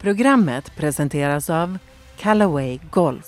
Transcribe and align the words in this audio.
Programmet 0.00 0.76
presenteras 0.76 1.50
av 1.50 1.78
Callaway 2.18 2.78
Golf. 2.90 3.26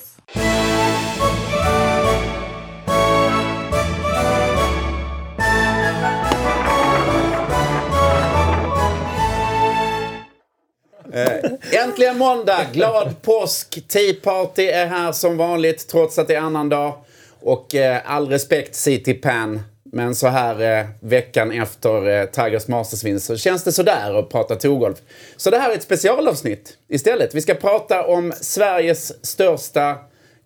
Eh, 11.14 11.84
äntligen 11.84 12.18
måndag! 12.18 12.66
Glad 12.72 13.22
påsk! 13.22 13.88
Tea 13.88 14.14
Party 14.22 14.66
är 14.66 14.86
här 14.86 15.12
som 15.12 15.36
vanligt 15.36 15.88
trots 15.88 16.18
att 16.18 16.28
det 16.28 16.34
är 16.34 16.40
annan 16.40 16.68
dag. 16.68 17.04
Och 17.40 17.74
eh, 17.74 18.00
all 18.04 18.28
respekt 18.28 18.74
City 18.74 19.14
Pan. 19.14 19.62
Men 19.94 20.14
så 20.14 20.28
här 20.28 20.78
eh, 20.78 20.86
veckan 21.00 21.52
efter 21.52 22.08
eh, 22.08 22.26
Tigers 22.26 22.68
Masters-vinst 22.68 23.26
så 23.26 23.36
känns 23.36 23.64
det 23.64 23.72
sådär 23.72 24.18
att 24.18 24.28
prata 24.28 24.56
torgolf. 24.56 24.98
Så 25.36 25.50
det 25.50 25.58
här 25.58 25.70
är 25.70 25.74
ett 25.74 25.82
specialavsnitt 25.82 26.76
istället. 26.88 27.34
Vi 27.34 27.40
ska 27.40 27.54
prata 27.54 28.06
om 28.06 28.32
Sveriges 28.40 29.26
största 29.26 29.96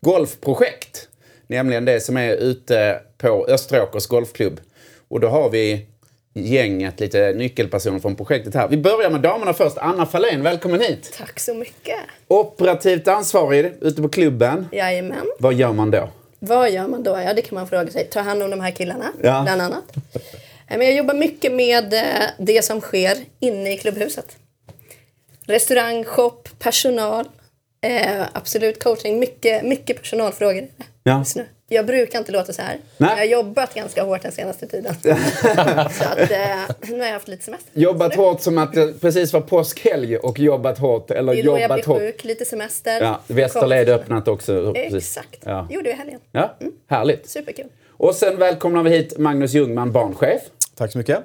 golfprojekt. 0.00 1.08
Nämligen 1.46 1.84
det 1.84 2.00
som 2.00 2.16
är 2.16 2.32
ute 2.32 3.00
på 3.18 3.46
Österåkers 3.48 4.06
golfklubb. 4.06 4.60
Och 5.08 5.20
då 5.20 5.28
har 5.28 5.50
vi 5.50 5.86
gänget, 6.34 7.00
lite 7.00 7.32
nyckelpersoner 7.32 7.98
från 7.98 8.16
projektet 8.16 8.54
här. 8.54 8.68
Vi 8.68 8.76
börjar 8.76 9.10
med 9.10 9.20
damerna 9.20 9.52
först. 9.52 9.78
Anna 9.78 10.06
Fahlén, 10.06 10.42
välkommen 10.42 10.80
hit. 10.80 11.14
Tack 11.18 11.40
så 11.40 11.54
mycket. 11.54 11.98
Operativt 12.28 13.08
ansvarig 13.08 13.72
ute 13.80 14.02
på 14.02 14.08
klubben. 14.08 14.68
Jajamän. 14.72 15.26
Vad 15.38 15.54
gör 15.54 15.72
man 15.72 15.90
då? 15.90 16.08
Vad 16.38 16.70
gör 16.70 16.86
man 16.88 17.02
då? 17.02 17.10
Ja, 17.20 17.34
det 17.34 17.42
kan 17.42 17.54
man 17.54 17.68
fråga 17.68 17.90
sig. 17.90 18.04
Ta 18.04 18.20
hand 18.20 18.42
om 18.42 18.50
de 18.50 18.60
här 18.60 18.70
killarna, 18.70 19.12
Ja. 19.22 19.42
bland 19.42 19.62
annat. 19.62 19.84
Eh, 20.68 20.78
Men 20.78 20.80
jag 20.86 20.94
jobbar 20.96 21.14
mycket 21.14 21.52
med 21.52 21.94
eh, 21.94 22.28
det 22.38 22.64
som 22.64 22.80
sker 22.80 23.16
inne 23.40 23.72
i 23.72 23.78
klubbhuset. 23.78 24.36
Restaurang, 25.46 26.04
shop, 26.04 26.42
personal. 26.58 27.28
Eh, 27.80 28.22
absolut 28.32 28.82
coaching. 28.84 29.18
Mycket, 29.18 29.64
mycket 29.64 29.96
personalfrågor 30.02 30.68
Ja. 31.04 31.18
just 31.18 31.36
nu. 31.36 31.46
Jag 31.68 31.86
brukar 31.86 32.18
inte 32.18 32.32
låta 32.32 32.52
så 32.52 32.62
här. 32.62 32.78
Nej. 32.98 33.10
Jag 33.10 33.16
har 33.16 33.24
jobbat 33.24 33.74
ganska 33.74 34.02
hårt 34.02 34.22
den 34.22 34.32
senaste 34.32 34.66
tiden. 34.66 34.94
så 35.02 36.04
att, 36.04 36.30
eh, 36.30 36.88
nu 36.90 36.98
har 36.98 37.06
jag 37.06 37.12
haft 37.12 37.28
lite 37.28 37.44
semester. 37.44 37.80
Jobbat 37.80 38.14
hårt 38.14 38.40
som 38.40 38.58
att 38.58 38.72
det 38.72 39.00
precis 39.00 39.32
var 39.32 39.40
påskhelg 39.40 40.16
och 40.16 40.38
jobbat 40.38 40.78
hårt. 40.78 41.10
Eller 41.10 41.34
Det 41.34 41.40
är 41.40 41.44
då 41.44 41.58
jag 41.58 41.70
blir 41.72 41.84
hårt. 41.84 41.98
sjuk, 41.98 42.24
lite 42.24 42.44
semester. 42.44 43.00
Ja, 43.00 43.20
Västerled 43.26 43.88
öppnat 43.88 44.28
också. 44.28 44.72
precis. 44.74 44.94
Exakt. 45.16 45.40
Ja. 45.44 45.66
gjorde 45.70 45.84
vi 45.88 45.90
i 45.90 45.96
helgen. 45.96 46.20
ja, 46.32 46.54
härligt. 46.88 47.28
Superkul. 47.28 47.66
Och 47.90 48.14
sen 48.14 48.38
välkomnar 48.38 48.82
vi 48.82 48.90
hit 48.90 49.18
Magnus 49.18 49.52
Ljungman, 49.54 49.92
barnchef. 49.92 50.42
Tack 50.76 50.92
så 50.92 50.98
mycket. 50.98 51.18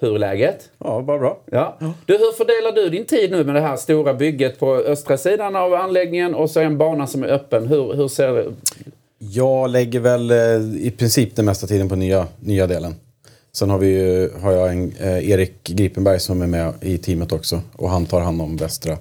Hur 0.00 0.14
är 0.14 0.18
läget? 0.18 0.70
Ja, 0.78 1.00
bara 1.00 1.18
bra. 1.18 1.40
Ja. 1.50 1.78
Du, 2.06 2.12
hur 2.18 2.32
fördelar 2.32 2.72
du 2.72 2.88
din 2.88 3.04
tid 3.06 3.30
nu 3.30 3.44
med 3.44 3.54
det 3.54 3.60
här 3.60 3.76
stora 3.76 4.14
bygget 4.14 4.58
på 4.58 4.74
östra 4.76 5.16
sidan 5.16 5.56
av 5.56 5.74
anläggningen 5.74 6.34
och 6.34 6.50
så 6.50 6.60
en 6.60 6.78
bana 6.78 7.06
som 7.06 7.22
är 7.22 7.28
öppen? 7.28 7.66
Hur, 7.66 7.94
hur 7.94 8.08
ser 8.08 8.32
det 8.32 8.46
Jag 9.18 9.70
lägger 9.70 10.00
väl 10.00 10.30
eh, 10.30 10.86
i 10.86 10.92
princip 10.98 11.36
den 11.36 11.44
mesta 11.44 11.66
tiden 11.66 11.88
på 11.88 11.96
nya, 11.96 12.26
nya 12.40 12.66
delen. 12.66 12.94
Sen 13.52 13.70
har, 13.70 13.78
vi, 13.78 13.86
ju- 13.88 14.30
har 14.40 14.52
jag 14.52 14.68
en, 14.72 14.92
eh, 15.00 15.30
Erik 15.30 15.64
Gripenberg 15.64 16.20
som 16.20 16.42
är 16.42 16.46
med 16.46 16.72
i 16.80 16.98
teamet 16.98 17.32
också. 17.32 17.60
Och 17.76 17.90
han 17.90 18.06
tar 18.06 18.20
hand 18.20 18.42
om 18.42 18.56
västra 18.56 18.98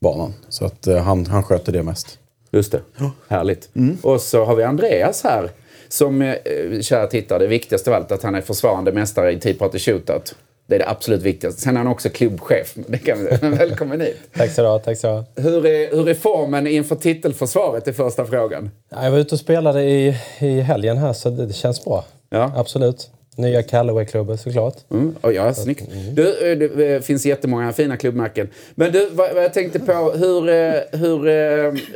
banan. 0.00 0.34
Så 0.48 0.64
att 0.64 0.86
eh, 0.86 0.98
han, 1.02 1.26
han 1.26 1.42
sköter 1.42 1.72
det 1.72 1.82
mest. 1.82 2.18
Just 2.50 2.72
det. 2.72 2.80
Härligt. 3.28 3.68
Och 4.02 4.20
så 4.20 4.44
har 4.44 4.56
vi 4.56 4.62
Andreas 4.64 5.22
här. 5.24 5.50
Som, 5.88 6.22
eh, 6.22 6.34
kära 6.80 7.06
tittare, 7.06 7.38
det 7.38 7.46
viktigaste 7.46 7.90
av 7.90 7.96
allt 7.96 8.12
att 8.12 8.22
han 8.22 8.34
är 8.34 8.40
försvarande 8.40 8.92
mästare 8.92 9.32
i 9.32 9.40
Tea 9.40 9.54
Party 9.54 9.78
Shootout. 9.78 10.34
Det 10.66 10.74
är 10.74 10.78
det 10.78 10.88
absolut 10.88 11.22
viktigaste. 11.22 11.60
Sen 11.60 11.76
är 11.76 11.78
han 11.78 11.88
också 11.88 12.08
klubbchef. 12.08 12.74
Det 12.86 12.98
kan 12.98 13.18
vi, 13.18 13.48
välkommen 13.48 14.00
hit. 14.00 14.16
Tack 14.36 14.50
så 14.50 14.62
du 14.62 14.68
ha, 14.68 14.78
tack 14.78 14.98
så 14.98 15.06
du 15.06 15.12
ha. 15.12 15.24
Hur 15.50 15.66
är, 15.66 15.96
hur 15.96 16.08
är 16.08 16.14
formen 16.14 16.66
inför 16.66 16.96
titelförsvaret? 16.96 17.88
är 17.88 17.92
första 17.92 18.24
frågan. 18.24 18.70
Ja, 18.90 19.04
Jag 19.04 19.10
var 19.10 19.18
ute 19.18 19.34
och 19.34 19.38
spelade 19.38 19.82
i, 19.82 20.16
i 20.38 20.60
helgen 20.60 20.96
här 20.96 21.12
så 21.12 21.30
det, 21.30 21.46
det 21.46 21.52
känns 21.52 21.84
bra. 21.84 22.04
Ja. 22.30 22.52
Absolut. 22.56 23.10
Nya 23.36 23.62
Callaway-klubben 23.62 24.38
såklart. 24.38 24.76
Mm. 24.90 25.14
Oh, 25.22 25.34
ja, 25.34 25.54
snyggt. 25.54 25.82
Du, 26.12 26.52
eh, 26.52 26.58
det 26.58 26.94
eh, 26.94 27.00
finns 27.00 27.26
jättemånga 27.26 27.72
fina 27.72 27.96
klubbmärken. 27.96 28.48
Men 28.74 28.92
du, 28.92 29.08
vad, 29.12 29.34
vad 29.34 29.44
jag 29.44 29.52
tänkte 29.52 29.80
på, 29.80 29.92
hur, 29.92 30.48
eh, 30.48 31.00
hur, 31.00 31.18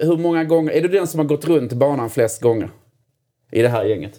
hur 0.05 0.17
många 0.17 0.45
gånger... 0.45 0.73
Är 0.73 0.81
du 0.81 0.89
den 0.89 1.07
som 1.07 1.21
har 1.21 1.27
gått 1.27 1.45
runt 1.45 1.73
banan 1.73 2.11
flest 2.11 2.41
gånger? 2.41 2.71
I 3.53 3.63
det 3.63 3.69
här 3.69 3.85
gänget? 3.85 4.13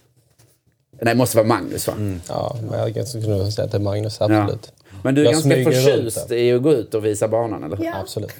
Nej, 1.02 1.14
det 1.14 1.18
måste 1.18 1.38
vara 1.38 1.48
Magnus 1.48 1.88
va? 1.88 1.94
Ja, 2.28 2.56
men 2.72 2.94
jag 2.96 3.08
skulle 3.08 3.28
nog 3.38 3.54
säga 3.54 3.66
att 3.66 3.72
det 3.72 3.78
är 3.78 3.82
Magnus, 3.82 4.18
Ja. 4.20 4.26
absolut. 4.26 4.72
Men 5.04 5.16
du 5.16 5.22
är 5.22 5.26
Jag 5.26 5.34
ganska 5.34 5.64
förtjust 5.64 6.32
i 6.32 6.54
att 6.54 6.62
gå 6.62 6.74
ut 6.74 6.94
och 6.94 7.06
visa 7.06 7.28
banan, 7.28 7.64
eller? 7.64 7.80
Ja. 7.86 7.94
Absolut. 8.02 8.32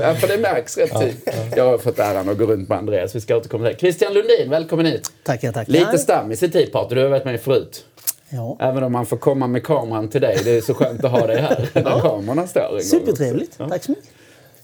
Ja, 0.00 0.14
för 0.14 0.28
det 0.28 0.38
märks 0.38 0.78
rätt 0.78 1.00
tydligt. 1.00 1.28
Jag 1.56 1.64
har 1.64 1.78
fått 1.78 1.98
äran 1.98 2.28
att 2.28 2.38
gå 2.38 2.46
runt 2.46 2.68
med 2.68 2.78
Andreas. 2.78 3.14
Vi 3.14 3.20
ska 3.20 3.36
återkomma 3.36 3.64
till 3.64 3.74
det. 3.74 3.80
Christian 3.80 4.12
Lundin, 4.14 4.50
välkommen 4.50 4.86
hit. 4.86 5.10
Tackar, 5.22 5.52
tackar. 5.52 5.72
Lite 5.72 5.98
stammis 5.98 6.42
i 6.42 6.66
Party. 6.66 6.94
Du 6.94 7.00
har 7.02 7.08
varit 7.08 7.24
med 7.24 7.40
förut. 7.40 7.84
Ja. 8.28 8.56
Även 8.60 8.82
om 8.82 8.92
man 8.92 9.06
får 9.06 9.16
komma 9.16 9.46
med 9.46 9.64
kameran 9.64 10.08
till 10.08 10.20
dig. 10.20 10.38
Det 10.44 10.50
är 10.56 10.60
så 10.60 10.74
skönt 10.74 11.04
att 11.04 11.10
ha 11.10 11.26
dig 11.26 11.40
här 11.40 11.68
när 11.74 12.00
kamerorna 12.00 12.46
står. 12.46 12.80
Supertrevligt. 12.80 13.58
Tack 13.58 13.84
så 13.84 13.90
mycket. 13.90 14.08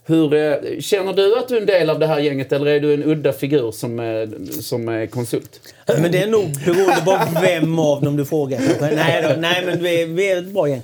Hur, 0.05 0.35
eh, 0.35 0.81
känner 0.81 1.13
du 1.13 1.39
att 1.39 1.49
du 1.49 1.57
är 1.57 1.61
en 1.61 1.67
del 1.67 1.91
av 1.91 1.99
det 1.99 2.07
här 2.07 2.21
gänget 2.21 2.53
eller 2.53 2.67
är 2.67 2.81
du 2.81 2.95
en 2.95 3.05
udda 3.05 3.33
figur 3.33 3.71
som, 3.71 4.01
eh, 4.01 4.29
som 4.61 5.09
konsult? 5.11 5.61
Men 5.87 6.13
det 6.13 6.23
är 6.23 6.27
nog 6.27 6.51
beroende 6.67 7.03
på 7.05 7.19
vem 7.41 7.79
av 7.79 8.03
dem 8.03 8.17
du 8.17 8.25
frågar. 8.25 8.61
Nej, 8.81 9.23
då, 9.23 9.41
nej 9.41 9.63
men 9.67 9.83
vi 9.83 10.03
är, 10.03 10.07
vi 10.07 10.31
är 10.31 10.39
ett 10.39 10.47
bra 10.47 10.69
gäng. 10.69 10.83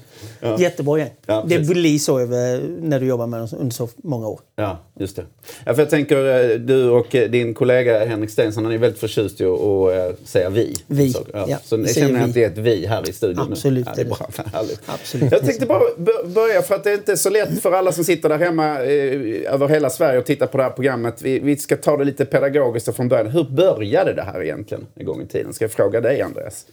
Jättebra 0.59 0.99
gäng. 0.99 1.11
Ja, 1.27 1.45
det 1.49 1.59
blir 1.59 1.99
så 1.99 2.19
över, 2.19 2.61
när 2.81 3.01
du 3.01 3.07
jobbar 3.07 3.27
med 3.27 3.41
dem 3.41 3.49
under 3.53 3.75
så 3.75 3.89
många 3.97 4.29
år. 4.29 4.41
Ja, 4.57 4.79
just 5.01 5.17
det. 5.17 5.25
Ja, 5.65 5.75
för 5.75 5.83
jag 5.83 5.91
tänker, 5.91 6.51
eh, 6.51 6.59
du 6.59 6.89
och 6.91 7.15
eh, 7.15 7.31
din 7.31 7.55
kollega 7.55 8.05
Henrik 8.05 8.31
Stensson, 8.31 8.65
han 8.65 8.75
är 8.75 8.79
väldigt 8.79 9.01
förtjust 9.01 9.41
i 9.41 9.45
att 9.45 9.61
eh, 9.61 10.25
säga 10.25 10.51
vi. 10.51 10.77
Vi, 10.87 11.13
Så, 11.13 11.27
ja. 11.33 11.47
ja, 11.49 11.59
så 11.65 11.77
jag 11.77 11.95
känner 11.95 12.25
att 12.25 12.35
det 12.35 12.45
är 12.45 12.51
ett 12.51 12.59
vi 12.59 12.87
här 12.87 13.09
i 13.09 13.13
studion 13.13 13.53
Absolut 13.53 13.87
nu. 13.87 13.93
Ja, 13.97 13.97
det 13.97 14.03
är 14.03 14.17
bra. 14.17 14.31
Härligt. 14.53 14.81
Absolut. 14.87 15.33
Jag 15.33 15.45
tänkte 15.45 15.67
bara 15.67 15.83
börja, 16.25 16.63
för 16.63 16.75
att 16.75 16.85
det 16.85 16.91
är 16.91 16.95
inte 16.95 17.17
så 17.17 17.31
lätt 17.31 17.63
för 17.63 17.73
alla 17.73 17.93
som 17.93 18.05
sitter 18.05 18.29
där 18.29 18.39
hemma 18.39 18.65
eh, 18.85 19.53
över 19.55 19.69
hela 19.69 19.91
Sverige 19.91 20.19
och 20.19 20.27
tittar 20.27 20.47
på 20.47 20.57
det 20.57 20.63
här 20.63 20.71
programmet. 20.71 21.23
Vi, 21.23 21.39
vi 21.39 21.57
ska 21.57 21.77
ta 21.77 21.97
det 21.97 22.05
lite 22.05 22.25
pedagogiskt 22.25 22.97
från 22.97 23.09
början. 23.09 23.27
Hur 23.27 23.45
började 23.45 24.13
det 24.13 24.23
här 24.23 24.43
egentligen 24.43 24.87
en 24.95 25.07
gång 25.07 25.23
i 25.23 25.27
tiden? 25.27 25.53
Ska 25.53 25.65
jag 25.65 25.73
fråga 25.73 26.01
dig, 26.01 26.23
Andreas? 26.23 26.67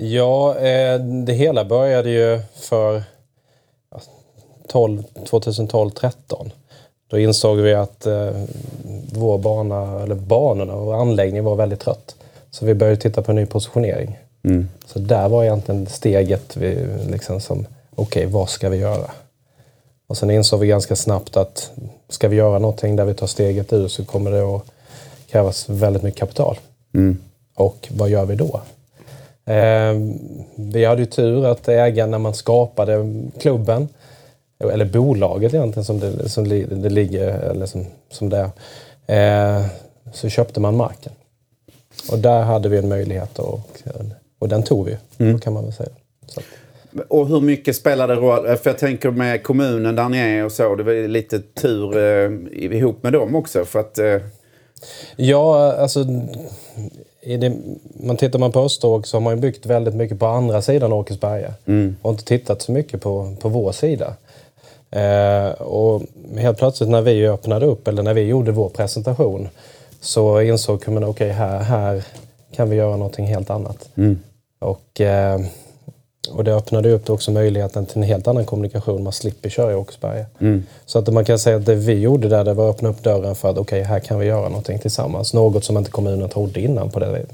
Ja, 0.00 0.58
eh, 0.58 1.00
det 1.00 1.32
hela 1.32 1.64
började 1.64 2.10
ju 2.10 2.40
för 2.54 3.02
ja, 3.90 4.00
12 4.68 5.02
2012-13. 5.14 6.50
Då 7.08 7.18
insåg 7.18 7.58
vi 7.58 7.74
att 7.74 8.06
eh, 8.06 8.30
vår 9.12 9.38
bana, 9.38 10.02
eller 10.02 10.14
banorna 10.14 10.74
och 10.74 11.00
anläggningen 11.00 11.44
var 11.44 11.56
väldigt 11.56 11.80
trött. 11.80 12.16
Så 12.50 12.66
vi 12.66 12.74
började 12.74 13.00
titta 13.00 13.22
på 13.22 13.32
en 13.32 13.36
ny 13.36 13.46
positionering. 13.46 14.18
Så 14.86 14.98
där 14.98 15.28
var 15.28 15.44
egentligen 15.44 15.86
steget 15.86 16.56
vi, 16.56 16.86
liksom 17.10 17.40
som, 17.40 17.66
okej, 17.94 18.26
vad 18.26 18.48
ska 18.48 18.68
vi 18.68 18.76
göra? 18.76 19.10
Och 20.06 20.16
sen 20.16 20.30
insåg 20.30 20.60
vi 20.60 20.66
ganska 20.66 20.96
snabbt 20.96 21.36
att 21.36 21.70
ska 22.08 22.28
vi 22.28 22.36
göra 22.36 22.58
någonting 22.58 22.96
där 22.96 23.04
vi 23.04 23.14
tar 23.14 23.26
steget 23.26 23.72
ur 23.72 23.88
så 23.88 24.04
kommer 24.04 24.30
det 24.30 24.42
att 24.42 24.62
krävas 25.30 25.68
väldigt 25.68 26.02
mycket 26.02 26.20
kapital. 26.20 26.58
Och 27.54 27.88
vad 27.90 28.08
gör 28.08 28.24
vi 28.24 28.34
då? 28.34 28.60
Eh, 29.48 29.94
vi 30.56 30.84
hade 30.84 31.02
ju 31.02 31.06
tur 31.06 31.46
att 31.46 31.68
ägaren 31.68 32.10
när 32.10 32.18
man 32.18 32.34
skapade 32.34 33.14
klubben, 33.40 33.88
eller 34.58 34.84
bolaget 34.84 35.54
egentligen 35.54 35.84
som 35.84 36.00
det, 36.00 36.28
som 36.28 36.48
det 36.82 36.88
ligger, 36.88 37.28
eller 37.28 37.66
som, 37.66 37.86
som 38.10 38.28
det 38.28 38.50
är, 39.06 39.56
eh, 39.56 39.66
så 40.12 40.28
köpte 40.28 40.60
man 40.60 40.76
marken. 40.76 41.12
Och 42.10 42.18
där 42.18 42.42
hade 42.42 42.68
vi 42.68 42.78
en 42.78 42.88
möjlighet 42.88 43.38
och, 43.38 43.60
och 44.38 44.48
den 44.48 44.62
tog 44.62 44.86
vi, 44.86 44.96
mm. 45.18 45.40
kan 45.40 45.52
man 45.52 45.64
väl 45.64 45.72
säga. 45.72 45.90
Så. 46.26 46.40
Och 47.08 47.28
hur 47.28 47.40
mycket 47.40 47.76
spelar 47.76 48.08
det 48.08 48.14
roll? 48.14 48.56
För 48.56 48.70
jag 48.70 48.78
tänker 48.78 49.10
med 49.10 49.42
kommunen 49.42 49.96
där 49.96 50.08
ni 50.08 50.18
är 50.18 50.44
och 50.44 50.52
så. 50.52 50.74
Det 50.74 50.82
var 50.82 51.08
lite 51.08 51.40
tur 51.40 51.96
eh, 51.96 52.30
ihop 52.52 53.02
med 53.02 53.12
dem 53.12 53.34
också. 53.34 53.64
För 53.64 53.80
att, 53.80 53.98
eh, 53.98 54.16
Ja, 55.16 55.72
alltså... 55.72 56.06
Det, 57.24 57.52
man 58.00 58.16
tittar 58.16 58.38
man 58.38 58.52
på 58.52 58.60
Österåker 58.60 59.08
så 59.08 59.16
har 59.16 59.22
man 59.22 59.34
ju 59.34 59.40
byggt 59.40 59.66
väldigt 59.66 59.94
mycket 59.94 60.18
på 60.18 60.26
andra 60.26 60.62
sidan 60.62 60.92
Åkersberga. 60.92 61.54
Och 62.02 62.10
inte 62.10 62.24
tittat 62.24 62.62
så 62.62 62.72
mycket 62.72 63.00
på, 63.00 63.34
på 63.40 63.48
vår 63.48 63.72
sida. 63.72 64.14
Eh, 64.90 65.50
och 65.50 66.02
helt 66.36 66.58
plötsligt 66.58 66.90
när 66.90 67.02
vi 67.02 67.28
öppnade 67.28 67.66
upp, 67.66 67.88
eller 67.88 68.02
när 68.02 68.14
vi 68.14 68.20
gjorde 68.20 68.52
vår 68.52 68.68
presentation, 68.68 69.48
så 70.00 70.40
insåg 70.40 70.84
kommunen 70.84 71.08
okej, 71.08 71.30
här, 71.30 71.58
här 71.58 72.04
kan 72.52 72.70
vi 72.70 72.76
göra 72.76 72.96
någonting 72.96 73.26
helt 73.26 73.50
annat. 73.50 73.88
Och, 74.58 75.00
eh, 75.00 75.40
och 76.32 76.44
det 76.44 76.54
öppnade 76.54 76.92
upp 76.92 77.10
också 77.10 77.30
möjligheten 77.30 77.86
till 77.86 77.96
en 77.96 78.02
helt 78.02 78.28
annan 78.28 78.44
kommunikation. 78.44 79.02
Man 79.02 79.12
slipper 79.12 79.48
köra 79.48 79.72
i 79.72 79.74
Åkersberga. 79.74 80.26
Så 80.86 80.98
att 80.98 81.12
man 81.12 81.24
kan 81.24 81.38
säga 81.38 81.56
att 81.56 81.66
det 81.66 81.74
vi 81.74 81.92
gjorde 81.92 82.28
där, 82.28 82.44
det 82.44 82.54
var 82.54 82.70
att 82.70 82.76
öppna 82.76 82.88
upp 82.88 83.02
dörren 83.02 83.34
för 83.34 83.50
att 83.50 83.58
okej, 83.58 83.82
här 83.82 84.00
kan 84.00 84.18
vi 84.18 84.26
göra 84.26 84.48
någonting 84.48 84.78
tillsammans. 84.78 85.34
Något 85.34 85.64
som 85.64 85.76
inte 85.76 85.90
kommunen 85.90 86.28
trodde 86.28 86.60
innan 86.60 86.90
på 86.90 87.00
det, 87.00 87.26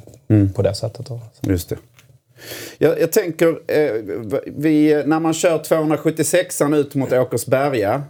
på 0.55 0.63
det 0.63 0.75
sättet. 0.75 1.07
Då. 1.07 1.21
just 1.41 1.69
det. 1.69 1.77
Jag, 2.79 3.01
jag 3.01 3.13
tänker, 3.13 3.49
eh, 3.67 3.93
vi, 4.47 5.03
när 5.07 5.21
man 5.21 5.35
kör 5.35 5.59
276an 5.59 6.77
ut 6.77 6.95
mot 6.95 7.13
Åkersberga 7.13 8.03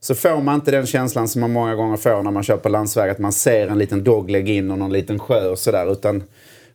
så 0.00 0.14
får 0.14 0.42
man 0.42 0.54
inte 0.54 0.70
den 0.70 0.86
känslan 0.86 1.28
som 1.28 1.40
man 1.40 1.52
många 1.52 1.74
gånger 1.74 1.96
får 1.96 2.22
när 2.22 2.30
man 2.30 2.42
kör 2.42 2.56
på 2.56 2.68
landsväg. 2.68 3.10
Att 3.10 3.18
man 3.18 3.32
ser 3.32 3.68
en 3.68 3.78
liten 3.78 4.04
dogleg 4.04 4.48
in 4.48 4.70
och 4.70 4.78
någon 4.78 4.92
liten 4.92 5.18
sjö 5.18 5.48
och 5.48 5.58
sådär. 5.58 5.92
Utan 5.92 6.22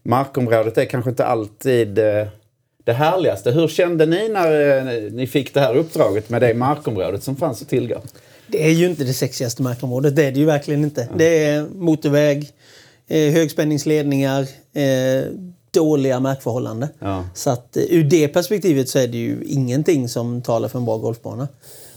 markområdet 0.04 0.78
är 0.78 0.86
kanske 0.86 1.10
inte 1.10 1.26
alltid 1.26 2.00
eh, 2.00 2.28
det 2.86 2.94
härligaste. 2.94 3.52
Hur 3.52 3.68
kände 3.68 4.06
ni 4.06 4.30
när 4.30 4.78
eh, 4.78 5.12
ni 5.12 5.28
fick 5.28 5.54
det 5.54 5.60
här 5.60 5.76
uppdraget 5.76 6.30
med 6.30 6.42
det 6.42 6.54
markområdet 6.54 7.24
som 7.24 7.36
fanns 7.36 7.62
att 7.62 7.70
tillgå? 7.70 8.02
Det 8.48 8.66
är 8.66 8.72
ju 8.72 8.86
inte 8.86 9.04
det 9.04 9.14
sexigaste 9.14 9.62
markområdet. 9.62 10.16
Det 10.16 10.26
är 10.26 10.32
det 10.32 10.40
ju 10.40 10.46
verkligen 10.46 10.84
inte. 10.84 11.08
Det 11.18 11.46
är 11.46 11.66
motorväg, 11.76 12.52
eh, 13.08 13.34
högspänningsledningar, 13.34 14.42
eh, 14.74 15.24
dåliga 15.72 16.20
markförhållanden. 16.20 16.90
Ja. 17.00 17.26
Så 17.34 17.50
att 17.50 17.78
ur 17.90 18.04
det 18.04 18.28
perspektivet 18.28 18.90
så 18.90 19.00
är 19.00 19.08
det 19.08 19.18
ju 19.18 19.44
ingenting 19.46 20.10
som 20.10 20.42
talar 20.42 20.70
för 20.70 20.80
en 20.80 20.86
bra 20.86 20.98
golfbana. 20.98 21.48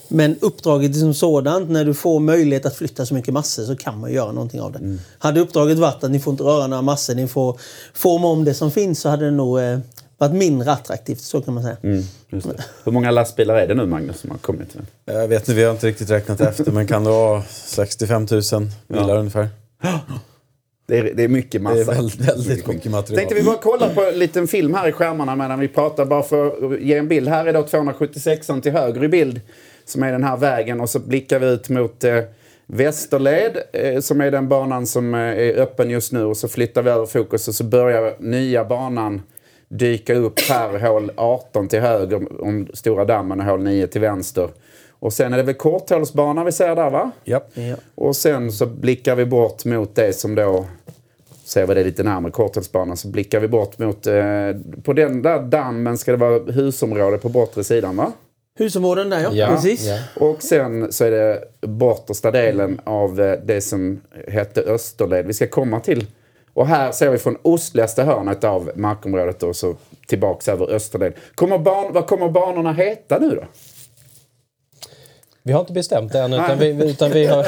Men 0.08 0.36
uppdraget 0.40 0.96
som 0.96 1.14
sådant, 1.14 1.70
när 1.70 1.84
du 1.84 1.94
får 1.94 2.20
möjlighet 2.20 2.66
att 2.66 2.76
flytta 2.76 3.06
så 3.06 3.14
mycket 3.14 3.34
massor 3.34 3.64
så 3.64 3.76
kan 3.76 4.00
man 4.00 4.12
göra 4.12 4.32
någonting 4.32 4.60
av 4.60 4.72
det. 4.72 4.98
Hade 5.18 5.40
uppdraget 5.40 5.78
varit 5.78 6.04
att 6.04 6.10
ni 6.10 6.20
får 6.20 6.30
inte 6.30 6.44
röra 6.44 6.66
några 6.66 6.82
massor, 6.82 7.14
ni 7.14 7.28
får 7.28 7.60
forma 7.94 8.28
om 8.28 8.44
det 8.44 8.54
som 8.54 8.70
finns 8.70 9.00
så 9.00 9.08
hade 9.08 9.24
det 9.24 9.30
nog 9.30 9.60
eh, 9.60 9.78
varit 10.18 10.32
mindre 10.32 10.72
attraktivt, 10.72 11.20
så 11.20 11.40
kan 11.40 11.54
man 11.54 11.62
säga. 11.62 11.76
Just 12.28 12.48
det. 12.56 12.64
Hur 12.84 12.92
många 12.92 13.10
lastbilar 13.10 13.54
är 13.54 13.66
det 13.66 13.74
nu 13.74 13.86
Magnus 13.86 14.20
som 14.20 14.30
har 14.30 14.38
kommit? 14.38 14.76
Jag 15.04 15.28
vet 15.28 15.42
inte, 15.42 15.54
vi 15.54 15.64
har 15.64 15.72
inte 15.72 15.86
riktigt 15.86 16.10
räknat 16.10 16.40
efter, 16.40 16.72
men 16.72 16.86
kan 16.86 17.04
det 17.04 17.10
vara 17.10 17.42
65 17.48 18.26
000 18.30 18.42
bilar 18.88 19.08
Ja. 19.08 19.14
ungefär? 19.18 19.48
Det 20.86 20.98
är, 20.98 21.12
det 21.14 21.24
är 21.24 21.28
mycket 21.28 21.62
massa. 21.62 21.74
Det 21.76 21.80
är 21.82 21.84
väldigt, 21.84 22.20
väldigt 22.20 22.66
mycket 22.66 22.90
material. 22.90 23.16
Tänkte 23.18 23.34
vi 23.34 23.42
bara 23.42 23.56
kolla 23.62 23.88
på 23.88 24.02
en 24.04 24.18
liten 24.18 24.48
film 24.48 24.74
här 24.74 24.88
i 24.88 24.92
skärmarna 24.92 25.36
medan 25.36 25.60
vi 25.60 25.68
pratar. 25.68 26.04
Bara 26.04 26.22
för 26.22 26.46
att 26.74 26.80
ge 26.80 26.94
en 26.94 27.08
bild. 27.08 27.28
Här 27.28 27.46
är 27.46 27.52
då 27.52 27.62
276an 27.62 28.60
till 28.60 28.72
höger 28.72 29.04
i 29.04 29.08
bild. 29.08 29.40
Som 29.84 30.02
är 30.02 30.12
den 30.12 30.24
här 30.24 30.36
vägen. 30.36 30.80
Och 30.80 30.90
så 30.90 30.98
blickar 30.98 31.38
vi 31.38 31.46
ut 31.46 31.68
mot 31.68 32.04
eh, 32.04 32.20
Västerled. 32.66 33.56
Eh, 33.72 34.00
som 34.00 34.20
är 34.20 34.30
den 34.30 34.48
banan 34.48 34.86
som 34.86 35.14
eh, 35.14 35.20
är 35.20 35.56
öppen 35.58 35.90
just 35.90 36.12
nu. 36.12 36.24
Och 36.24 36.36
så 36.36 36.48
flyttar 36.48 36.82
vi 36.82 36.90
över 36.90 37.06
fokus 37.06 37.48
och 37.48 37.54
så 37.54 37.64
börjar 37.64 38.16
nya 38.20 38.64
banan 38.64 39.22
dyka 39.68 40.14
upp 40.14 40.40
här. 40.40 40.78
Hål 40.78 41.10
18 41.16 41.68
till 41.68 41.80
höger 41.80 42.42
om 42.42 42.68
Stora 42.74 43.04
dammen 43.04 43.40
och 43.40 43.46
hål 43.46 43.62
9 43.62 43.86
till 43.86 44.00
vänster. 44.00 44.48
Och 45.00 45.12
sen 45.12 45.32
är 45.32 45.36
det 45.36 45.42
väl 45.42 45.54
korthålsbana 45.54 46.44
vi 46.44 46.52
ser 46.52 46.76
där 46.76 46.90
va? 46.90 47.10
Ja. 47.24 47.40
Och 47.94 48.16
sen 48.16 48.52
så 48.52 48.66
blickar 48.66 49.14
vi 49.14 49.24
bort 49.26 49.64
mot 49.64 49.94
det 49.94 50.12
som 50.12 50.34
då, 50.34 50.66
ser 51.44 51.66
vi 51.66 51.74
det 51.74 51.84
lite 51.84 52.02
närmare, 52.02 52.32
Korthällsbanan, 52.32 52.96
så 52.96 53.08
blickar 53.08 53.40
vi 53.40 53.48
bort 53.48 53.78
mot, 53.78 54.06
eh, 54.06 54.14
på 54.84 54.92
den 54.92 55.22
där 55.22 55.42
dammen 55.42 55.98
ska 55.98 56.10
det 56.10 56.16
vara 56.16 56.38
husområde 56.52 57.18
på 57.18 57.28
bortre 57.28 57.64
sidan 57.64 57.96
va? 57.96 58.12
Husområden 58.58 59.10
där 59.10 59.20
ja, 59.20 59.30
Ja, 59.32 59.46
precis. 59.46 59.86
ja. 59.86 59.98
Och 60.26 60.42
sen 60.42 60.92
så 60.92 61.04
är 61.04 61.10
det 61.10 61.44
bortersta 61.60 62.30
delen 62.30 62.80
av 62.84 63.20
eh, 63.20 63.38
det 63.44 63.60
som 63.60 64.00
hette 64.28 64.60
Österled. 64.60 65.26
Vi 65.26 65.32
ska 65.32 65.46
komma 65.46 65.80
till. 65.80 66.06
Och 66.58 66.66
här 66.66 66.92
ser 66.92 67.10
vi 67.10 67.18
från 67.18 67.36
ostligaste 67.42 68.02
hörnet 68.02 68.44
av 68.44 68.70
markområdet 68.74 69.42
och 69.42 69.56
så 69.56 69.74
tillbaks 70.06 70.48
över 70.48 70.70
Österled. 70.70 71.12
Kommer 71.34 71.58
ban, 71.58 71.92
vad 71.92 72.06
kommer 72.06 72.28
banorna 72.28 72.72
heta 72.72 73.18
nu 73.18 73.30
då? 73.30 73.42
Vi 75.42 75.52
har 75.52 75.60
inte 75.60 75.72
bestämt 75.72 76.12
det 76.12 76.20
än, 76.20 76.32
utan, 76.32 76.58
vi, 76.58 76.68
utan 76.68 77.10
vi, 77.10 77.26
har, 77.26 77.46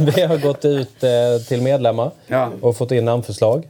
vi 0.14 0.22
har 0.22 0.38
gått 0.38 0.64
ut 0.64 1.04
eh, 1.04 1.46
till 1.48 1.62
medlemmar 1.62 2.10
Ja. 2.26 2.50
och 2.60 2.76
fått 2.76 2.92
in 2.92 3.04
namnförslag. 3.04 3.68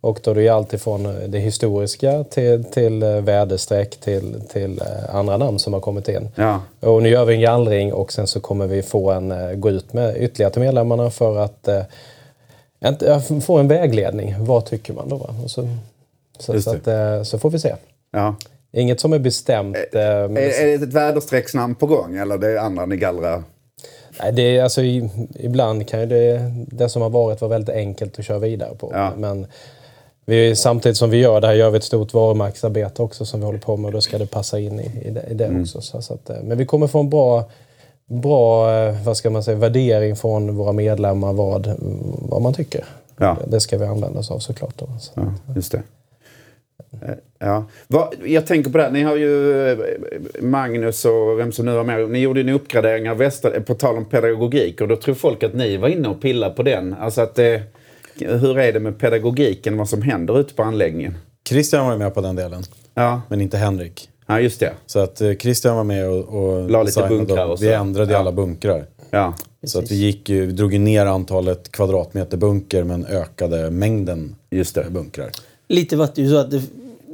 Och 0.00 0.20
då 0.22 0.30
är 0.30 0.34
det 0.34 0.48
allt 0.48 0.72
ifrån 0.72 1.14
det 1.28 1.38
historiska 1.38 2.24
till, 2.24 2.64
till 2.64 3.02
eh, 3.02 3.08
väderstreck 3.08 3.96
till, 4.00 4.40
till 4.48 4.80
eh, 4.80 5.14
andra 5.14 5.36
namn 5.36 5.58
som 5.58 5.72
har 5.72 5.80
kommit 5.80 6.08
in. 6.08 6.28
Ja. 6.34 6.60
Och 6.80 7.02
nu 7.02 7.08
gör 7.08 7.24
vi 7.24 7.34
en 7.34 7.40
gallring 7.40 7.92
och 7.92 8.12
sen 8.12 8.26
så 8.26 8.40
kommer 8.40 8.66
vi 8.66 8.82
få 8.82 9.10
en, 9.10 9.60
gå 9.60 9.70
ut 9.70 9.92
med 9.92 10.22
ytterligare 10.22 10.52
till 10.52 10.62
medlemmarna 10.62 11.10
för 11.10 11.38
att 11.38 11.68
eh, 11.68 11.82
inte, 12.88 13.04
ja, 13.06 13.40
få 13.40 13.58
en 13.58 13.68
vägledning. 13.68 14.34
Vad 14.38 14.64
tycker 14.66 14.92
man 14.92 15.08
då? 15.08 15.16
Va? 15.16 15.34
Och 15.44 15.50
så, 15.50 15.68
så, 16.38 16.60
så, 16.62 16.70
att, 16.70 16.86
eh, 16.86 17.22
så 17.22 17.38
får 17.38 17.50
vi 17.50 17.58
se. 17.58 17.74
Ja. 18.12 18.34
Inget 18.72 19.00
som 19.00 19.12
är 19.12 19.18
bestämt. 19.18 19.76
eh, 19.76 19.82
men 20.02 20.36
Är, 20.36 20.62
är 20.62 20.66
det 20.78 20.84
ett 20.84 20.92
väderstrecksnamn 20.92 21.74
på 21.74 21.86
gång 21.86 22.16
eller 22.16 22.38
det 22.38 22.50
är 22.50 22.56
andra 22.58 22.86
ni 22.86 22.96
gallrar? 22.96 23.42
Nej, 24.22 24.32
det 24.32 24.42
är, 24.56 24.62
alltså, 24.62 24.82
ibland 25.34 25.88
kan 25.88 26.00
ju 26.00 26.06
det, 26.06 26.52
det 26.70 26.88
som 26.88 27.02
har 27.02 27.10
varit 27.10 27.40
vara 27.40 27.48
väldigt 27.48 27.74
enkelt 27.76 28.18
att 28.18 28.24
köra 28.24 28.38
vidare 28.38 28.74
på. 28.74 28.90
Ja. 28.94 29.12
Men 29.16 29.46
vi, 30.24 30.56
samtidigt 30.56 30.96
som 30.98 31.10
vi 31.10 31.16
gör 31.16 31.40
det 31.40 31.46
här 31.46 31.54
gör 31.54 31.70
vi 31.70 31.76
ett 31.78 31.84
stort 31.84 32.14
varumärkesarbete 32.14 33.02
också 33.02 33.24
som 33.24 33.40
vi 33.40 33.46
håller 33.46 33.58
på 33.58 33.76
med 33.76 33.86
och 33.88 33.92
då 33.92 34.00
ska 34.00 34.18
det 34.18 34.26
passa 34.26 34.58
in 34.58 34.80
i, 34.80 34.90
i 35.06 35.10
det, 35.10 35.24
i 35.30 35.34
det 35.34 35.44
Mm. 35.46 35.62
också. 35.62 35.80
Så, 35.80 36.02
så 36.02 36.14
att, 36.14 36.30
eh, 36.30 36.36
men 36.42 36.58
vi 36.58 36.66
kommer 36.66 36.86
få 36.86 37.00
en 37.00 37.10
bra, 37.10 37.44
bra 38.10 38.72
eh, 38.78 39.04
vad 39.04 39.16
ska 39.16 39.30
man 39.30 39.42
säga, 39.44 39.56
värdering 39.56 40.16
från 40.16 40.56
våra 40.56 40.72
medlemmar 40.72 41.32
vad, 41.32 41.76
vad 42.28 42.42
man 42.42 42.54
tycker. 42.54 42.84
Ja. 43.16 43.36
Det 43.46 43.60
ska 43.60 43.78
vi 43.78 43.84
använda 43.84 44.18
oss 44.18 44.30
av 44.30 44.38
såklart. 44.38 44.78
Då. 44.78 44.88
Så. 45.00 45.12
Ja, 45.14 45.54
just 45.54 45.72
det. 45.72 45.82
Eh, 47.02 47.14
Ja. 47.42 47.64
Jag 48.24 48.46
tänker 48.46 48.70
på 48.70 48.78
det, 48.78 48.84
här, 48.84 48.90
ni 48.90 49.02
har 49.02 49.16
ju 49.16 49.66
eh, 49.70 49.78
Magnus 50.40 51.04
och 51.04 51.38
vem 51.38 51.52
som 51.52 51.66
nu 51.66 51.72
var 51.72 51.84
med. 51.84 52.10
Ni 52.10 52.18
gjorde 52.18 52.40
en 52.40 52.48
uppgradering 52.48 53.10
av 53.10 53.16
Väster, 53.16 53.60
på 53.60 53.74
tal 53.74 53.96
om 53.96 54.04
pedagogik 54.04 54.80
och 54.80 54.88
då 54.88 54.96
tror 54.96 55.14
folk 55.14 55.42
att 55.42 55.54
ni 55.54 55.76
var 55.76 55.88
inne 55.88 56.08
och 56.08 56.22
pillade 56.22 56.54
på 56.54 56.62
den. 56.62 56.94
Alltså 57.00 57.20
att 57.20 57.38
hur 58.18 58.58
är 58.58 58.72
det 58.72 58.80
med 58.80 58.98
pedagogiken, 58.98 59.76
vad 59.76 59.88
som 59.88 60.02
händer 60.02 60.40
ute 60.40 60.54
på 60.54 60.62
anläggningen? 60.62 61.16
Christian 61.48 61.86
var 61.86 61.96
med 61.96 62.14
på 62.14 62.20
den 62.20 62.36
delen, 62.36 62.62
Ja, 62.94 63.22
men 63.28 63.40
inte 63.40 63.56
Henrik. 63.56 64.09
Ja 64.30 64.40
just 64.40 64.60
det. 64.60 64.72
Så 64.86 64.98
att 64.98 65.20
eh, 65.20 65.32
Christian 65.34 65.76
var 65.76 65.84
med 65.84 66.08
och, 66.08 66.18
och 66.28 66.70
La 66.70 66.82
lite 66.82 67.00
designade 67.00 67.16
bunkrar 67.16 67.36
dem. 67.36 67.50
och 67.50 67.58
så. 67.58 67.64
Vi 67.64 67.72
ändrade 67.72 68.12
Ja. 68.12 68.18
alla 68.18 68.32
bunkrar. 68.32 68.84
Ja, 69.10 69.34
Så 69.64 69.78
att 69.78 69.90
vi, 69.90 69.94
gick, 69.94 70.28
ju- 70.28 70.46
vi 70.46 70.52
drog 70.52 70.72
ju 70.72 70.78
ner 70.78 71.06
antalet 71.06 71.72
kvadratmeter 71.72 72.36
bunker 72.36 72.84
men 72.84 73.06
ökade 73.06 73.70
mängden 73.70 74.34
just 74.50 74.74
det. 74.74 74.86
bunkrar. 74.90 75.30
Lite 75.68 75.96
var 75.96 76.08
det 76.14 76.22
ju 76.22 76.30
så 76.30 76.36
att 76.36 76.50
det, 76.50 76.62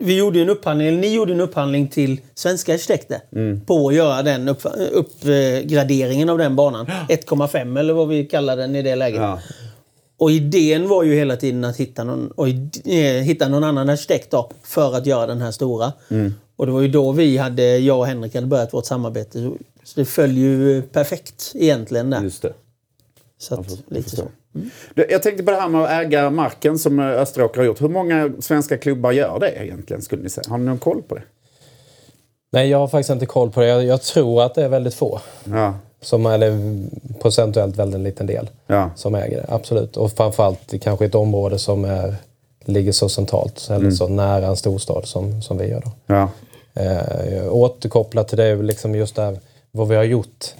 vi 0.00 0.16
gjorde 0.18 0.38
ju 0.38 0.42
en 0.44 0.50
upphandling, 0.50 0.88
eller 0.88 0.98
ni 0.98 1.14
gjorde 1.14 1.32
en 1.32 1.40
upphandling 1.40 1.88
till 1.88 2.20
svenska 2.34 2.74
arkitekter 2.74 3.20
på 3.66 3.88
att 3.88 3.94
göra 3.94 4.22
den 4.22 4.48
upp, 4.48 4.60
uppgraderingen 4.92 6.28
av 6.30 6.38
den 6.38 6.56
banan. 6.56 6.86
1,5 6.86 7.78
eller 7.78 7.94
vad 7.94 8.08
vi 8.08 8.24
kallar 8.24 8.56
den 8.56 8.76
i 8.76 8.82
det 8.82 8.94
läget. 8.96 9.20
Ja. 9.20 9.38
Och 10.18 10.30
idén 10.30 10.88
var 10.88 11.02
ju 11.02 11.14
hela 11.14 11.36
tiden 11.36 11.64
att 11.64 11.76
hitta 11.76 12.04
någon, 12.04 12.30
och, 12.30 12.48
eh, 12.48 12.94
hitta 13.22 13.48
någon 13.48 13.64
annan 13.64 13.88
arkitekt 13.88 14.30
då, 14.30 14.50
för 14.62 14.94
att 14.96 15.06
göra 15.06 15.26
den 15.26 15.40
här 15.42 15.50
stora. 15.50 15.92
Och 16.56 16.66
det 16.66 16.72
var 16.72 16.80
ju 16.80 16.88
då 16.88 17.12
vi 17.12 17.36
hade, 17.36 17.78
jag 17.78 17.98
och 17.98 18.06
Henrik 18.06 18.34
hade 18.34 18.46
börjat 18.46 18.74
vårt 18.74 18.84
samarbete. 18.86 19.50
Så, 19.84 20.00
det 20.00 20.04
föll 20.04 20.36
ju 20.36 20.82
perfekt 20.82 21.52
egentligen 21.54 22.10
där. 22.10 22.22
Just 22.22 22.42
det. 22.42 22.52
så 23.38 23.54
att, 23.54 23.66
lite 23.88 24.10
så. 24.10 24.22
Du, 24.94 25.06
Jag 25.10 25.22
tänkte 25.22 25.42
på 25.44 25.50
det 25.50 25.56
här 25.56 25.68
med 25.68 25.82
att 25.84 25.90
äga 25.90 26.30
marken 26.30 26.78
som 26.78 26.98
Österåker 27.00 27.58
har 27.60 27.66
gjort. 27.66 27.82
Hur 27.82 27.88
många 27.88 28.32
svenska 28.40 28.78
klubbar 28.78 29.12
gör 29.12 29.38
det 29.40 29.50
egentligen? 29.64 30.02
Skulle 30.02 30.22
ni 30.22 30.28
säga? 30.30 30.44
Har 30.50 30.58
ni 30.58 30.64
någon 30.64 30.78
koll 30.78 31.02
på 31.02 31.14
det? 31.14 31.22
Nej, 32.52 32.68
jag 32.68 32.78
har 32.78 32.88
faktiskt 32.88 33.10
inte 33.10 33.26
koll 33.26 33.50
på 33.50 33.60
det. 33.60 33.66
Jag, 33.66 33.84
jag 33.84 34.02
tror 34.02 34.42
att 34.42 34.54
det 34.54 34.64
är 34.64 34.68
väldigt 34.68 34.94
få. 34.94 35.20
Ja, 35.44 35.74
Som, 36.00 36.26
eller 36.26 36.82
procentuellt 37.20 37.76
väldigt 37.76 38.00
liten 38.00 38.26
del. 38.26 38.48
ja, 38.66 38.90
som 38.96 39.14
äger 39.14 39.36
det. 39.36 39.46
Absolut. 39.48 39.96
Och 39.96 40.12
framförallt 40.12 40.74
kanske 40.82 41.04
ett 41.04 41.14
område 41.14 41.58
som 41.58 41.84
är, 41.84 42.14
ligger 42.64 42.92
så 42.92 43.08
centralt 43.08 43.68
eller 43.70 43.90
så 43.90 44.08
nära 44.08 44.46
en 44.46 44.56
storstad 44.56 45.06
som, 45.06 45.42
som 45.42 45.58
vi 45.58 45.66
gör. 45.68 45.80
Då. 45.80 45.90
ja. 46.06 46.28
Eh, 46.76 47.52
återkopplat 47.54 48.28
till 48.28 48.38
det, 48.38 48.56
liksom 48.56 48.94
just 48.94 49.16
där, 49.16 49.38
vad 49.70 49.88
vi 49.88 49.96
har 49.96 50.04
gjort. 50.04 50.54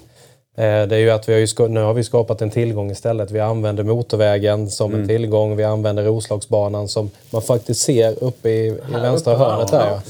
Eh, 0.58 0.62
det 0.62 0.96
är 0.96 0.98
ju 0.98 1.10
att 1.10 1.28
vi 1.28 1.32
har 1.32 1.40
ju, 1.40 1.68
nu 1.68 1.80
har 1.80 1.94
vi 1.94 2.04
skapat 2.04 2.42
en 2.42 2.50
tillgång 2.50 2.90
istället. 2.90 3.30
Vi 3.30 3.40
använder 3.40 3.84
motorvägen 3.84 4.70
som 4.70 4.94
en 4.94 5.08
tillgång. 5.08 5.56
Vi 5.56 5.64
använder 5.64 6.04
Roslagsbanan 6.04 6.88
som 6.88 7.10
man 7.30 7.42
faktiskt 7.42 7.80
ser 7.80 8.24
uppe 8.24 8.50
i, 8.50 8.66
i 8.66 8.92
vänstra 8.92 9.36
hörnet 9.36 9.70
här. 9.70 10.00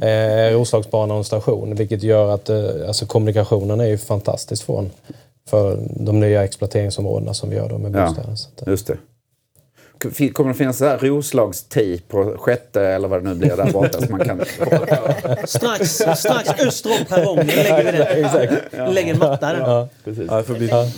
Ja. 0.00 0.06
Eh, 0.08 0.52
Roslagsbanan 0.52 1.18
och 1.18 1.26
station. 1.26 1.74
Vilket 1.74 2.02
gör 2.02 2.34
att 2.34 2.48
eh, 2.50 2.64
alltså 2.86 3.06
kommunikationen 3.06 3.80
är 3.80 3.84
ju 3.86 3.98
fantastisk 3.98 4.66
från 4.66 4.90
för 5.48 5.78
de 5.90 6.20
nya 6.20 6.44
exploateringsområdena 6.44 7.34
som 7.34 7.50
vi 7.50 7.56
gör 7.56 7.68
då 7.68 7.78
med 7.78 7.94
Ja. 7.94 8.06
bostäder. 8.06 8.32
Att, 8.32 8.62
eh, 8.66 8.70
Just 8.70 8.86
det. 8.86 8.96
Kommer 10.32 10.50
det 10.50 10.54
finnas 10.54 10.78
så 10.78 10.84
här 10.84 10.98
Roslagstee 10.98 12.00
på 12.08 12.36
sjätte 12.38 12.82
eller 12.82 13.08
vad 13.08 13.24
det 13.24 13.28
nu 13.28 13.34
blir 13.34 13.56
där 13.56 13.72
borta 13.72 14.00
som 14.00 14.16
man 14.16 14.26
kan 14.26 14.40
Strax, 15.44 15.90
strax 16.16 16.60
öster 16.60 16.90
om 16.90 17.04
perrongen 17.08 17.46
lägger 17.46 17.92
vi 17.92 18.76
den. 18.76 18.94
Lägger 18.94 19.12
en 19.12 19.18
matta 19.18 19.52
där. 19.52 19.60
ja, 19.60 19.88
Precis. 20.04 20.26
Ja, 20.30 20.42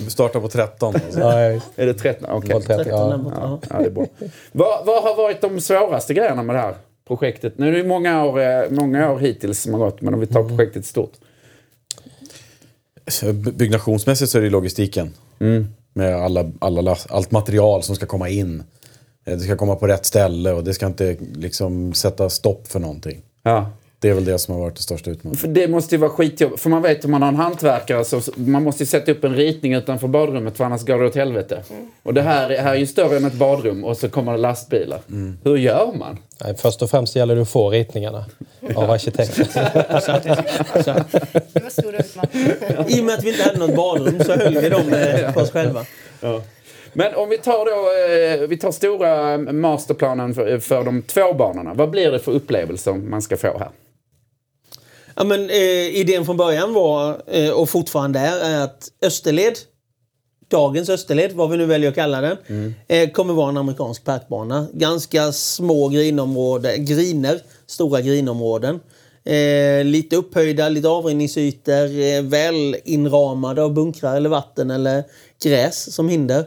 vi 0.05 0.09
startar 0.09 0.39
på 0.39 0.47
13. 0.47 0.95
Alltså. 0.95 1.19
ja, 1.19 1.41
ja, 1.41 1.61
Är 1.75 1.85
det 1.85 1.93
13? 1.93 2.29
Okej. 2.31 2.53
Mål 2.53 2.63
30, 2.63 2.83
13 2.83 3.09
där 3.09 3.17
ja. 3.17 3.31
Ja, 3.35 3.59
ja. 3.61 3.67
ja, 3.69 3.79
det 3.79 3.85
är 3.85 3.89
bra. 3.89 4.05
vad, 4.51 4.85
vad 4.85 5.03
har 5.03 5.15
varit 5.15 5.41
de 5.41 5.61
svåraste 5.61 6.13
grejerna 6.13 6.43
med 6.43 6.55
det 6.55 6.59
här 6.59 6.75
projektet? 7.07 7.57
Nu 7.57 7.67
är 7.67 7.71
det 7.71 7.83
många 7.83 8.25
år, 8.25 8.41
eh, 8.41 8.69
många 8.69 9.11
år 9.11 9.19
hittills 9.19 9.61
som 9.61 9.73
har 9.73 9.79
gått, 9.79 10.01
men 10.01 10.13
om 10.13 10.19
vi 10.19 10.27
tar 10.27 10.43
projektet 10.43 10.85
stort. 10.85 11.13
Byggnationsmässigt 13.53 14.31
så 14.31 14.37
är 14.37 14.41
det 14.41 14.49
logistiken. 14.49 15.13
Med 15.93 16.15
alla, 16.15 16.51
alla, 16.59 16.95
allt 17.09 17.31
material 17.31 17.83
som 17.83 17.95
ska 17.95 18.05
komma 18.05 18.29
in. 18.29 18.63
Eh, 19.27 19.33
Det 19.37 19.39
ska 19.39 19.55
komma 19.57 19.75
på 19.75 19.87
rätt 19.87 20.05
ställe 20.05 20.51
och 20.51 20.63
det 20.63 20.73
ska 20.73 20.85
inte 20.85 21.15
liksom 21.35 21.93
sätta 21.93 22.29
stopp 22.29 22.67
för 22.67 22.79
någonting. 22.79 23.21
Ja. 23.43 23.71
Det 23.99 24.09
är 24.09 24.13
väl 24.13 24.25
det 24.25 24.39
som 24.39 24.53
har 24.53 24.61
varit 24.61 24.75
det 24.75 24.81
största 24.81 25.09
utmaningen. 25.11 25.37
För 25.37 25.47
det 25.47 25.67
måste 25.67 25.95
ju 25.95 25.99
vara 26.01 26.09
skitjobb. 26.09 26.59
För 26.59 26.69
man 26.69 26.81
vet 26.81 27.05
om 27.05 27.11
man 27.11 27.21
har 27.21 27.29
en 27.29 27.35
hantverkare 27.35 28.05
så 28.05 28.21
man 28.35 28.63
måste 28.63 28.83
ju 28.83 28.87
sätta 28.87 29.11
upp 29.11 29.23
en 29.23 29.35
ritning 29.35 29.73
utanför 29.73 30.07
badrummet 30.07 30.57
för 30.57 30.63
annars 30.63 30.85
går 30.85 30.99
det 30.99 31.05
åt 31.07 31.15
helvete. 31.15 31.63
Och 32.03 32.13
det 32.13 32.21
här, 32.21 32.49
är- 32.49 32.61
här 32.61 32.71
är 32.75 32.79
ju 32.79 32.85
större 32.87 33.17
än 33.17 33.25
ett 33.25 33.33
badrum 33.33 33.83
och 33.83 33.97
så 33.97 34.09
kommer 34.09 34.31
det 34.31 34.37
lastbilar. 34.37 34.99
Hur 35.43 35.57
gör 35.57 35.93
man? 35.99 36.17
Nej, 36.43 36.55
först 36.57 36.81
och 36.81 36.89
främst 36.89 37.15
gäller 37.15 37.35
det 37.35 37.41
att 37.41 37.49
få 37.49 37.69
ritningarna 37.69 38.25
av 38.75 38.91
arkitekten. 38.91 39.45
Det 41.53 41.63
var 41.63 41.69
stora 41.69 41.97
utmaningar. 41.97 42.85
I 42.89 43.01
och 43.01 43.05
med 43.05 43.15
att 43.15 43.23
vi 43.23 43.29
inte 43.29 43.43
hade 43.43 43.57
något 43.59 43.75
badrum 43.75 44.19
så 44.25 44.31
höll 44.31 44.57
vi 44.57 44.69
dem 44.69 44.93
eh, 44.93 45.33
på 45.33 45.39
oss 45.39 45.51
själva. 45.51 45.85
Men 46.97 47.15
om 47.15 47.29
vi 47.29 47.37
tar 47.37 47.65
då, 47.65 48.41
eh, 48.41 48.47
vi 48.47 48.57
tar 48.57 48.71
stora 48.71 49.37
masterplanen 49.37 50.33
för, 50.33 50.59
för 50.59 50.83
de 50.83 51.01
två 51.01 51.33
banorna. 51.33 51.73
Vad 51.73 51.89
blir 51.89 52.11
det 52.11 52.19
för 52.19 52.31
upplevelser 52.31 52.93
man 52.93 53.21
ska 53.21 53.37
få 53.37 53.57
här? 53.59 53.69
Ja, 55.15 55.23
men, 55.23 55.49
eh, 55.49 55.97
idén 55.99 56.25
från 56.25 56.37
början 56.37 56.73
var, 56.73 57.21
eh, 57.27 57.49
och 57.49 57.69
fortfarande 57.69 58.19
är, 58.19 58.39
är 58.39 58.63
att 58.63 58.87
Österled, 59.01 59.53
dagens 60.47 60.89
Österled, 60.89 61.31
vad 61.31 61.49
vi 61.49 61.57
nu 61.57 61.65
väljer 61.65 61.89
att 61.89 61.95
kalla 61.95 62.21
den, 62.21 62.37
eh, 62.87 63.09
kommer 63.09 63.33
vara 63.33 63.49
en 63.49 63.57
amerikansk 63.57 64.05
parkbana. 64.05 64.67
Ganska 64.73 65.31
små 65.31 65.89
grinområden, 65.89 66.85
griner, 66.85 67.39
stora 67.67 68.01
grinområden. 68.01 68.79
Eh, 69.23 69.85
lite 69.85 70.15
upphöjda, 70.15 70.69
lite 70.69 70.87
avrinningsytor, 70.87 71.99
eh, 71.99 72.21
väl 72.21 72.75
inramade 72.83 73.63
av 73.63 73.73
bunkrar 73.73 74.15
eller 74.15 74.29
vatten 74.29 74.71
eller 74.71 75.03
gräs 75.43 75.93
som 75.93 76.09
hinder. 76.09 76.45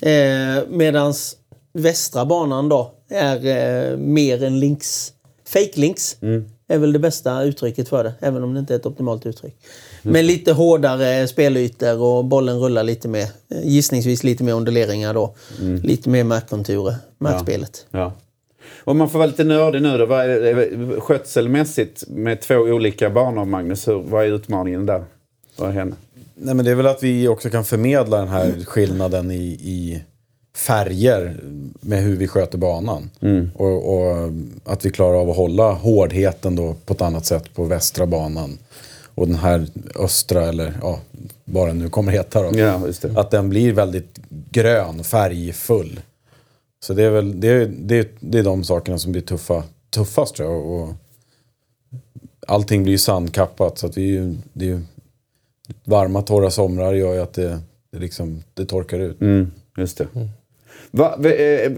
Eh, 0.00 0.62
medans 0.68 1.36
västra 1.72 2.24
banan 2.24 2.68
då 2.68 2.92
är 3.08 3.46
eh, 3.46 3.96
mer 3.96 4.44
en 4.44 4.60
links, 4.60 5.12
fake 5.48 5.80
links. 5.80 6.16
Är 6.68 6.78
väl 6.78 6.92
det 6.92 6.98
bästa 6.98 7.42
uttrycket 7.42 7.88
för 7.88 8.04
det, 8.04 8.14
även 8.20 8.42
om 8.42 8.54
det 8.54 8.60
inte 8.60 8.74
är 8.74 8.78
ett 8.78 8.86
optimalt 8.86 9.26
uttryck. 9.26 9.54
Men 10.02 10.26
lite 10.26 10.52
hårdare 10.52 11.28
spelytor 11.28 12.02
och 12.02 12.24
bollen 12.24 12.58
rullar 12.58 12.82
lite 12.82 13.08
mer. 13.08 13.22
Eh, 13.22 13.58
Gissningsvis 13.64 14.24
lite 14.24 14.44
mer 14.44 14.54
onduleringar 14.54 15.14
då. 15.14 15.34
Lite 15.82 16.08
mer 16.08 16.24
markkonturer, 16.24 16.94
markspelet. 17.18 17.86
Ja. 17.90 18.12
Om 18.84 18.98
man 18.98 19.10
får 19.10 19.18
vara 19.18 19.26
lite 19.26 19.44
nördig 19.44 19.82
nu 19.82 19.98
då. 19.98 20.06
Vad 20.06 20.30
är 20.30 21.00
skötselmässigt 21.00 22.04
med 22.08 22.40
två 22.40 22.54
olika 22.54 23.10
banor, 23.10 23.44
Magnus. 23.44 23.88
Hur, 23.88 24.02
vad 24.02 24.24
är 24.24 24.28
utmaningen 24.28 24.86
där? 24.86 25.04
Vad 25.56 25.70
händer? 25.70 25.98
Nej, 26.34 26.54
men 26.54 26.64
det 26.64 26.70
är 26.70 26.74
väl 26.74 26.86
att 26.86 27.02
vi 27.02 27.28
också 27.28 27.50
kan 27.50 27.64
förmedla 27.64 28.18
den 28.18 28.28
här 28.28 28.64
skillnaden 28.64 29.30
i, 29.30 29.44
i 29.44 30.02
färger 30.56 31.40
med 31.80 32.02
hur 32.02 32.16
vi 32.16 32.28
sköter 32.28 32.58
banan. 32.58 33.10
Och, 33.54 33.94
och 33.94 34.30
att 34.64 34.84
vi 34.84 34.90
klarar 34.90 35.14
av 35.14 35.30
att 35.30 35.36
hålla 35.36 35.72
hårdheten 35.72 36.56
då 36.56 36.74
på 36.84 36.94
ett 36.94 37.00
annat 37.00 37.26
sätt 37.26 37.54
på 37.54 37.64
västra 37.64 38.06
banan. 38.06 38.58
Och 39.14 39.26
den 39.26 39.36
här 39.36 39.66
östra, 39.94 40.48
eller 40.48 40.78
ja, 40.82 40.98
vad 41.44 41.68
den 41.68 41.78
nu 41.78 41.88
kommer 41.88 42.12
heta 42.12 42.42
då. 42.42 42.58
Ja. 42.58 42.80
Att 43.16 43.30
den 43.30 43.48
blir 43.48 43.72
väldigt 43.72 44.18
grön, 44.50 45.04
färgfull. 45.04 46.00
Så 46.80 46.94
det 46.94 47.02
är 47.02 47.10
väl 47.10 47.40
det 47.40 47.48
är, 47.48 47.66
det 47.78 47.98
är, 47.98 48.08
det 48.20 48.38
är 48.38 48.42
de 48.42 48.64
sakerna 48.64 48.98
som 48.98 49.12
blir 49.12 49.22
tuffa, 49.22 49.62
tuffast 49.90 50.34
tror 50.34 50.52
jag. 50.52 50.66
Och 50.66 50.94
allting 52.46 52.82
blir 52.82 52.92
ju 52.92 52.98
sandkappat 52.98 53.78
så 53.78 53.86
att 53.86 53.96
vi, 53.96 54.36
det 54.52 54.64
är 54.64 54.68
ju, 54.68 54.80
varma 55.84 56.22
torra 56.22 56.50
somrar 56.50 56.92
gör 56.94 57.14
ju 57.14 57.20
att 57.20 57.32
det, 57.34 57.58
det, 57.92 57.98
liksom, 57.98 58.42
det 58.54 58.64
torkar 58.66 58.98
ut. 58.98 59.20
Mm, 59.20 59.50
just 59.76 59.98
det. 59.98 60.06
Va, 60.90 61.16
v- 61.18 61.64
eh, 61.64 61.72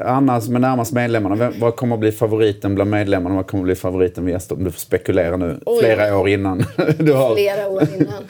Anna 0.00 0.40
som 0.40 0.56
är 0.56 0.60
närmast 0.60 0.92
medlemmarna, 0.92 1.34
vem, 1.36 1.52
vad 1.60 1.76
kommer 1.76 1.94
att 1.96 2.00
bli 2.00 2.12
favoriten 2.12 2.74
bland 2.74 2.90
medlemmarna? 2.90 3.34
Vad 3.36 3.46
kommer 3.46 3.62
att 3.62 3.66
bli 3.66 3.74
favoriten 3.74 4.24
vid 4.24 4.32
gäster? 4.32 4.54
Om 4.56 4.64
du 4.64 4.70
får 4.70 4.80
spekulera 4.80 5.36
nu, 5.36 5.60
Oj. 5.66 5.78
flera 5.80 6.18
år 6.18 6.28
innan. 6.28 6.58
du 6.98 7.12
har, 7.12 7.34
Flera 7.34 7.68
år 7.68 7.82
innan. 8.00 8.22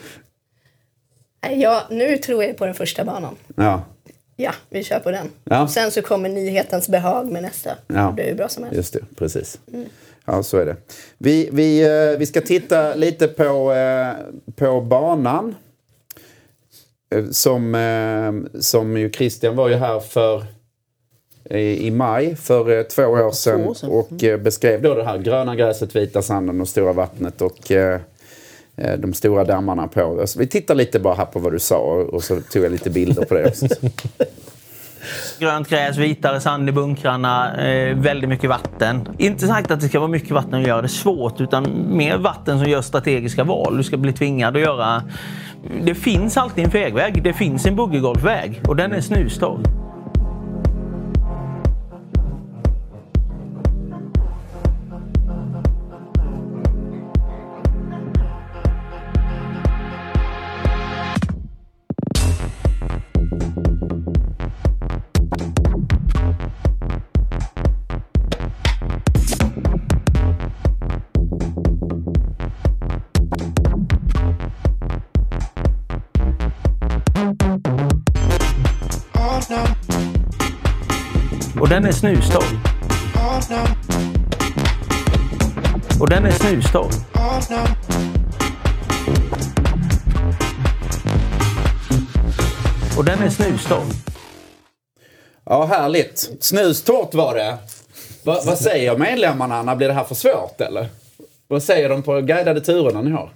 Nej, 1.45 1.59
Ja, 1.61 1.81
nu 1.89 2.17
tror 2.17 2.43
jag 2.43 2.57
på 2.57 2.65
den 2.65 2.75
första 2.75 3.05
banan. 3.05 3.35
ja, 3.55 3.83
Ja, 4.35 4.51
vi 4.69 4.83
kör 4.83 4.99
på 4.99 5.11
den. 5.11 5.29
Ja. 5.43 5.67
Sen 5.67 5.91
så 5.91 6.01
kommer 6.01 6.29
nyhetens 6.29 6.89
behag 6.89 7.31
med 7.31 7.41
nästa. 7.41 7.69
Ja. 7.87 8.13
Det 8.17 8.23
är 8.23 8.27
ju 8.29 8.35
bra 8.35 8.47
som 8.49 8.63
helst. 8.63 8.77
just 8.77 8.93
det. 8.93 8.99
Precis. 9.15 9.59
Ja, 10.25 10.43
så 10.43 10.57
är 10.57 10.65
det. 10.65 10.75
Vi, 11.17 11.49
vi, 11.51 11.81
eh, 11.83 12.19
vi 12.19 12.25
ska 12.25 12.41
titta 12.41 12.95
lite 12.95 13.27
på, 13.27 13.73
eh, 13.73 14.13
på 14.55 14.81
banan. 14.81 15.55
Eh, 17.15 17.25
Som, 17.31 18.47
som 18.59 18.97
ju 18.97 19.11
Christian 19.11 19.55
var 19.55 19.69
ju 19.69 19.75
här 19.75 19.99
för 19.99 20.45
i 21.49 21.91
maj 21.91 22.35
för 22.35 22.83
två 22.83 23.03
år 23.03 23.31
sedan, 23.31 23.67
år 23.67 23.73
sedan. 23.73 23.89
och 23.89 24.23
eh, 24.23 24.37
beskrev 24.39 24.81
då 24.81 24.93
det 24.95 25.03
här 25.03 25.17
gröna 25.17 25.55
gräset, 25.55 25.95
vita 25.95 26.21
sanden 26.21 26.61
och 26.61 26.67
stora 26.67 26.93
vattnet 26.93 27.41
och 27.41 27.71
de 28.97 29.13
stora 29.13 29.43
dammarna 29.43 29.87
på. 29.87 30.19
Alltså, 30.21 30.39
vi 30.39 30.47
tittar 30.47 30.75
lite 30.75 30.99
bara 30.99 31.13
här 31.13 31.25
på 31.25 31.39
vad 31.39 31.51
du 31.51 31.59
sa 31.59 31.77
och, 31.77 32.13
och 32.13 32.23
så 32.23 32.41
tog 32.41 32.63
jag 32.63 32.71
lite 32.71 32.89
bilder 32.89 33.25
på 33.25 33.33
det 33.33 33.47
också. 33.47 33.67
Grönt 35.39 35.69
gräs, 35.69 35.97
vitare 35.97 36.39
sand 36.39 36.69
i 36.69 36.71
bunkrarna, 36.71 37.57
eh, 37.57 37.95
väldigt 37.95 38.29
mycket 38.29 38.49
vatten. 38.49 39.07
Inte 39.17 39.47
sagt 39.47 39.71
att 39.71 39.81
det 39.81 39.89
ska 39.89 39.99
vara 39.99 40.09
mycket 40.09 40.31
vatten 40.31 40.53
och 40.53 40.67
göra 40.67 40.81
det 40.81 40.87
svårt, 40.87 41.41
utan 41.41 41.85
mer 41.89 42.17
vatten 42.17 42.59
som 42.59 42.69
gör 42.69 42.81
strategiska 42.81 43.43
val. 43.43 43.77
Du 43.77 43.83
ska 43.83 43.97
bli 43.97 44.13
tvingad 44.13 44.55
att 44.55 44.61
göra... 44.61 45.03
Det 45.83 45.95
finns 45.95 46.37
alltid 46.37 46.65
en 46.65 46.71
fegväg, 46.71 47.23
det 47.23 47.33
finns 47.33 47.65
en 47.65 47.75
boogiegolfväg 47.75 48.61
och 48.67 48.75
den 48.75 48.91
är 48.91 49.01
snustorr. 49.01 49.82
Den 81.73 81.85
är 81.85 81.91
snustorr. 81.91 82.59
Och 86.01 86.09
den 86.09 86.25
är 86.25 86.31
snustorr. 86.31 86.89
Och 92.97 93.05
den 93.05 93.19
är 93.19 93.29
snustorr. 93.29 93.83
Ja, 95.45 95.65
härligt. 95.65 96.31
Snustort 96.39 97.13
var 97.13 97.35
det. 97.35 97.57
Va, 98.23 98.41
vad 98.45 98.57
säger 98.57 98.97
medlemmarna? 98.97 99.63
När 99.63 99.75
blir 99.75 99.87
det 99.87 99.93
här 99.93 100.03
för 100.03 100.15
svårt 100.15 100.61
eller? 100.61 100.87
Vad 101.47 101.63
säger 101.63 101.89
de 101.89 102.03
på 102.03 102.21
guidade 102.21 102.61
turerna 102.61 103.01
ni 103.01 103.11
har? 103.11 103.29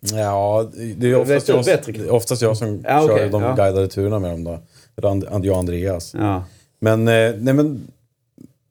Ja, 0.00 0.66
det 0.96 1.10
är 1.10 1.16
oftast, 1.16 1.48
jag, 1.48 1.64
bättre? 1.64 2.10
oftast 2.10 2.42
jag 2.42 2.56
som 2.56 2.84
Ja, 2.84 3.06
kör 3.06 3.28
de 3.28 3.42
ja. 3.42 3.54
guidade 3.54 3.88
turerna 3.88 4.18
med 4.18 4.30
dem 4.30 4.44
då. 4.44 4.60
And, 5.08 5.44
jag 5.44 5.52
och 5.52 5.58
Andreas. 5.58 6.14
Ja. 6.14 6.44
Men, 6.80 7.08
eh, 7.08 7.34
nej 7.38 7.54
men, 7.54 7.86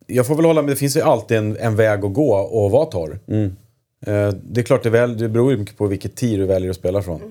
jag 0.07 0.27
får 0.27 0.35
väl 0.35 0.45
hålla 0.45 0.61
med, 0.61 0.71
det 0.71 0.75
finns 0.75 0.97
ju 0.97 1.01
alltid 1.01 1.37
en, 1.37 1.57
en 1.57 1.75
väg 1.75 2.05
att 2.05 2.13
gå 2.13 2.35
och 2.35 2.71
vara 2.71 2.85
torr. 2.85 3.19
Mm. 3.27 3.55
Eh, 4.05 4.33
det 4.43 4.61
är 4.61 4.63
klart, 4.63 4.83
det, 4.83 4.89
väl, 4.89 5.17
det 5.17 5.29
beror 5.29 5.51
ju 5.51 5.57
mycket 5.57 5.77
på 5.77 5.87
vilket 5.87 6.15
tid 6.15 6.39
du 6.39 6.45
väljer 6.45 6.69
att 6.69 6.75
spela 6.75 7.01
från. 7.01 7.21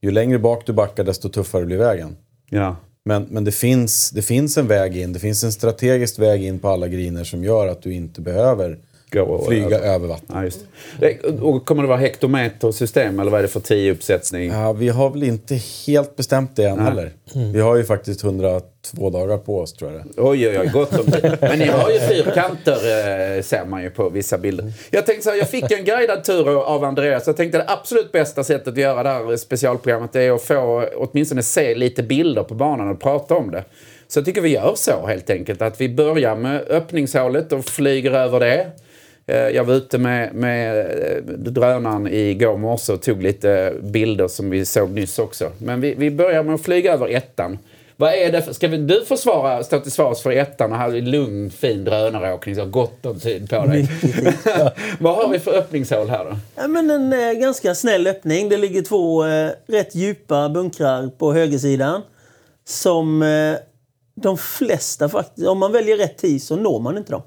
Ju 0.00 0.10
längre 0.10 0.38
bak 0.38 0.66
du 0.66 0.72
backar, 0.72 1.04
desto 1.04 1.28
tuffare 1.28 1.64
blir 1.66 1.78
vägen. 1.78 2.16
ja. 2.50 2.76
Men, 3.04 3.26
men 3.30 3.44
det, 3.44 3.52
finns, 3.52 4.10
det 4.10 4.22
finns 4.22 4.58
en 4.58 4.66
väg 4.66 4.96
in, 4.96 5.12
det 5.12 5.18
finns 5.18 5.44
en 5.44 5.52
strategisk 5.52 6.18
väg 6.18 6.44
in 6.44 6.58
på 6.58 6.68
alla 6.68 6.88
griner 6.88 7.24
som 7.24 7.44
gör 7.44 7.66
att 7.66 7.82
du 7.82 7.94
inte 7.94 8.20
behöver 8.20 8.78
Gå 9.12 9.44
flyga 9.48 9.66
över. 9.78 9.94
över 9.94 10.08
vatten. 10.08 10.26
Ja, 10.34 10.44
just 10.44 10.60
det. 11.00 11.06
Det- 11.22 11.40
Och 11.42 11.66
kommer 11.66 11.82
det 11.82 11.88
vara 11.88 11.98
hektometersystem 11.98 13.20
eller 13.20 13.30
vad 13.30 13.38
är 13.38 13.42
det 13.42 13.48
för 13.48 13.60
tio 13.60 13.92
uppsättning? 13.92 14.50
Ja, 14.50 14.72
vi 14.72 14.88
har 14.88 15.10
väl 15.10 15.22
inte 15.22 15.54
helt 15.86 16.16
bestämt 16.16 16.56
det 16.56 16.64
än 16.64 16.78
heller. 16.78 17.10
Vi 17.52 17.60
har 17.60 17.76
ju 17.76 17.84
faktiskt 17.84 18.24
102 18.24 19.10
dagar 19.10 19.38
på 19.38 19.58
oss 19.60 19.72
tror 19.72 19.92
jag 19.92 20.00
det 20.00 20.22
Oj, 20.22 20.48
oj, 20.48 20.58
oj, 20.60 20.66
gott 20.72 20.98
om 20.98 21.12
tid. 21.12 21.36
Men 21.40 21.58
ni 21.58 21.66
har 21.66 21.90
ju 21.90 21.98
fyrkanter, 22.08 22.72
eh, 23.36 23.42
ser 23.42 23.64
man 23.66 23.82
ju 23.82 23.90
på 23.90 24.08
vissa 24.08 24.38
bilder. 24.38 24.72
Jag 24.90 25.06
tänkte 25.06 25.24
så 25.24 25.30
här, 25.30 25.36
jag 25.36 25.48
fick 25.48 25.70
en 25.70 25.84
guidad 25.84 26.24
tur 26.24 26.62
av 26.64 26.84
Andreas. 26.84 27.26
Jag 27.26 27.36
tänkte 27.36 27.58
det 27.58 27.64
absolut 27.68 28.12
bästa 28.12 28.44
sättet 28.44 28.68
att 28.68 28.76
göra 28.76 29.02
det 29.02 29.08
här 29.08 29.36
specialprogrammet 29.36 30.16
är 30.16 30.30
att 30.32 30.42
få 30.42 30.84
åtminstone 30.96 31.42
se 31.42 31.74
lite 31.74 32.02
bilder 32.02 32.42
på 32.42 32.54
banan 32.54 32.88
och 32.90 33.00
prata 33.00 33.34
om 33.34 33.50
det. 33.50 33.64
Så 34.08 34.18
jag 34.18 34.24
tycker 34.26 34.40
vi 34.40 34.48
gör 34.48 34.72
så 34.76 35.06
helt 35.06 35.30
enkelt. 35.30 35.62
Att 35.62 35.80
vi 35.80 35.88
börjar 35.88 36.36
med 36.36 36.60
öppningshålet 36.68 37.52
och 37.52 37.64
flyger 37.64 38.10
över 38.12 38.40
det. 38.40 38.66
Eh, 39.30 39.48
Jag 39.48 39.64
var 39.64 39.74
ute 39.74 39.98
med, 39.98 40.34
med 40.34 40.78
eh, 40.78 41.22
drönaren 41.26 42.06
igår 42.06 42.56
morse 42.56 42.92
och 42.92 43.02
tog 43.02 43.22
lite 43.22 43.72
bilder 43.82 44.28
som 44.28 44.50
vi 44.50 44.66
såg 44.66 44.90
nyss 44.90 45.18
också. 45.18 45.52
Men 45.58 45.80
vi, 45.80 45.94
vi 45.94 46.10
börjar 46.10 46.42
med 46.42 46.54
att 46.54 46.62
flyga 46.62 46.92
över 46.92 47.08
ettan. 47.08 47.58
Vad 47.96 48.14
är 48.14 48.32
det 48.32 48.42
för, 48.42 48.52
ska 48.52 48.68
vi, 48.68 48.76
du 48.76 49.04
försvara, 49.04 49.62
stå 49.64 49.80
till 49.80 49.92
svars 49.92 50.22
för 50.22 50.30
ettan 50.30 50.72
och 50.72 50.78
ha 50.78 50.96
en 50.96 51.10
lugn 51.10 51.50
fin 51.50 51.84
drönaråkning 51.84 52.54
så 52.56 52.64
gott 52.66 53.06
om 53.06 53.20
tid 53.20 53.50
på 53.50 53.66
dig. 53.66 53.88
Vad 55.00 55.16
har 55.16 55.28
vi 55.28 55.38
för 55.38 55.52
öppningshål 55.52 56.08
här 56.08 56.24
då? 56.24 56.36
Ja, 56.56 56.68
men 56.68 56.90
en 56.90 57.12
eh, 57.12 57.32
ganska 57.32 57.74
snäll 57.74 58.06
öppning. 58.06 58.48
Det 58.48 58.56
ligger 58.56 58.82
två 58.82 59.26
eh, 59.26 59.50
rätt 59.66 59.94
djupa 59.94 60.48
bunkrar 60.48 61.10
på 61.18 61.32
högersidan. 61.32 62.02
Som 62.64 63.22
eh, 63.22 63.54
de 64.22 64.38
flesta 64.38 65.08
faktiskt, 65.08 65.46
om 65.46 65.58
man 65.58 65.72
väljer 65.72 65.96
rätt 65.96 66.18
tid 66.18 66.42
så 66.42 66.56
når 66.56 66.80
man 66.80 66.98
inte 66.98 67.12
dem. 67.12 67.22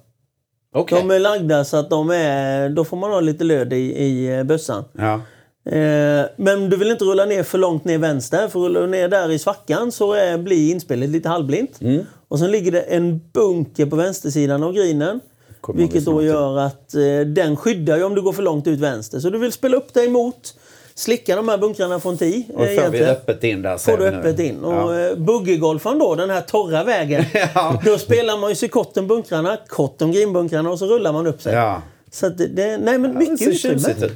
Okej. 0.74 1.02
De 1.02 1.12
är 1.12 1.20
lagda 1.20 1.64
så 1.64 1.78
att 1.78 1.90
de 1.90 2.10
är, 2.10 2.70
då 2.70 2.86
får 2.86 2.98
man 2.98 3.12
ha 3.12 3.20
lite 3.20 3.44
löd 3.44 3.74
i, 3.74 3.78
i 3.78 4.38
eh, 4.38 4.44
bössan. 4.44 4.84
Ja. 4.94 5.22
Eh, 5.66 6.26
men 6.38 6.70
du 6.70 6.78
vill 6.78 6.92
inte 6.92 7.06
rulla 7.06 7.26
ner 7.26 7.44
för 7.44 7.58
långt 7.58 7.86
ner 7.86 7.98
vänster. 7.98 8.48
För 8.48 8.60
rullar 8.60 8.82
du 8.82 8.88
ner 8.88 9.08
där 9.08 9.32
i 9.32 9.40
svackan 9.40 9.92
så 9.92 10.14
är, 10.14 10.38
blir 10.38 10.72
inspelet 10.72 11.10
lite 11.10 11.30
halvblint. 11.30 11.82
Mm. 11.82 12.06
Och 12.28 12.40
sen 12.40 12.52
ligger 12.52 12.72
det 12.72 12.82
en 12.82 13.22
bunker 13.34 13.86
på 13.86 13.96
vänstersidan 13.96 14.64
av 14.64 14.74
grinen. 14.74 15.20
Vi 15.68 15.82
Vilket 15.82 16.06
då 16.06 16.24
gör 16.24 16.58
att 16.58 16.96
eh, 16.96 17.20
den 17.20 17.56
skyddar 17.56 17.98
ju 17.98 18.04
om 18.04 18.16
du 18.16 18.22
går 18.22 18.34
för 18.34 18.44
långt 18.44 18.68
ut 18.68 18.80
vänster. 18.80 19.20
Så 19.20 19.30
du 19.30 19.38
vill 19.38 19.52
spela 19.52 19.78
upp 19.78 19.94
dig 19.94 20.10
mot, 20.10 20.56
slicka 20.96 21.36
de 21.36 21.50
här 21.50 21.58
bunkrarna 21.58 22.00
från 22.00 22.18
10. 22.18 22.44
Och 22.54 22.60
får 22.60 22.90
vi 22.92 23.04
öppet 23.04 23.44
in 23.44 23.62
där 23.62 23.72
Får 23.72 23.78
ser 23.78 23.98
du 23.98 24.12
nu. 24.12 24.18
öppet 24.18 24.40
in. 24.40 24.64
Och 24.64 24.74
Ja. 24.74 25.00
ja. 25.00 25.16
buggegolfaren 25.16 26.00
då, 26.00 26.16
den 26.16 26.30
här 26.30 26.42
torra 26.42 26.84
vägen. 26.84 27.26
Ja. 27.56 27.82
Då 27.86 27.98
spelar 27.98 28.38
man 28.38 28.50
ju 28.50 28.56
sig 28.56 28.70
kort 28.70 28.98
om 28.98 29.08
bunkrarna, 29.08 29.58
kort 29.68 30.02
om 30.02 30.12
grinbunkrarna 30.12 30.70
och 30.72 30.80
så 30.80 30.86
rullar 30.88 31.14
man 31.14 31.28
upp 31.28 31.42
sig. 31.42 31.54
Ja. 31.54 31.82
Så 32.12 32.28
att 32.28 32.38
det, 32.38 32.48
det, 32.48 32.78
nej 32.78 32.98
men 32.98 33.18
mycket 33.18 33.60
ser 33.62 33.72
utrymme. 33.72 34.10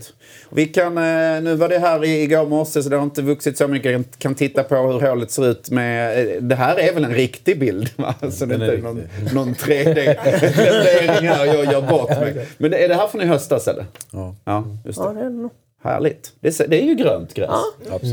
Vi 0.49 0.65
kan, 0.65 0.97
eh, 0.97 1.41
nu 1.41 1.55
var 1.55 1.69
det 1.69 1.79
här 1.79 2.05
i- 2.05 2.21
igår 2.23 2.45
morse 2.45 2.83
så 2.83 2.89
det 2.89 2.95
har 2.95 3.03
inte 3.03 3.21
vuxit 3.21 3.57
så 3.57 3.67
mycket. 3.67 3.91
Jag 3.91 4.03
kan 4.17 4.35
titta 4.35 4.63
på 4.63 4.75
hur 4.75 4.99
hålet 5.09 5.31
ser 5.31 5.47
ut 5.47 5.69
med... 5.71 6.27
eh, 6.35 6.41
Det 6.41 6.55
här 6.55 6.79
är 6.79 6.93
väl 6.93 7.03
en 7.05 7.13
riktig 7.13 7.59
bild? 7.59 7.89
Va? 7.95 8.15
Så 8.31 8.45
det 8.45 8.53
inte 8.53 8.65
är 8.67 8.71
är 8.71 8.77
någon, 8.81 9.01
någon 9.33 9.53
3D-rendering 9.55 11.27
här 11.27 11.41
och 11.49 11.55
jag 11.55 11.73
gör 11.73 11.81
bort 11.81 12.09
mig. 12.09 12.47
Men 12.57 12.71
det- 12.71 12.77
är 12.83 12.87
det 12.89 12.95
här 12.95 13.07
från 13.07 13.21
i 13.21 13.25
höstas 13.25 13.67
eller? 13.67 13.85
Ja. 14.11 14.35
Ja, 14.45 14.63
just 14.85 14.99
det. 14.99 15.05
Ja, 15.05 15.13
det 15.13 15.19
är 15.19 15.23
det 15.23 15.29
nog. 15.29 15.51
Härligt. 15.83 16.33
Det, 16.39 16.57
det 16.69 16.81
är 16.81 16.85
ju 16.85 16.95
grönt 16.95 17.33
gräs. 17.33 17.49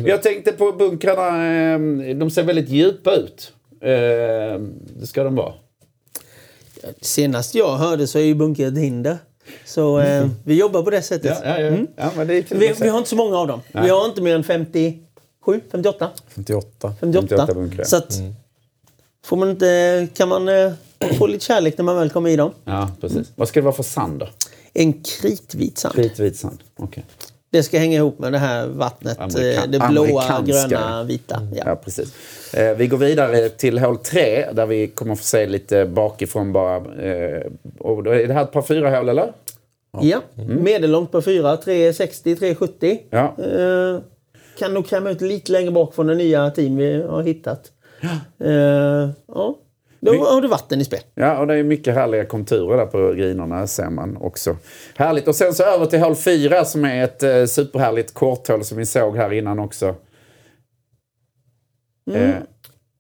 Jag 0.07 0.23
tänkte 0.23 0.53
på 0.53 0.73
bunkrarna, 0.73 1.29
eh, 2.11 2.17
de 2.17 2.31
ser 2.31 2.43
väldigt 2.43 2.69
djupa 2.69 3.15
ut. 3.15 3.53
Eh, 3.81 3.89
Det 5.01 5.07
ska 5.07 5.25
de 5.25 5.35
vara. 5.35 5.53
Senast 7.01 7.55
jag 7.55 7.77
hörde 7.77 8.07
så 8.07 8.19
är 8.19 8.23
ju 8.23 8.35
bunker 8.35 8.69
ett 8.69 8.79
hinder. 8.79 9.19
Så 9.65 9.99
eh, 10.01 10.27
vi 10.45 10.55
jobbar 10.55 10.83
på 10.83 10.91
det 10.91 11.03
sättet. 11.03 11.39
Ja, 11.45 11.61
ja, 11.61 11.71
ja. 11.71 11.77
ja 11.97 12.11
men 12.17 12.27
det 12.27 12.35
är 12.35 12.43
kul 12.43 12.59
Vi, 12.59 12.73
vi 12.81 12.89
har 12.89 12.99
inte 12.99 13.11
så 13.11 13.17
många 13.17 13.39
av 13.39 13.47
dem. 13.49 13.61
Vi 13.73 13.89
har 13.89 14.05
inte 14.05 14.23
mer 14.23 14.35
än 14.35 14.45
57, 14.45 15.61
58, 15.71 16.11
58. 16.29 16.95
58. 16.95 16.95
58 17.01 17.55
bunkrar. 17.55 17.85
Så 17.85 17.97
att, 17.97 18.21
får 19.25 19.37
man 19.37 19.51
inte, 19.51 20.09
kan 20.15 20.29
man 20.29 20.49
eh, 20.49 20.73
få 21.19 21.27
lite 21.27 21.45
kärlek 21.45 21.79
när 21.79 21.85
man 21.85 21.97
väl 21.97 22.11
kommer 22.11 22.31
i 22.31 22.37
dem. 22.37 22.51
Ja, 22.65 22.91
precis. 23.01 23.33
Vad 23.37 23.49
ska 23.49 23.61
det 23.61 23.65
vara 23.65 23.75
för 23.75 23.83
sand 23.83 24.19
då? 24.21 24.29
En 24.75 24.93
kritvit 25.03 25.79
sand. 25.79 25.95
Kritvit 25.95 26.37
sand. 26.37 26.59
Okej. 26.77 27.05
Det 27.55 27.63
ska 27.63 27.79
hänga 27.79 27.97
ihop 27.97 28.19
med 28.19 28.33
det 28.33 28.39
här 28.39 28.67
vattnet. 28.67 29.19
Amerika- 29.21 29.63
eh, 29.65 29.69
det 29.69 29.79
blåa, 29.91 30.43
gröna, 30.47 31.03
vita. 31.03 31.41
Ja, 31.55 31.63
Ja. 31.67 31.77
precis. 31.77 32.15
Eh, 32.55 32.77
vi 32.77 32.87
går 32.87 32.97
vidare 32.99 33.49
till 33.49 33.79
hål 33.79 33.97
3 33.99 34.47
där 34.53 34.67
vi 34.67 34.87
kommer 34.87 35.15
få 35.15 35.23
se 35.25 35.47
lite 35.47 35.87
bakifrån 35.87 36.53
bara. 36.53 36.77
Eh, 36.77 37.43
och 37.79 38.07
är 38.07 38.27
det 38.29 38.35
här 38.35 38.43
ett 38.43 38.53
par 38.53 38.63
fyra 38.63 38.97
hål 38.99 39.09
eller? 39.09 39.33
Ja. 40.03 40.21
Medellångt 40.63 41.13
på 41.13 41.23
4, 41.23 41.57
360, 41.57 42.37
370. 42.37 42.99
Ja. 43.11 43.37
Eh, 43.39 43.99
kan 44.59 44.75
nog 44.75 44.87
kräma 44.87 45.11
ut 45.11 45.21
lite 45.21 45.53
längre 45.53 45.71
bak 45.71 45.95
från 45.95 46.07
den 46.07 46.19
nya 46.19 46.51
team 46.51 46.77
vi 46.77 47.03
har 47.03 47.23
hittat. 47.23 47.71
Eh, 48.45 49.09
ja. 49.35 49.55
Då 50.05 50.25
har 50.25 50.41
du 50.41 50.49
vatten 50.49 50.81
i 50.81 50.85
spel. 50.85 51.01
Ja, 51.15 51.39
och 51.39 51.47
det 51.47 51.55
är 51.55 51.63
mycket 51.63 51.95
härliga 51.95 52.25
konturer 52.25 52.77
där 52.77 52.87
på 52.87 53.13
grinerna 53.13 53.67
ser 53.67 53.91
man 53.91 54.17
också. 54.17 54.57
Härligt. 54.97 55.29
Och 55.29 55.35
sen 55.35 55.55
så 55.55 55.63
över 55.63 55.87
till 55.87 55.99
hål 56.01 56.17
4 56.17 56.65
som 56.65 56.85
är 56.85 57.05
ett 57.05 57.23
eh, 57.23 57.45
superhärligt 57.45 58.15
korthål 58.15 58.65
som 58.65 58.79
vi 58.79 58.87
såg 58.87 59.17
här 59.17 59.33
innan 59.33 59.59
också. 59.59 59.95
Eh, 62.13 62.31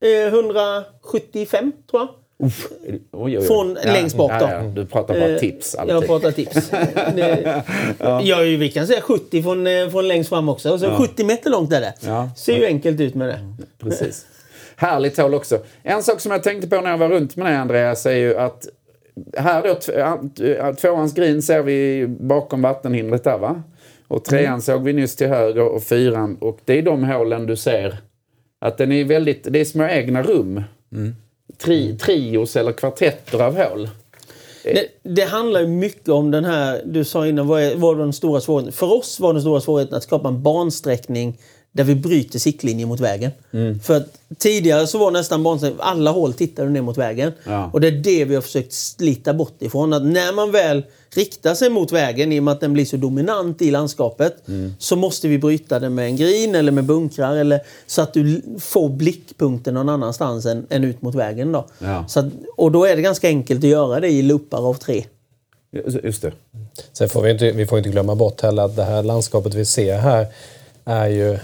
Eh, 0.04 0.28
175 0.28 1.73
tror 1.90 2.02
jag. 2.02 2.08
oj, 2.38 3.00
oj, 3.12 3.38
oj. 3.38 3.47
Från 3.47 3.75
längst 3.75 4.17
bak 4.17 4.30
då. 4.40 4.47
Ja, 4.47 4.52
ja, 4.52 4.62
du 4.62 4.86
pratar 4.86 5.14
bara 5.14 5.28
Eh, 5.28 5.38
tips 5.38 5.75
Jag 5.78 5.90
alltid. 5.90 6.08
pratar 6.08 6.30
tips. 6.30 6.71
det, 7.14 7.62
ja. 7.99 8.38
vi 8.40 8.71
kan 8.75 8.86
säga 8.86 9.00
70 9.00 9.43
från, 9.43 9.67
eh, 9.67 9.88
från 9.90 10.08
längst 10.08 10.28
fram 10.28 10.49
också. 10.49 10.78
Så 10.78 10.90
70 10.97 11.25
meter 11.25 11.50
långt 11.50 11.73
är 11.73 11.80
det. 11.80 11.95
Ja. 12.00 12.30
Ser 12.36 12.56
ju 12.56 12.67
enkelt 12.67 13.00
ut 13.00 13.14
med 13.14 13.28
det. 13.28 13.38
Precis. 13.78 14.26
Härligt 14.76 15.19
hål 15.19 15.34
också. 15.34 15.58
En 15.82 16.02
sak 16.02 16.21
som 16.21 16.32
jag 16.32 16.43
tänkte 16.43 16.69
på 16.69 16.80
när 16.80 16.91
jag 16.91 16.99
var 16.99 17.08
runt 17.08 17.37
med 17.37 17.47
dig 17.47 17.54
Andreas 17.56 18.06
är 18.06 18.13
ju 18.17 18.37
att 18.39 18.67
här 19.37 19.63
då, 19.63 19.75
tv- 19.75 20.75
tvåans 20.75 21.15
green 21.15 21.43
ser 21.43 21.63
vi 21.63 22.06
bakom 22.08 22.63
vattenhindret 22.63 23.25
där 23.25 23.39
va? 23.39 23.63
Och 24.08 24.25
trean 24.25 24.47
Mm. 24.47 24.60
såg 24.60 24.82
vi 24.84 24.93
nyss 24.93 25.17
till 25.17 25.28
höger 25.28 25.63
och 25.69 25.82
fyran. 25.82 26.37
Och 26.41 26.58
det 26.65 26.78
är 26.78 26.82
de 26.82 27.04
hålen 27.04 27.47
du 27.47 27.56
ser. 27.56 27.97
Att 28.60 28.78
den 28.78 28.93
är 28.93 29.04
väldigt, 29.04 29.47
det 29.50 29.60
är 29.60 29.65
små 29.65 29.84
egna 29.89 30.23
rum. 30.23 30.63
Mm. 30.93 31.15
Tri, 31.58 31.99
trios 31.99 32.56
eller 32.56 32.73
kvartetter 32.73 33.43
av 33.43 33.56
hål. 33.56 33.89
det. 34.65 34.87
Det 35.02 35.23
handlar 35.25 35.60
ju 35.60 35.67
mycket 35.67 36.08
om 36.08 36.30
den 36.30 36.45
här, 36.45 36.82
du 36.84 37.04
sa 37.04 37.26
innan, 37.26 37.47
vad 37.47 37.63
är, 37.63 37.75
vad 37.76 37.97
var 37.97 38.04
den 38.04 38.13
stora 38.13 38.41
svårigheten? 38.41 38.73
För 38.73 38.93
oss 38.93 39.21
var 39.21 39.32
den 39.32 39.43
stora 39.43 39.60
svårigheten 39.60 39.97
att 39.97 40.02
skapa 40.02 40.28
en 40.28 40.43
bansträckning 40.43 41.39
där 41.76 41.84
vi 41.84 41.95
bryter 41.95 42.39
siktlinjen 42.39 42.89
mot 42.89 43.00
vägen. 43.00 43.30
Mm. 43.52 43.80
För 43.80 44.04
tidigare 44.39 44.87
så 44.87 44.99
var 44.99 45.10
nästan 45.10 45.43
bansträckningen, 45.43 45.84
alla 45.87 46.10
hål 46.10 46.32
tittade 46.32 46.71
ner 46.71 46.82
mot 46.82 46.99
vägen. 46.99 47.32
Ja. 47.45 47.71
Och 47.73 47.80
det 47.80 47.87
är 47.89 47.93
det 47.93 48.25
vi 48.25 48.34
har 48.34 48.43
försökt 48.43 48.73
slita 48.73 49.34
bort 49.34 49.63
ifrån. 49.63 49.93
Att 49.93 50.04
när 50.04 50.32
man 50.32 50.50
väl 50.52 50.82
riktar 51.15 51.54
sig 51.54 51.71
mot 51.71 51.93
vägen, 51.93 52.32
i 52.32 52.39
och 52.41 52.43
med 52.43 52.52
att 52.52 52.60
den 52.60 52.73
blir 52.73 52.84
så 52.84 52.97
dominant 52.97 53.63
i 53.63 53.71
landskapet, 53.71 54.49
Mm. 54.49 54.75
så 54.78 54.97
måste 54.97 55.28
vi 55.28 55.39
bryta 55.39 55.78
den 55.78 55.95
med 55.95 56.04
en 56.06 56.17
grin 56.17 56.54
eller 56.54 56.73
med 56.73 56.84
bunkrar. 56.84 57.37
Eller, 57.37 57.60
så 57.87 58.02
att 58.02 58.15
du 58.15 58.43
får 58.60 58.89
blickpunkten 58.89 59.75
någon 59.75 59.89
annanstans 59.89 60.47
än, 60.47 60.67
än 60.71 60.84
ut 60.84 61.02
mot 61.02 61.15
vägen. 61.15 61.52
Då. 61.52 61.67
Ja. 61.78 62.04
Så 62.08 62.21
att, 62.21 62.26
och 62.56 62.73
då 62.73 62.84
är 62.84 62.97
det 62.97 63.02
ganska 63.02 63.28
enkelt 63.28 63.65
att 63.65 63.71
göra 63.71 64.00
det 64.00 64.08
i 64.08 64.23
loopar 64.23 64.69
av 64.69 64.75
tre. 64.75 65.04
Just 66.02 66.23
det. 66.23 66.32
Sen 66.93 67.08
får 67.08 67.23
vi 67.23 67.30
inte, 67.30 67.52
vi 67.52 67.67
får 67.67 67.78
inte 67.78 67.91
glömma 67.91 68.15
bort 68.15 68.41
heller 68.41 68.63
att 68.63 68.76
det 68.76 68.84
här 68.84 69.02
landskapet 69.02 69.54
vi 69.54 69.65
ser 69.65 69.99
här 69.99 70.26
är 70.84 71.06
ju... 71.08 71.39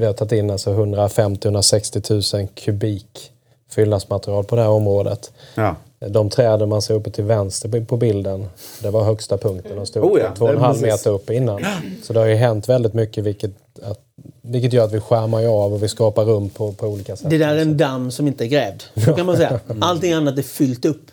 Vi 0.00 0.06
har 0.06 0.12
tagit 0.12 0.32
in 0.32 0.50
alltså 0.50 0.70
150-160 0.70 2.36
000 2.38 2.48
kubik 2.54 3.30
fyllnadsmaterial 3.70 4.44
på 4.44 4.56
det 4.56 4.62
här 4.62 4.68
området. 4.68 5.32
Ja. 5.54 5.76
De 6.08 6.30
träden 6.30 6.68
man 6.68 6.82
ser 6.82 6.94
uppe 6.94 7.10
till 7.10 7.24
vänster 7.24 7.84
på- 7.84 7.96
bilden, 7.96 8.46
det 8.82 8.90
var 8.90 9.04
högsta 9.04 9.38
punkten. 9.38 9.76
De 9.76 9.86
stod 9.86 10.04
Oh 10.04 10.20
ja, 10.20 10.34
två 10.34 10.44
och 10.44 10.50
en 10.50 10.58
halv 10.58 10.82
meter 10.82 11.10
upp 11.10 11.30
innan. 11.30 11.64
Så 12.02 12.12
det 12.12 12.18
har 12.20 12.26
ju 12.26 12.34
hänt 12.34 12.68
väldigt 12.68 12.94
mycket 12.94 13.24
vilket, 13.24 13.50
att, 13.82 14.00
vilket 14.42 14.72
gör 14.72 14.84
att 14.84 14.92
vi 14.92 15.00
skärmar 15.00 15.40
ju 15.40 15.46
av 15.48 15.72
och 15.74 15.82
vi 15.82 15.88
skapar 15.88 16.24
rum 16.24 16.48
på, 16.48 16.72
på 16.72 16.86
olika 16.86 17.16
sätt. 17.16 17.30
Det 17.30 17.38
där 17.38 17.54
är 17.54 17.58
en 17.62 17.76
damm 17.76 18.10
som 18.10 18.26
inte 18.26 18.44
är 18.44 18.48
grävd. 18.48 18.82
Så 19.06 19.12
kan 19.12 19.26
man 19.26 19.36
säga. 19.36 19.60
Allting 19.80 20.12
annat 20.12 20.38
är 20.38 20.42
fyllt 20.42 20.84
upp. 20.84 21.06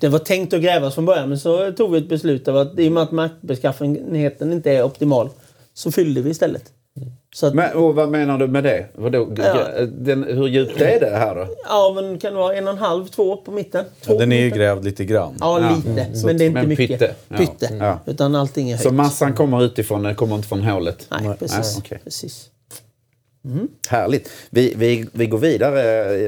Det 0.00 0.08
var 0.08 0.18
tänkt 0.18 0.52
att 0.54 0.62
grävas 0.62 0.94
från 0.94 1.06
början 1.06 1.28
men 1.28 1.38
så 1.38 1.72
tog 1.72 1.92
vi 1.92 1.98
ett 1.98 2.08
beslut 2.08 2.48
av 2.48 2.56
att 2.56 2.78
i 2.78 2.88
och 2.88 2.92
med 2.92 3.02
att 3.02 3.12
markbeskaffenheten 3.12 4.52
inte 4.52 4.70
är 4.70 4.82
optimal 4.82 5.28
så 5.74 5.92
fyllde 5.92 6.20
vi 6.20 6.30
istället. 6.30 6.62
Så 7.34 7.46
att, 7.46 7.54
Men, 7.54 7.72
och 7.76 7.94
vad 7.94 8.08
menar 8.08 8.38
du 8.38 8.46
med 8.46 8.64
det? 8.64 8.86
Vadå, 8.94 9.32
Ja. 9.36 9.64
den, 9.92 10.24
hur 10.24 10.46
djupt 10.48 10.80
är 10.80 11.00
det 11.00 11.10
här 11.16 11.34
då? 11.34 11.46
ja, 11.68 11.92
men 11.94 12.18
kan 12.18 12.32
det 12.32 12.38
vara 12.38 12.54
en 12.54 12.66
och 12.68 12.72
en 12.72 12.78
halv, 12.78 13.06
två 13.06 13.36
på 13.36 13.50
mitten? 13.50 13.84
Två 14.04 14.12
Ja, 14.12 14.18
den 14.18 14.32
är 14.32 14.40
ju 14.40 14.50
grävd 14.50 14.84
lite 14.84 15.04
grann. 15.04 15.36
Ja, 15.40 15.60
Ja. 15.60 15.76
lite. 15.76 16.26
Men 16.26 16.38
det 16.38 16.44
är 16.44 16.46
inte 16.46 16.60
Men 16.60 16.68
mycket. 16.68 16.88
pytte. 16.88 17.14
Ja. 17.28 17.36
Pytte. 17.36 17.74
Ja. 17.80 17.98
Utan 18.06 18.34
allting 18.34 18.68
är 18.70 18.72
högt. 18.74 18.82
Så 18.82 18.90
massan 18.92 19.34
kommer 19.34 19.62
utifrån, 19.64 20.02
den 20.02 20.14
kommer 20.14 20.36
inte 20.36 20.48
från 20.48 20.62
hålet? 20.62 21.06
Nej, 21.10 21.36
precis. 21.38 21.78
Okej. 21.78 21.98
precis. 22.04 22.46
Härligt. 23.88 24.30
Vi, 24.50 24.74
vi, 24.76 25.06
vi 25.12 25.26
går 25.26 25.38
vidare. 25.38 25.80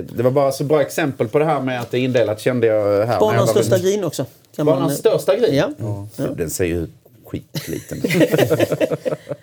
Det 0.02 0.22
var 0.22 0.30
bara 0.30 0.52
så 0.52 0.64
bra 0.64 0.80
exempel 0.80 1.28
på 1.28 1.38
det 1.38 1.44
här 1.44 1.60
med 1.60 1.80
att 1.80 1.90
det 1.90 1.98
är 1.98 2.00
indelat 2.00 2.40
kände 2.40 2.66
jag 2.66 3.06
här. 3.06 3.20
Banans 3.20 3.50
största 3.50 3.78
grin 3.78 4.04
också. 4.04 4.26
Banans 4.56 4.98
största 4.98 5.36
grin? 5.36 5.74
Ja. 5.78 6.06
Den 6.36 6.50
ser 6.50 6.64
ju 6.64 6.86
skitliten 7.32 7.98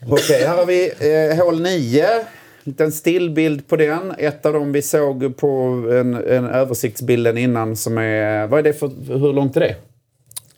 Okej, 0.07 0.43
här 0.43 0.57
har 0.57 0.65
vi 0.65 0.91
eh, 0.99 1.45
hål 1.45 1.61
9. 1.61 2.05
En 2.77 2.91
stillbild 2.91 3.67
på 3.67 3.75
den. 3.75 4.13
Ett 4.17 4.45
av 4.45 4.53
dem 4.53 4.71
vi 4.71 4.81
såg 4.81 5.37
på 5.37 5.47
en, 5.91 6.13
en 6.13 6.45
översiktsbilden 6.45 7.37
innan 7.37 7.75
som 7.75 7.97
är... 7.97 8.47
Vad 8.47 8.59
är 8.59 8.63
det 8.63 8.73
för... 8.73 8.87
Hur 9.07 9.33
långt 9.33 9.57
är 9.57 9.59
det? 9.59 9.75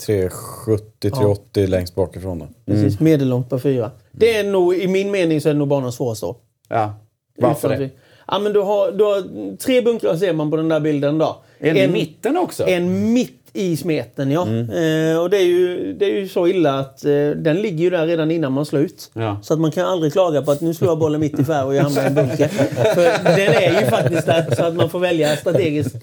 370-380 0.07 1.67
längst 1.67 1.95
bakifrån. 1.95 2.39
Då. 2.39 2.47
Precis, 2.65 2.99
medellångt 2.99 3.49
på 3.49 3.59
fyra. 3.59 3.91
Det 4.11 4.35
är 4.35 4.43
nog, 4.43 4.75
i 4.75 4.87
min 4.87 5.11
mening 5.11 5.41
så 5.41 5.49
är 5.49 5.53
det 5.53 5.59
nog 5.59 5.67
banans 5.67 5.95
svåraste 5.95 6.25
år. 6.25 6.35
Ja. 6.69 6.93
Varför 7.37 7.69
Utan 7.69 7.81
det? 7.81 7.89
Ja, 8.31 8.39
men 8.39 8.53
du 8.53 8.59
har, 8.59 8.91
du 8.91 9.03
har 9.03 9.57
tre 9.57 9.81
bunkrar 9.81 10.15
ser 10.15 10.33
man 10.33 10.51
på 10.51 10.57
den 10.57 10.69
där 10.69 10.79
bilden 10.79 11.17
då. 11.17 11.41
En, 11.59 11.77
i 11.77 11.87
mitten 11.87 12.37
också? 12.37 12.67
En 12.67 13.13
mitt 13.13 13.37
i 13.53 13.77
smeten, 13.77 14.31
ja. 14.31 14.41
Eh, 14.41 15.21
och 15.21 15.29
det 15.29 15.37
är, 15.37 15.45
ju, 15.45 15.93
det 15.93 16.05
är 16.05 16.19
ju 16.19 16.27
så 16.27 16.47
illa 16.47 16.79
att 16.79 17.05
eh, 17.05 17.29
den 17.35 17.61
ligger 17.61 17.83
ju 17.83 17.89
där 17.89 18.07
redan 18.07 18.31
innan 18.31 18.51
man 18.51 18.65
slår 18.65 18.81
ut. 18.81 19.11
Ja. 19.13 19.39
Så 19.43 19.53
att 19.53 19.59
man 19.59 19.71
kan 19.71 19.85
aldrig 19.85 20.13
klaga 20.13 20.41
på 20.41 20.51
att 20.51 20.61
nu 20.61 20.73
slår 20.73 20.89
jag 20.89 20.99
bollen 20.99 21.19
mitt 21.19 21.39
i 21.39 21.43
fär 21.43 21.65
och 21.65 21.75
jag 21.75 21.83
hamnar 21.83 22.03
i 22.03 22.05
en 22.05 22.15
bunker. 22.15 22.47
För 22.47 23.23
den 23.23 23.53
är 23.53 23.81
ju 23.81 23.87
faktiskt 23.87 24.25
där 24.25 24.55
så 24.55 24.63
att 24.63 24.75
man 24.75 24.89
får 24.89 24.99
välja 24.99 25.37
strategiskt. 25.37 25.95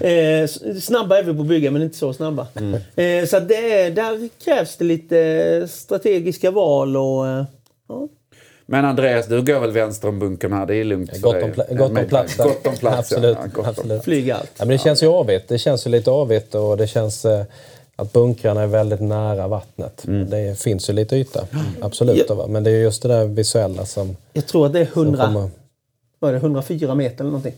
Eh, 0.00 0.46
snabba 0.80 1.18
är 1.18 1.22
vi 1.22 1.34
på 1.34 1.40
att 1.40 1.48
bygga 1.48 1.70
men 1.70 1.82
inte 1.82 1.96
så 1.96 2.12
snabba. 2.12 2.46
Eh, 2.96 3.26
så 3.26 3.40
det 3.40 3.72
är, 3.72 3.90
där 3.90 4.28
krävs 4.44 4.76
det 4.76 4.84
lite 4.84 5.68
strategiska 5.68 6.50
val 6.50 6.96
och... 6.96 7.28
Eh, 7.28 7.44
ja. 7.88 8.08
Men 8.68 8.84
Andreas, 8.84 9.26
du 9.26 9.42
går 9.42 9.60
väl 9.60 9.70
vänster 9.70 10.08
om 10.08 10.18
bunkern 10.18 10.52
här? 10.52 10.66
Det 10.66 10.74
är 10.76 10.84
lugnt 10.84 11.10
för 11.10 11.20
Gott 11.20 11.42
om, 11.42 11.50
pla- 11.52 11.76
gott 11.76 11.90
om 11.98 12.06
plats. 12.08 12.36
Gott 12.36 12.66
om 12.66 12.76
plats, 12.76 12.98
absolut. 13.12 13.38
ja. 13.42 13.46
Gott 13.52 13.64
om- 13.64 13.70
absolut. 13.70 14.04
Flyga 14.04 14.36
allt. 14.36 14.50
Ja, 14.58 14.64
men 14.64 14.68
det 14.68 14.78
känns 14.78 15.02
ju 15.02 15.06
avigt. 15.06 15.48
Det 15.48 15.58
känns 15.58 15.86
ju 15.86 15.90
lite 15.90 16.10
avigt 16.10 16.54
och 16.54 16.76
det 16.76 16.86
känns 16.86 17.24
eh, 17.24 17.44
att 17.96 18.12
bunkrarna 18.12 18.62
är 18.62 18.66
väldigt 18.66 19.00
nära 19.00 19.48
vattnet. 19.48 20.04
Mm. 20.06 20.30
Det 20.30 20.58
finns 20.60 20.90
ju 20.90 20.92
lite 20.92 21.16
yta, 21.16 21.46
absolut. 21.80 22.26
Ja. 22.28 22.34
Va? 22.34 22.46
Men 22.46 22.64
det 22.64 22.70
är 22.70 22.74
just 22.82 23.02
det 23.02 23.08
där 23.08 23.24
visuella 23.26 23.86
som, 23.86 24.16
Jag 24.32 24.46
tror 24.46 24.66
att 24.66 24.72
det 24.72 24.80
är 24.80 24.86
som 24.92 25.02
100, 25.02 25.24
kommer... 25.26 25.50
vad 26.18 26.28
är 26.30 26.32
det, 26.34 26.40
104 26.40 26.94
meter 26.94 27.20
eller 27.20 27.30
någonting. 27.30 27.54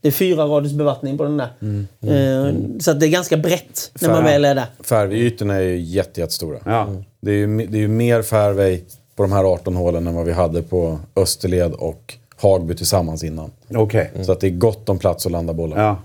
Det 0.00 0.08
är 0.08 0.12
fyra 0.12 0.44
raders 0.44 0.72
bevattning 0.72 1.18
på 1.18 1.24
den 1.24 1.36
där. 1.36 1.48
Mm. 1.62 1.86
Eh, 2.02 2.78
så 2.80 2.90
att 2.90 3.00
det 3.00 3.06
är 3.06 3.10
ganska 3.10 3.36
brett 3.36 3.90
när 4.00 4.08
man 4.08 4.16
Fan. 4.16 4.24
väl 4.24 4.44
är 4.44 4.54
där. 4.54 4.66
Fairway-ytorna 4.80 5.54
är 5.54 5.60
ju 5.60 5.76
jätte, 5.80 6.20
jättestora. 6.20 6.58
Ja. 6.64 6.88
Det 7.20 7.30
är 7.30 7.34
ju, 7.34 7.66
det 7.66 7.76
är 7.78 7.80
ju 7.80 7.88
mer 7.88 8.22
fairway 8.22 8.80
på 9.16 9.22
de 9.22 9.32
här 9.32 9.44
18 9.44 9.76
hålen 9.76 10.06
än 10.06 10.14
vad 10.14 10.26
vi 10.26 10.32
hade 10.32 10.62
på 10.62 10.98
Österled 11.16 11.72
och 11.72 12.14
Hagby 12.36 12.76
tillsammans 12.76 13.24
innan. 13.24 13.50
Okej. 13.74 14.10
Så 14.22 14.32
att 14.32 14.40
det 14.40 14.46
är 14.46 14.50
gott 14.50 14.88
om 14.88 14.98
plats 14.98 15.26
att 15.26 15.32
landa 15.32 15.52
bollen. 15.52 15.78
Ja. 15.78 15.96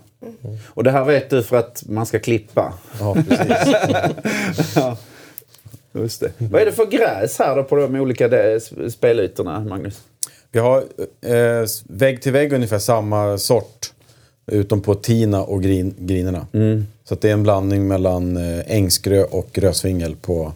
Och 0.67 0.83
det 0.83 0.91
här 0.91 1.05
vet 1.05 1.29
du 1.29 1.43
för 1.43 1.57
att 1.57 1.83
man 1.87 2.05
ska 2.05 2.19
klippa? 2.19 2.73
Ja, 2.99 3.13
precis. 3.13 3.75
ja. 4.75 4.97
Just 5.93 6.19
det. 6.19 6.31
Vad 6.37 6.61
är 6.61 6.65
det 6.65 6.71
för 6.71 6.85
gräs 6.85 7.39
här 7.39 7.55
då 7.55 7.63
på 7.63 7.75
de 7.75 7.95
olika 7.95 8.29
spelytorna, 8.89 9.59
Magnus? 9.59 10.01
Vi 10.51 10.59
har 10.59 10.77
eh, 11.21 11.67
vägg 11.83 12.21
till 12.21 12.31
vägg 12.31 12.53
ungefär 12.53 12.79
samma 12.79 13.37
sort. 13.37 13.93
Utom 14.51 14.81
på 14.81 14.95
tina 14.95 15.43
och 15.43 15.63
grin, 15.63 15.95
grinerna. 15.97 16.47
Så 17.03 17.13
att 17.13 17.21
det 17.21 17.29
är 17.29 17.33
en 17.33 17.43
blandning 17.43 17.87
mellan 17.87 18.37
eh, 18.37 18.59
ängsgrö 18.67 19.23
och 19.23 19.57
rödsvingel 19.57 20.15
på, 20.15 20.53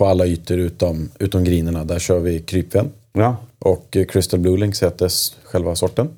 på 0.00 0.06
alla 0.06 0.26
ytor 0.26 0.58
utom, 0.58 1.10
utom 1.18 1.44
grinerna. 1.44 1.84
Där 1.84 1.98
kör 1.98 2.18
vi 2.18 2.40
krypven. 2.40 2.90
Ja. 3.12 3.36
Och 3.58 3.96
Crystal 4.08 4.40
Blue 4.40 4.58
Links 4.58 4.82
heter 4.82 5.10
själva 5.44 5.76
sorten. 5.76 6.08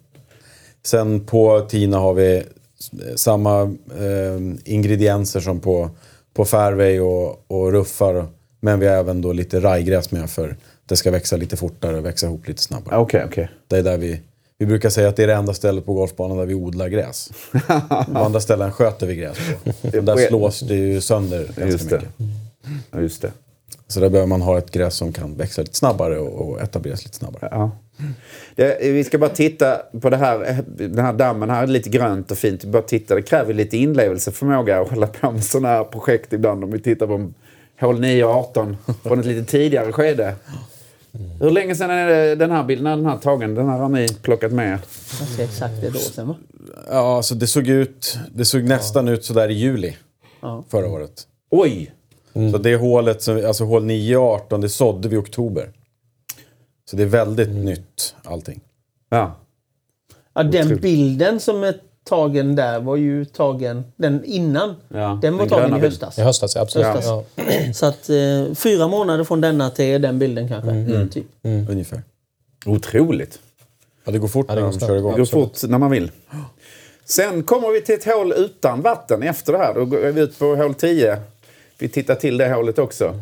Sen 0.83 1.21
på 1.21 1.61
Tina 1.61 1.99
har 1.99 2.15
vi 2.15 2.43
samma 3.17 3.63
eh, 3.99 4.41
ingredienser 4.65 5.41
som 5.41 5.61
på, 5.61 5.91
på 6.35 6.45
fairway 6.45 7.01
och, 7.01 7.45
och 7.47 7.73
ruffar. 7.73 8.27
Men 8.61 8.81
vi 8.81 8.87
har 8.87 8.95
även 8.95 9.23
då 9.23 9.33
lite 9.33 9.61
rajgräs 9.61 10.11
med 10.11 10.31
för 10.31 10.57
det 10.87 10.97
ska 10.97 11.11
växa 11.11 11.37
lite 11.37 11.57
fortare 11.57 11.97
och 11.97 12.05
växa 12.05 12.27
ihop 12.27 12.49
lite 12.49 12.63
snabbare. 12.63 12.97
Okej, 12.97 13.25
okej. 13.27 13.51
Det 13.69 13.79
är 13.79 13.83
där 13.83 13.99
vi, 13.99 14.21
vi 14.59 14.67
brukar 14.67 14.91
säga 14.91 15.09
att 15.09 15.17
det 15.17 15.23
är 15.23 15.27
det 15.27 15.35
enda 15.35 15.55
stället 15.55 15.87
på 15.87 15.95
golfbanan 15.95 16.37
där 16.39 16.47
vi 16.47 16.55
odlar 16.55 16.89
gräs. 16.89 17.31
De 18.07 18.17
andra 18.17 18.41
ställen 18.41 18.73
sköter 18.73 19.07
vi 19.07 19.17
gräs 19.17 19.39
på. 19.65 19.71
Och 19.99 20.05
där 20.05 20.29
slås 20.29 20.61
det 20.61 20.75
ju 20.75 21.01
sönder 21.01 21.45
ganska 21.45 21.67
Just 21.67 21.91
det. 21.91 21.97
mycket. 21.97 23.03
Just 23.03 23.23
det. 23.23 23.33
Så 23.87 24.01
där 24.01 24.09
behöver 24.09 24.29
man 24.29 24.43
ha 24.43 24.59
ett 24.59 24.71
gräs 24.71 24.95
som 24.95 25.13
kan 25.13 25.37
växa 25.37 25.63
lite 25.63 25.77
snabbare 25.77 26.19
och, 26.19 26.49
och 26.49 26.61
etableras 26.61 27.05
lite 27.05 27.17
snabbare. 27.17 27.49
Ja. 27.51 27.71
Det, 28.57 28.79
vi 28.93 29.05
ska 29.05 29.19
bara 29.19 29.31
titta 29.31 29.77
på 30.01 30.11
det 30.11 30.17
här, 30.17 30.65
den 30.67 30.99
här 31.05 31.13
dammen 31.13 31.51
här, 31.51 31.63
är 31.63 31.67
lite 31.67 31.89
grönt 31.89 32.31
och 32.31 32.39
fint. 32.39 32.65
Vi 32.65 32.69
bara 32.71 32.83
titta, 32.83 33.15
det 33.15 33.23
kräver 33.23 33.55
lite 33.55 33.77
inlevelseförmåga 33.77 34.81
att 34.81 34.89
hålla 34.91 35.07
på 35.07 35.31
med 35.33 35.45
sådana 35.45 35.69
här 35.69 35.85
projekt 35.85 36.33
ibland. 36.33 36.65
Om 36.65 36.71
vi 36.71 36.79
tittar 36.79 37.07
på 37.07 37.31
hål 37.81 38.01
9 38.01 38.25
och 38.25 38.31
18 38.31 38.77
från 39.03 39.21
ett 39.21 39.27
lite 39.27 39.51
tidigare 39.51 39.93
skede. 39.93 40.35
Hur 41.41 41.51
länge 41.51 41.75
sedan 41.75 41.91
är 41.91 42.07
det 42.07 42.35
den 42.35 42.51
här 42.51 42.65
bilden, 42.65 42.99
den 42.99 43.07
här 43.07 43.19
tagen? 43.19 43.55
Den 43.55 43.69
här 43.69 43.79
har 43.79 43.89
ni 43.89 44.09
plockat 44.23 44.53
med. 44.53 44.79
Ganska 45.19 45.45
exakt 45.45 45.83
ett 45.83 45.95
år 45.95 45.99
sedan 45.99 46.29
va? 46.29 46.37
Ja, 46.91 47.17
alltså 47.17 47.35
det 47.35 47.47
såg 47.47 47.69
ut, 47.69 48.19
det 48.35 48.45
såg 48.45 48.63
nästan 48.63 49.09
ut 49.09 49.25
sådär 49.25 49.49
i 49.49 49.53
juli 49.55 49.97
Ja. 50.41 50.65
förra 50.71 50.89
året. 50.89 51.27
Oj! 51.51 51.93
Så 52.33 52.59
det 52.59 52.77
hålet, 52.77 53.23
som, 53.23 53.47
alltså 53.47 53.65
hål 53.65 53.85
9 53.85 54.17
och 54.17 54.25
18, 54.25 54.61
det 54.61 54.69
sådde 54.69 55.09
vi 55.09 55.17
i 55.17 55.19
oktober. 55.19 55.71
Så 56.91 56.97
det 56.97 57.03
är 57.03 57.07
väldigt 57.07 57.51
nytt 57.51 58.15
allting. 58.25 58.61
Ja. 59.11 59.37
Ja, 60.35 60.43
den 60.43 60.65
Otroligt. 60.67 60.83
bilden 60.83 61.41
som 61.41 61.65
är 61.65 61.75
tagen 62.05 62.57
där 62.57 62.81
var 62.81 62.97
ju 62.97 63.25
tagen 63.25 63.85
den 63.97 64.25
innan. 64.25 64.75
Ja, 64.89 65.19
den 65.23 65.33
var 65.37 65.41
den 65.41 65.49
tagen 65.49 65.77
i 65.77 65.81
höstas. 65.81 66.19
I 66.19 66.23
höstas, 66.23 66.55
ja, 66.55 66.61
absolut. 66.63 66.87
Höstas. 66.87 67.25
Ja. 67.37 67.45
Så 67.75 67.87
att 67.87 68.11
eh, 68.11 68.55
fyra 68.55 68.89
månader 68.89 69.25
från 69.25 69.41
denna 69.41 69.71
till 69.71 70.03
den 70.03 70.19
bilden 70.19 70.49
kanske. 70.49 70.71
Mm. 70.71 71.09
Typ. 71.09 71.27
Ungefär. 71.43 72.03
Otroligt. 72.67 73.39
Ja, 74.05 74.13
det 74.13 74.19
går 74.19 74.29
fort 74.29 74.49
det 74.49 74.55
när 74.55 74.61
går 74.61 74.69
de 74.69 74.79
snabbt. 74.79 74.91
kör 74.91 74.97
igång. 74.97 75.13
Det 75.13 75.19
går 75.19 75.27
fort 75.27 75.63
när 75.69 75.79
man 75.79 75.91
vill. 75.91 76.11
Sen 77.05 77.43
kommer 77.43 77.73
vi 77.73 77.81
till 77.81 77.95
ett 77.95 78.05
hål 78.05 78.33
utan 78.33 78.81
vatten 78.81 79.23
efter 79.23 79.53
det 79.53 79.59
här. 79.59 79.75
Då 79.75 79.85
går 79.85 79.99
vi 79.99 80.21
ut 80.21 80.39
på 80.39 80.57
hål 80.57 80.75
10. 80.75 81.19
Vi 81.83 81.89
tittar 81.89 82.15
till 82.15 82.37
det 82.37 82.49
hålet 82.49 82.79
också. 82.79 83.15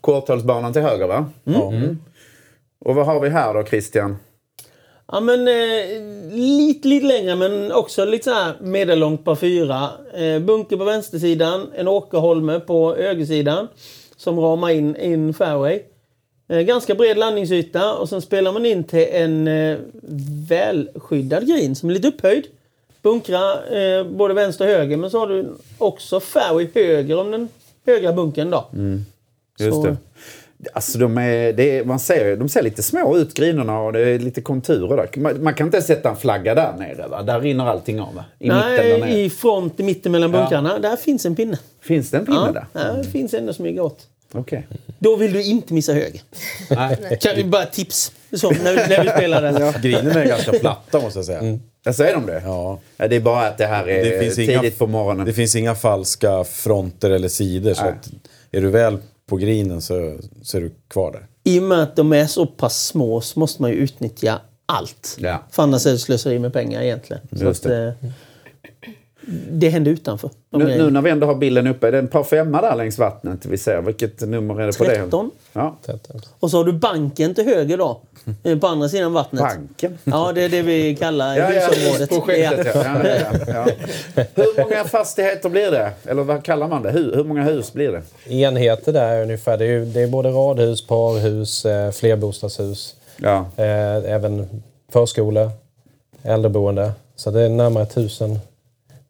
Korthållsbanan 0.00 0.72
till 0.72 0.82
höger 0.82 1.06
va? 1.06 1.26
Mm. 1.46 1.98
Och 2.78 2.94
vad 2.94 3.06
har 3.06 3.20
vi 3.20 3.28
här 3.28 3.54
då 3.54 3.64
Christian? 3.64 4.16
Ja 5.12 5.20
men 5.20 5.48
eh, 5.48 6.34
lite, 6.36 6.88
lite 6.88 7.06
längre 7.06 7.36
men 7.36 7.72
också 7.72 8.04
lite 8.04 8.24
så 8.24 8.30
här 8.30 8.54
medellångt 8.60 9.24
par 9.24 9.34
fyra. 9.34 9.88
Eh, 10.14 10.38
bunker 10.38 10.76
på 10.76 10.84
vänstersidan, 10.84 11.70
en 11.74 11.88
åkerholme 11.88 12.60
på 12.60 12.94
högersidan. 12.94 13.68
Som 14.16 14.40
ramar 14.40 14.70
in, 14.70 14.96
in 14.96 15.34
fairway. 15.34 15.82
Eh, 16.48 16.60
ganska 16.60 16.94
bred 16.94 17.18
landningsyta 17.18 17.94
och 17.94 18.08
sen 18.08 18.22
spelar 18.22 18.52
man 18.52 18.66
in 18.66 18.84
till 18.84 19.06
en 19.10 19.48
eh, 19.48 19.78
välskyddad 20.48 21.46
green 21.46 21.74
som 21.74 21.88
är 21.88 21.94
lite 21.94 22.08
upphöjd. 22.08 22.46
Bunkra 23.02 23.64
eh, 23.64 24.04
både 24.04 24.34
vänster 24.34 24.64
och 24.64 24.70
höger 24.70 24.96
men 24.96 25.10
så 25.10 25.18
har 25.18 25.26
du 25.26 25.46
också 25.78 26.20
fairway 26.20 26.68
höger 26.74 27.18
om 27.18 27.30
den 27.30 27.48
högra 27.86 28.12
bunkern 28.12 28.50
då. 28.50 28.68
Just 29.58 29.72
Så- 29.74 29.86
det. 29.86 29.96
Alltså 30.72 30.98
de, 30.98 31.18
är, 31.18 31.52
det 31.52 31.78
är, 31.78 31.84
man 31.84 31.98
ser, 32.00 32.36
de 32.36 32.48
ser 32.48 32.62
lite 32.62 32.82
små 32.82 33.16
ut 33.18 33.34
grinerna 33.34 33.80
och 33.80 33.92
det 33.92 34.00
är 34.08 34.18
lite 34.18 34.40
konturer 34.40 34.96
där. 34.96 35.20
Man, 35.20 35.42
man 35.42 35.54
kan 35.54 35.66
inte 35.66 35.82
sätta 35.82 36.10
en 36.10 36.16
flagga 36.16 36.54
där 36.54 36.72
nere 36.78 37.08
va? 37.08 37.22
Där 37.22 37.40
rinner 37.40 37.66
allting 37.66 38.00
av 38.00 38.14
va? 38.14 38.24
I 38.38 38.44
mitten 38.44 38.60
där 38.70 38.78
Nej, 38.78 39.00
nere. 39.00 39.10
i 39.20 39.30
front 39.30 39.80
i 39.80 39.82
mitten 39.82 40.12
mellan 40.12 40.32
bunkrarna. 40.32 40.78
Där 40.78 40.96
finns 40.96 41.26
en 41.26 41.36
pinne. 41.36 41.58
Finns 41.80 42.10
det 42.10 42.16
en 42.18 42.26
pinne 42.26 42.38
Ja, 42.54 42.66
där? 42.72 42.94
där 42.94 43.02
finns 43.02 43.34
en 43.34 43.48
att 43.48 43.56
smyga 43.56 43.82
åt. 43.82 44.06
Okej. 44.32 44.66
Då 44.98 45.16
vill 45.16 45.32
du 45.32 45.42
inte 45.44 45.74
missa 45.74 45.92
höger. 45.92 46.20
Nej. 46.70 47.18
Kan 47.20 47.36
vi 47.36 47.44
bara 47.44 47.64
tips? 47.64 48.12
Så, 48.32 48.50
när, 48.50 48.70
vi- 48.72 48.96
när 48.96 49.02
vi 49.04 49.10
spelar 49.10 49.42
den. 49.42 49.72
Grinerna 49.82 50.22
är 50.24 50.28
ganska 50.28 50.52
platta 50.52 51.00
måste 51.00 51.18
jag 51.18 51.26
säga. 51.26 51.42
Ja, 51.44 51.58
så 51.92 52.02
är 52.02 52.12
de 52.14 52.26
det? 52.26 52.42
Ja. 52.44 52.80
Ja, 52.96 53.08
det 53.08 53.16
är 53.16 53.20
bara 53.20 53.46
att 53.48 53.58
det 53.58 53.66
här 53.66 53.88
är 53.88 54.04
Det 54.04 54.18
finns 54.20 54.34
tidigt 54.34 54.62
inga- 54.62 54.70
på 54.70 54.86
morgonen. 54.86 55.26
Det 55.26 55.32
finns 55.32 55.56
inga 55.56 55.74
falska 55.74 56.44
fronter 56.44 57.10
eller 57.10 57.28
sidor. 57.28 57.74
Så 57.74 57.84
att 57.84 58.08
är 58.50 58.60
du 58.60 58.68
väl 58.70 58.98
på 59.26 59.36
grinen 59.36 59.82
så, 59.82 60.18
så 60.42 60.56
är 60.56 60.60
du 60.60 60.72
kvar 60.90 61.12
där. 61.12 61.26
I 61.44 61.58
och 61.58 61.62
med 61.62 61.82
att 61.82 61.96
de 61.96 62.12
är 62.12 62.26
så 62.26 62.46
pass 62.46 62.86
små 62.86 63.20
så 63.20 63.40
måste 63.40 63.62
man 63.62 63.70
ju 63.70 63.76
utnyttja 63.76 64.40
allt. 64.66 65.16
Ja. 65.20 65.42
För 65.50 65.62
annars 65.62 65.86
är 65.86 65.90
det 65.92 65.98
slöseri 65.98 66.38
med 66.38 66.52
pengar 66.52 66.82
egentligen. 66.82 67.22
Så 67.38 67.44
Just 67.44 67.66
att, 67.66 67.72
det. 69.26 69.50
det 69.50 69.68
händer 69.68 69.90
utanför. 69.90 70.30
Nu, 70.50 70.64
nu 70.64 70.90
när 70.90 71.00
vi 71.02 71.10
ändå 71.10 71.26
har 71.26 71.34
bilden 71.34 71.66
uppe, 71.66 71.88
är 71.88 71.92
det 71.92 71.98
en 71.98 72.08
par 72.08 72.24
femma 72.24 72.60
där 72.60 72.76
längs 72.76 72.98
vattnet 72.98 73.46
vi 73.46 73.58
ser? 73.58 73.80
Vilket 73.82 74.20
nummer 74.20 74.60
är 74.60 74.66
det 74.66 74.78
på 74.78 74.84
det? 74.84 74.94
13. 74.94 75.30
Ja. 75.52 75.76
Och 76.40 76.50
så 76.50 76.56
har 76.56 76.64
du 76.64 76.72
banken 76.72 77.34
till 77.34 77.44
höger 77.44 77.78
då. 77.78 78.00
eh, 78.42 78.58
På 78.58 78.66
andra 78.66 78.88
sidan 78.88 79.12
vattnet. 79.12 79.40
Banken? 79.42 79.98
Ja, 80.04 80.32
det 80.34 80.42
är 80.42 80.48
det 80.48 80.62
vi 80.62 80.96
kallar 80.96 81.36
Ja, 81.36 81.52
ja, 81.52 81.60
husområdet. 81.70 82.10
projektet 82.10 82.74
ja. 82.74 82.82
Ja, 82.84 83.08
ja, 83.08 83.38
ja, 83.46 83.66
ja. 84.14 84.24
Hur 84.34 84.62
många 84.62 84.84
fastigheter 84.84 85.48
blir 85.48 85.70
det? 85.70 85.90
Eller 86.06 86.22
vad 86.22 86.42
kallar 86.44 86.68
man 86.68 86.82
det? 86.82 86.90
Hur, 86.90 87.14
hur 87.16 87.24
många 87.24 87.42
hus 87.42 87.72
blir 87.72 87.92
det? 87.92 88.34
Enheter 88.34 88.92
där 88.92 89.08
är 89.12 89.22
ungefär. 89.22 89.58
Det 89.58 89.64
är, 89.64 89.68
ju, 89.68 89.84
det 89.84 90.00
är 90.02 90.06
både 90.08 90.28
radhus, 90.28 90.86
parhus, 90.86 91.64
eh, 91.66 91.90
flerbostadshus. 91.90 92.94
Ja. 93.16 93.46
Eh, 93.56 94.12
även 94.12 94.62
förskolor, 94.92 95.50
äldreboende. 96.22 96.92
Så 97.16 97.30
det 97.30 97.40
är 97.42 97.48
närmare 97.48 97.86
tusen, 97.86 98.38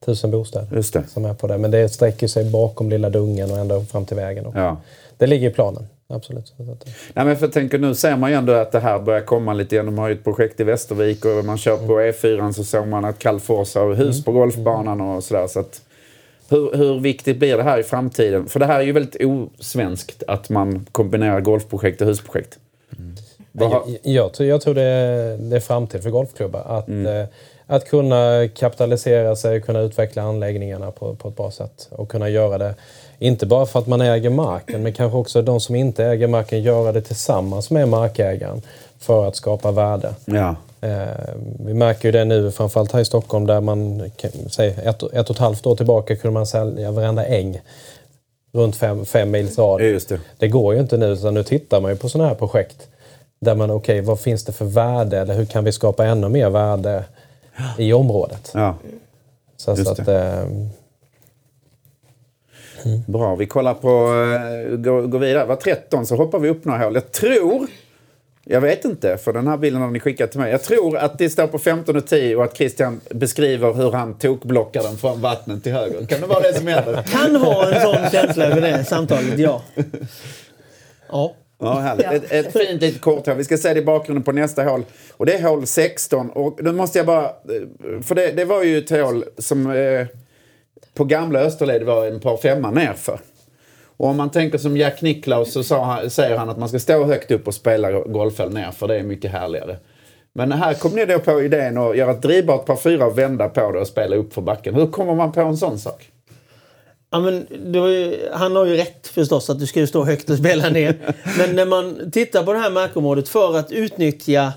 tusen 0.04 0.30
bostäder 0.30 0.76
Just 0.76 0.92
det. 0.94 1.02
som 1.08 1.24
är 1.24 1.34
på 1.34 1.46
det. 1.46 1.58
Men 1.58 1.70
det 1.70 1.88
sträcker 1.88 2.26
sig 2.26 2.50
bakom 2.50 2.90
lilla 2.90 3.10
dungen 3.10 3.50
och 3.50 3.58
ända 3.58 3.80
fram 3.84 4.06
till 4.06 4.16
vägen. 4.16 4.46
också. 4.46 4.58
Ja. 4.58 4.76
Det 5.16 5.26
ligger 5.26 5.50
i 5.50 5.52
planen. 5.52 5.86
Absolut. 6.08 6.52
Nej, 6.58 7.24
men 7.24 7.36
för 7.36 7.46
jag 7.46 7.52
tänker, 7.52 7.78
nu 7.78 7.94
ser 7.94 8.16
man 8.16 8.30
ju 8.30 8.36
ändå 8.36 8.52
att 8.52 8.72
det 8.72 8.80
här 8.80 8.98
börjar 8.98 9.20
komma 9.20 9.52
lite 9.52 9.74
igen. 9.74 9.86
De 9.86 9.98
har 9.98 10.08
ju 10.08 10.14
ett 10.14 10.24
projekt 10.24 10.60
i 10.60 10.64
Västervik 10.64 11.24
och 11.24 11.44
man 11.44 11.58
kör 11.58 11.76
på 11.76 12.00
E4 12.00 12.52
så 12.52 12.64
såg 12.64 12.86
man 12.88 13.04
att 13.04 13.18
Calfors 13.18 13.74
har 13.74 13.94
hus 13.94 14.24
på 14.24 14.32
golfbanan 14.32 15.00
och 15.00 15.24
sådär. 15.24 15.46
Så 15.46 15.60
att, 15.60 15.82
hur, 16.48 16.76
hur 16.76 17.00
viktigt 17.00 17.38
blir 17.38 17.56
det 17.56 17.62
här 17.62 17.78
i 17.78 17.82
framtiden? 17.82 18.46
För 18.46 18.60
det 18.60 18.66
här 18.66 18.80
är 18.80 18.84
ju 18.84 18.92
väldigt 18.92 19.16
osvenskt 19.24 20.22
att 20.28 20.48
man 20.48 20.86
kombinerar 20.92 21.40
golfprojekt 21.40 22.00
och 22.00 22.06
husprojekt. 22.06 22.58
Har- 22.90 23.21
Jag, 23.52 23.98
jag, 24.02 24.32
tror- 24.32 24.48
jag 24.48 24.60
tror 24.60 24.74
det 24.74 24.82
är, 24.82 25.36
det 25.36 25.56
är 25.56 25.60
framtid 25.60 26.02
för 26.02 26.10
golfklubbar. 26.10 26.62
Att, 26.66 26.88
eh, 26.88 27.24
att 27.66 27.84
kunna 27.88 28.48
kapitalisera 28.48 29.36
sig, 29.36 29.60
kunna 29.60 29.80
utveckla 29.80 30.22
anläggningarna 30.22 30.90
på, 30.90 31.14
på 31.14 31.28
ett 31.28 31.36
bra 31.36 31.50
sätt. 31.50 31.88
Och 31.90 32.08
kunna 32.08 32.28
göra 32.28 32.58
det, 32.58 32.74
inte 33.18 33.46
bara 33.46 33.66
för 33.66 33.78
att 33.78 33.86
man 33.86 34.00
äger 34.00 34.30
marken, 34.30 34.82
men 34.82 34.92
kanske 34.92 35.18
också 35.18 35.42
de 35.42 35.60
som 35.60 35.74
inte 35.74 36.04
äger 36.04 36.26
marken, 36.26 36.62
göra 36.62 36.92
det 36.92 37.00
tillsammans 37.02 37.70
med 37.70 37.88
markägaren 37.88 38.62
för 38.98 39.28
att 39.28 39.36
skapa 39.36 39.70
värde. 39.70 40.14
Ja. 40.24 40.56
Eh, 40.80 41.06
vi 41.66 41.74
märker 41.74 42.08
ju 42.08 42.12
det 42.12 42.24
nu, 42.24 42.50
framförallt 42.50 42.92
här 42.92 43.00
i 43.00 43.04
Stockholm, 43.04 43.46
där 43.46 43.60
man, 43.60 44.10
säg 44.50 44.68
ett, 44.68 45.02
ett 45.02 45.30
och 45.30 45.30
ett 45.30 45.38
halvt 45.38 45.66
år 45.66 45.76
tillbaka 45.76 46.16
kunde 46.16 46.34
man 46.34 46.46
sälja 46.46 46.90
varenda 46.90 47.26
äng 47.26 47.60
runt 48.52 48.76
fem, 48.76 49.04
fem 49.04 49.30
mils 49.30 49.58
rad. 49.58 49.80
Det. 49.80 50.20
Det 50.38 50.48
går 50.48 50.74
ju 50.74 50.80
inte 50.80 50.96
nu, 50.96 51.06
utan 51.06 51.34
nu 51.34 51.42
tittar 51.42 51.80
man 51.80 51.90
ju 51.90 51.96
på 51.96 52.08
sådana 52.08 52.28
här 52.28 52.34
projekt. 52.36 52.88
Där 53.42 53.55
man, 53.55 53.70
okej, 53.70 54.00
vad 54.00 54.20
finns 54.20 54.44
det 54.44 54.52
för 54.52 54.64
värde? 54.64 55.18
Eller 55.18 55.35
hur 55.35 55.44
kan 55.44 55.64
vi 55.64 55.72
skapa 55.72 56.07
ännu 56.07 56.28
mer 56.28 56.50
värde 56.50 57.05
i 57.78 57.92
området? 57.92 58.50
Ja. 58.55 58.74
Så, 59.57 59.70
just 59.70 59.85
så 59.85 59.90
att, 59.90 60.07
det. 60.07 60.46
eh, 62.85 63.07
Bra, 63.07 63.35
vi 63.35 63.46
kollar 63.46 63.74
på... 63.74 63.88
Går, 64.76 65.02
går 65.07 65.18
vidare. 65.18 65.44
Var 65.44 65.57
13 65.57 66.07
så 66.07 66.16
hoppar 66.16 66.38
vi 66.38 66.48
upp 66.48 66.64
några 66.64 66.78
hål. 66.85 66.94
Jag 66.94 67.12
tror... 67.12 67.66
Jag 68.44 68.61
vet 68.61 68.85
inte, 68.85 69.16
för 69.16 69.33
den 69.33 69.46
här 69.46 69.57
bilden 69.57 69.83
har 69.83 69.90
ni 69.90 70.00
skickat 70.00 70.31
till 70.31 70.40
mig. 70.40 70.50
Jag 70.50 70.62
tror 70.62 70.96
att 70.96 71.18
det 71.18 71.31
står 71.31 71.46
på 71.46 71.59
15 71.59 71.96
och 71.96 72.07
10 72.07 72.37
och 72.37 72.44
att 72.44 72.57
Christian 72.57 73.00
beskriver 73.11 73.72
hur 73.72 73.92
han 73.92 74.14
tokblockar 74.14 74.83
den 74.83 74.96
från 74.96 75.20
vattnet 75.20 75.62
till 75.62 75.72
höger. 75.72 76.07
Kan 76.07 76.20
det 76.20 76.26
vara 76.26 76.40
det 76.40 76.55
som 76.55 76.66
händer? 76.66 77.02
Kan 77.02 77.37
ha 77.37 77.72
en 77.72 77.81
sån 77.81 78.11
känsla 78.11 78.44
över 78.44 78.61
det 78.61 78.85
samtalet, 78.85 79.38
ja. 79.38 79.62
Ja. 81.09 81.35
Ja, 81.62 81.72
härligt. 81.72 82.07
Ett, 82.07 82.33
ett 82.33 82.53
fint 82.53 82.83
litet 82.83 83.01
korthål. 83.01 83.37
Vi 83.37 83.44
ska 83.44 83.57
se 83.57 83.75
det 83.75 83.81
i 83.81 83.85
bakgrunden 83.85 84.22
på 84.22 84.33
nästa 84.33 84.64
hål. 84.64 84.85
Och 85.16 85.27
det 85.27 85.35
är 85.35 85.42
hål 85.42 85.66
16. 85.66 86.31
Och 86.31 86.59
nu 86.62 86.72
måste 86.72 86.98
jag 86.98 87.07
bara... 87.07 87.31
För 88.03 88.14
det, 88.14 88.33
det 88.33 88.44
var 88.44 88.62
ju 88.62 88.79
ett 88.79 88.90
hål 88.90 89.25
som 89.38 89.70
eh, 89.70 90.07
på 90.94 91.05
gamla 91.05 91.40
Österled 91.40 91.83
var 91.83 92.07
en 92.07 92.20
par 92.20 92.37
femma 92.37 92.70
nerför. 92.70 93.20
Och 93.96 94.09
om 94.09 94.16
man 94.16 94.31
tänker 94.31 94.59
som 94.59 94.77
Jack 94.77 95.03
Nicklaus 95.03 95.53
så 95.53 95.62
sa 95.62 96.01
säger 96.09 96.37
han 96.37 96.51
att 96.51 96.59
man 96.59 96.68
ska 96.68 96.79
stå 96.79 97.05
högt 97.05 97.31
upp 97.31 97.46
och 97.46 97.55
spela 97.55 97.92
golfhål 97.92 98.53
nerför. 98.53 98.88
Det 98.88 98.96
är 98.96 99.03
mycket 99.03 99.31
härligare. 99.31 99.77
Men 100.33 100.53
här 100.53 100.75
kom 100.75 100.92
ni 100.92 101.07
då 101.07 101.18
på 101.18 101.42
idén 101.42 101.79
att 101.79 101.96
göra 101.96 102.11
ett 102.11 102.22
drivbart 102.22 102.66
par 102.66 102.77
fyra 102.77 103.07
och 103.07 103.18
vända 103.18 103.48
på 103.48 103.72
det 103.72 103.81
och 103.81 103.87
spela 103.87 104.16
upp 104.16 104.35
för 104.35 104.42
backen. 104.42 104.75
Hur 104.75 104.87
kommer 104.87 105.14
man 105.14 105.33
på 105.33 105.40
en 105.40 105.57
sån 105.57 105.79
sak? 105.79 106.11
Ja, 107.12 107.20
men 107.20 107.46
ju, 107.75 108.18
han 108.33 108.57
har 108.57 108.66
ju 108.66 108.77
rätt 108.77 109.09
förstås 109.09 109.51
att 109.51 109.59
du 109.59 109.66
ska 109.66 109.81
ju 109.81 109.87
stå 109.87 110.05
högt 110.05 110.31
och 110.31 110.37
spela 110.38 110.68
ner. 110.68 111.14
Men 111.38 111.57
när 111.57 111.66
man 111.66 112.11
tittar 112.11 112.44
på 112.44 112.53
det 112.53 112.59
här 112.59 112.70
markområdet 112.70 113.29
för 113.29 113.57
att 113.57 113.72
utnyttja 113.72 114.53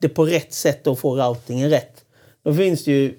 det 0.00 0.08
på 0.08 0.24
rätt 0.24 0.52
sätt 0.52 0.86
och 0.86 0.98
få 0.98 1.16
routingen 1.16 1.70
rätt. 1.70 2.04
Då 2.44 2.54
finns 2.54 2.84
det 2.84 2.92
ju... 2.92 3.14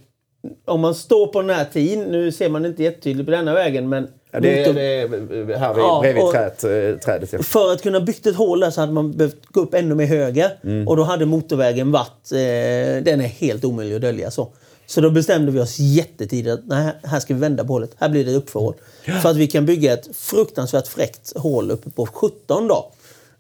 Om 0.66 0.82
man 0.82 0.96
står 0.96 1.28
på 1.28 1.42
den 1.42 1.50
här 1.50 1.66
tiden, 1.66 2.04
nu 2.04 2.32
ser 2.32 2.50
man 2.50 2.66
inte 2.66 2.84
jättetydligt 2.84 3.28
på 3.28 3.32
denna 3.32 3.54
vägen 3.54 3.90
men... 3.90 4.08
Ja, 4.32 4.40
det, 4.40 4.64
är, 4.64 4.74
det 4.74 4.82
är 4.82 5.58
här 5.58 5.74
vid, 5.74 5.84
Ja, 5.84 6.00
bredvid 6.02 6.24
trädet, 6.32 6.64
eh, 6.64 7.00
trädet. 7.06 7.34
Ja. 7.34 7.44
För 7.44 7.72
att 7.72 7.82
kunna 7.82 8.00
byggt 8.00 8.28
ett 8.28 8.36
hål 8.36 8.60
där 8.60 8.70
så 8.70 8.82
hade 8.82 8.94
man 8.94 9.12
behövt 9.12 9.46
gå 9.46 9.62
upp 9.62 9.74
ännu 9.74 9.96
mer 9.96 10.06
höger. 10.06 10.52
Mm. 10.64 10.88
Och 10.88 10.98
då 10.98 11.04
hade 11.04 11.26
motorvägen 11.26 11.92
varit... 11.92 12.32
Eh, 12.32 13.04
den 13.04 13.22
är 13.22 13.28
helt 13.28 13.66
omöjlig 13.66 13.96
att 13.96 14.02
dölja 14.02 14.32
så. 14.32 14.50
Så 14.88 15.02
då 15.02 15.10
bestämde 15.10 15.52
vi 15.52 15.60
oss 15.60 15.80
jättetidigt 15.80 16.54
att 16.54 16.68
nej, 16.68 16.92
här 17.04 17.20
ska 17.20 17.34
vi 17.34 17.40
vända 17.40 17.64
på 17.64 17.74
hålet. 17.74 17.92
Här 17.98 18.10
blir 18.10 18.26
det 18.26 18.36
uppförhål. 18.36 18.74
För 19.22 19.30
att 19.30 19.36
vi 19.36 19.48
kan 19.48 19.66
bygga 19.66 19.94
ett 19.94 20.10
fruktansvärt 20.16 20.88
fräckt 20.88 21.38
hål 21.38 21.72
uppe 21.72 21.90
på 21.90 22.06
17 22.06 22.68
då. 22.68 22.92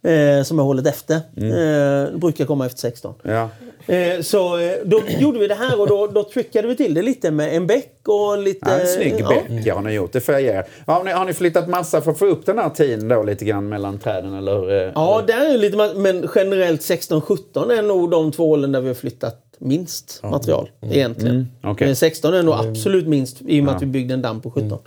Eh, 0.09 0.43
som 0.43 0.59
är 0.59 0.63
hålet 0.63 0.87
efter. 0.87 1.19
Mm. 1.37 1.51
Eh, 1.51 2.11
det 2.11 2.17
brukar 2.17 2.45
komma 2.45 2.65
efter 2.65 2.79
16. 2.79 3.13
Ja. 3.23 3.49
Eh, 3.87 4.21
så 4.21 4.57
eh, 4.57 4.73
då 4.85 5.01
gjorde 5.19 5.39
vi 5.39 5.47
det 5.47 5.55
här 5.55 5.81
och 5.81 5.87
då, 5.87 6.07
då 6.07 6.23
trickade 6.23 6.67
vi 6.67 6.75
till 6.75 6.93
det 6.93 7.01
lite 7.01 7.31
med 7.31 7.55
en 7.55 7.67
bäck 7.67 7.99
och 8.07 8.37
lite... 8.37 8.69
Ja, 8.69 8.79
en 8.79 8.87
snygg 8.87 9.15
ja. 9.19 9.29
bäck 9.29 9.73
har 9.73 9.81
ni 9.81 9.93
gjort, 9.93 10.13
det 10.13 10.21
får 10.21 10.33
jag 10.33 10.41
ge. 10.41 10.63
Har 10.85 11.03
ni, 11.03 11.11
har 11.11 11.25
ni 11.25 11.33
flyttat 11.33 11.69
massa 11.69 12.01
för 12.01 12.11
att 12.11 12.19
få 12.19 12.25
upp 12.25 12.45
den 12.45 12.57
här 12.57 12.69
tiden 12.69 13.07
då 13.07 13.23
lite 13.23 13.45
grann 13.45 13.69
mellan 13.69 13.99
träden 13.99 14.33
eller? 14.33 14.85
eh, 14.85 14.91
Ja, 14.95 15.23
där 15.27 15.45
är 15.45 15.51
ju 15.51 15.57
lite, 15.57 15.93
men 15.95 16.29
generellt 16.35 16.81
16-17 16.81 17.71
är 17.71 17.81
nog 17.81 18.11
de 18.11 18.31
två 18.31 18.47
hålen 18.47 18.71
där 18.71 18.81
vi 18.81 18.87
har 18.87 18.95
flyttat 18.95 19.44
minst 19.59 20.23
material 20.23 20.69
egentligen. 20.81 21.35
Mm, 21.35 21.47
okej. 21.63 21.87
Men 21.87 21.95
16 21.95 22.33
är 22.33 22.43
nog 22.43 22.53
absolut 22.53 23.07
minst 23.07 23.41
i 23.41 23.61
och 23.61 23.63
med 23.63 23.75
att 23.75 23.81
vi 23.81 23.85
byggde 23.85 24.13
en 24.13 24.21
damm 24.21 24.41
på 24.41 24.51
17. 24.51 24.79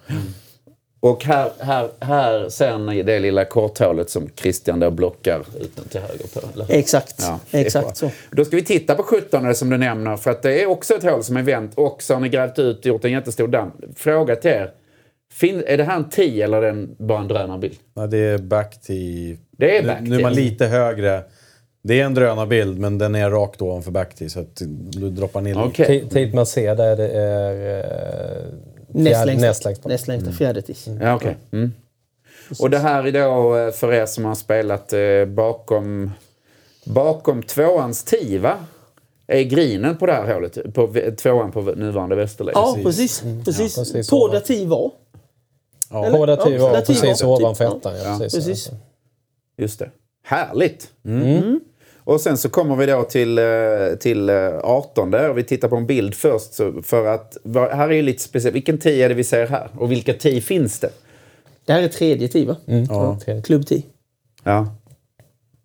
Och 1.00 1.24
här, 1.24 1.50
här, 1.59 1.90
här 2.00 2.48
ser 2.48 2.78
ni 2.78 3.02
det 3.02 3.18
lilla 3.18 3.44
korthålet 3.44 4.11
som 4.11 4.28
Christian 4.37 4.81
då 4.81 4.90
blockar 4.90 5.40
ut 5.61 5.90
till 5.90 6.00
höger 6.00 6.26
på. 6.35 6.40
Eller? 6.54 6.66
Exakt, 6.68 7.14
Ja, 7.18 7.40
exakt 7.50 7.96
så. 7.96 8.11
Då 8.31 8.44
ska 8.44 8.57
vi 8.57 8.64
titta 8.64 8.94
på 8.94 9.02
17 9.02 9.54
som 9.54 9.70
du 9.70 9.76
nämner, 9.76 10.16
för 10.16 10.31
att 10.31 10.42
det 10.42 10.62
är 10.62 10.66
också 10.66 10.94
ett 10.94 11.02
hål 11.02 11.24
som 11.24 11.37
är 11.37 11.42
vänt 11.42 11.72
och 11.74 12.02
så 12.02 12.14
har 12.14 12.20
ni 12.20 12.28
grävt 12.28 12.59
ut 12.59 12.78
och 12.78 12.87
gjort 12.87 13.04
en 13.04 13.12
jättestor 13.12 13.48
damm. 13.48 13.72
Fråga 13.96 14.37
till 14.37 14.50
er. 14.50 14.70
Fin, 15.33 15.62
är 15.66 15.76
det 15.76 15.85
här 15.85 15.96
en 15.96 16.11
10 16.11 16.44
eller 16.44 16.57
är 16.57 16.62
det 16.62 16.68
en, 16.68 16.96
bara 16.98 17.20
en 17.20 17.28
drönarbild? 17.28 17.76
Ja, 17.94 18.07
det 18.07 18.18
är 18.18 18.38
back 18.38 18.81
till... 18.81 19.37
Det 19.50 19.78
är 19.78 19.83
nu, 19.83 19.88
back 19.88 20.00
nu 20.00 20.16
är 20.16 20.22
man 20.22 20.33
lite 20.33 20.66
högre. 20.66 21.22
Det 21.88 22.01
är 22.01 22.05
en 22.05 22.14
drönarbild 22.14 22.79
men 22.79 22.98
den 22.98 23.14
är 23.14 23.31
rakt 23.31 23.62
ovanför 23.62 23.90
back 23.90 24.14
så 24.29 24.40
att 24.40 24.57
du 24.90 25.11
droppar 25.11 25.40
ner 25.40 25.55
lite. 25.55 25.66
Okej. 25.68 26.03
ti- 26.05 26.09
tid 26.12 26.35
man 26.35 26.46
ser 26.46 26.77
där 26.77 26.96
det 26.96 27.09
är 27.09 27.79
eh, 27.79 28.44
Näst 28.88 29.27
längst, 29.27 29.42
näst 29.42 29.64
längst 29.64 29.83
bort. 29.83 29.92
näst 29.92 30.09
längsta 30.09 30.33
fjärde 30.33 30.62
tis. 30.62 30.88
Ja, 31.01 31.14
okej. 31.14 31.37
Mm. 31.53 31.72
Och 32.61 32.70
det 32.70 32.79
här 32.79 33.05
är 33.07 33.12
då 33.12 33.57
eh, 33.57 33.70
för 33.70 33.92
er 33.92 34.07
som 34.07 34.24
har 34.24 34.35
spelat 34.35 34.92
eh, 34.92 35.24
bakom, 35.27 36.11
bakom 36.85 37.42
tvåans 37.42 38.05
tee, 38.05 38.38
va? 38.38 38.55
Är 39.27 39.42
grinen 39.42 39.96
på 39.96 40.07
det 40.07 40.12
här 40.12 40.35
hålet? 40.35 40.74
På 40.74 40.94
tvåan 41.16 41.53
på 41.53 41.61
nuvarande 41.62 42.16
Västerled? 42.16 42.53
Ja, 42.57 42.77
precis. 42.83 43.22
precis. 43.44 43.74
precis 43.77 44.11
på 44.11 44.29
där 44.29 44.40
tio 44.40 44.66
var. 44.66 44.90
Ja. 45.90 46.03
Tio 46.03 46.12
Ja, 46.12 46.18
var 46.18 46.27
där 46.27 46.37
tio 46.37 47.01
precis 47.01 47.22
var. 47.22 47.40
ovanför 47.40 47.64
Ja. 47.64 47.77
ettan. 47.77 47.96
Ja, 48.05 48.18
precis. 48.20 48.44
Precis. 48.46 48.70
Just 49.59 49.79
det. 49.79 49.90
Härligt! 50.24 50.88
Och 52.09 52.21
sen 52.21 52.38
så 52.38 52.49
kommer 52.49 52.77
vi 52.77 52.87
då 52.87 53.03
till, 53.03 53.38
eh, 53.38 53.44
till 54.01 54.29
eh, 54.29 54.59
18 54.62 55.11
där. 55.11 55.33
Vi 55.33 55.44
tittar 55.44 55.68
på 55.68 55.77
en 55.77 55.87
bild 55.87 56.14
först. 56.14 56.55
För 56.83 57.07
att, 57.07 57.37
här 57.55 57.88
är 57.88 57.92
ju 57.92 58.03
lite 58.03 58.23
speciellt. 58.23 58.57
Vilken 58.57 58.79
tee 58.79 59.05
är 59.05 59.09
det 59.09 59.14
vi 59.14 59.25
ser 59.25 59.47
här? 59.47 59.68
Och 59.79 59.92
vilka 59.92 60.14
tee 60.14 60.40
finns 60.40 60.81
det? 60.81 60.90
Det 61.64 61.73
här 61.73 61.83
är 61.83 61.88
tredje 61.88 62.29
tio 62.29 62.47
va? 62.47 62.57
Ja. 62.88 63.18
Klubb 63.44 63.66
tio. 63.66 63.83
Ja. 64.44 64.75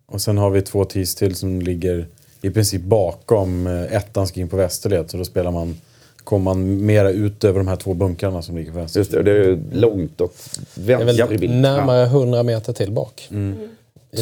Och 0.06 0.20
sen 0.20 0.38
har 0.38 0.50
vi 0.50 0.62
två 0.62 0.84
tees 0.84 1.14
till 1.14 1.34
som 1.34 1.60
ligger 1.60 2.06
i 2.42 2.50
princip 2.50 2.82
bakom 2.82 3.66
eh, 3.66 3.96
ettan 3.96 4.26
ska 4.26 4.40
in 4.40 4.48
på 4.48 4.56
västerled. 4.56 5.10
Så 5.10 5.16
då 5.16 5.24
spelar 5.24 5.50
man, 5.50 5.76
kommer 6.24 6.44
man 6.44 6.86
mera 6.86 7.10
ut 7.10 7.44
över 7.44 7.58
de 7.58 7.68
här 7.68 7.76
två 7.76 7.94
bunkrarna 7.94 8.42
som 8.42 8.56
ligger 8.56 8.72
på 8.72 8.78
vänster. 8.78 9.00
Just 9.00 9.10
det, 9.12 9.18
och 9.18 9.24
det 9.24 9.32
är 9.32 9.58
långt 9.72 10.20
åt 10.20 10.58
Det 10.74 10.92
är 10.92 11.04
vänster 11.04 11.24
i 11.24 11.28
väl 11.28 11.38
bilden. 11.38 11.62
närmare 11.62 12.04
100 12.04 12.42
meter 12.42 12.72
till 12.72 12.92
bak. 12.92 13.28
I 13.30 13.34
stort 13.34 13.70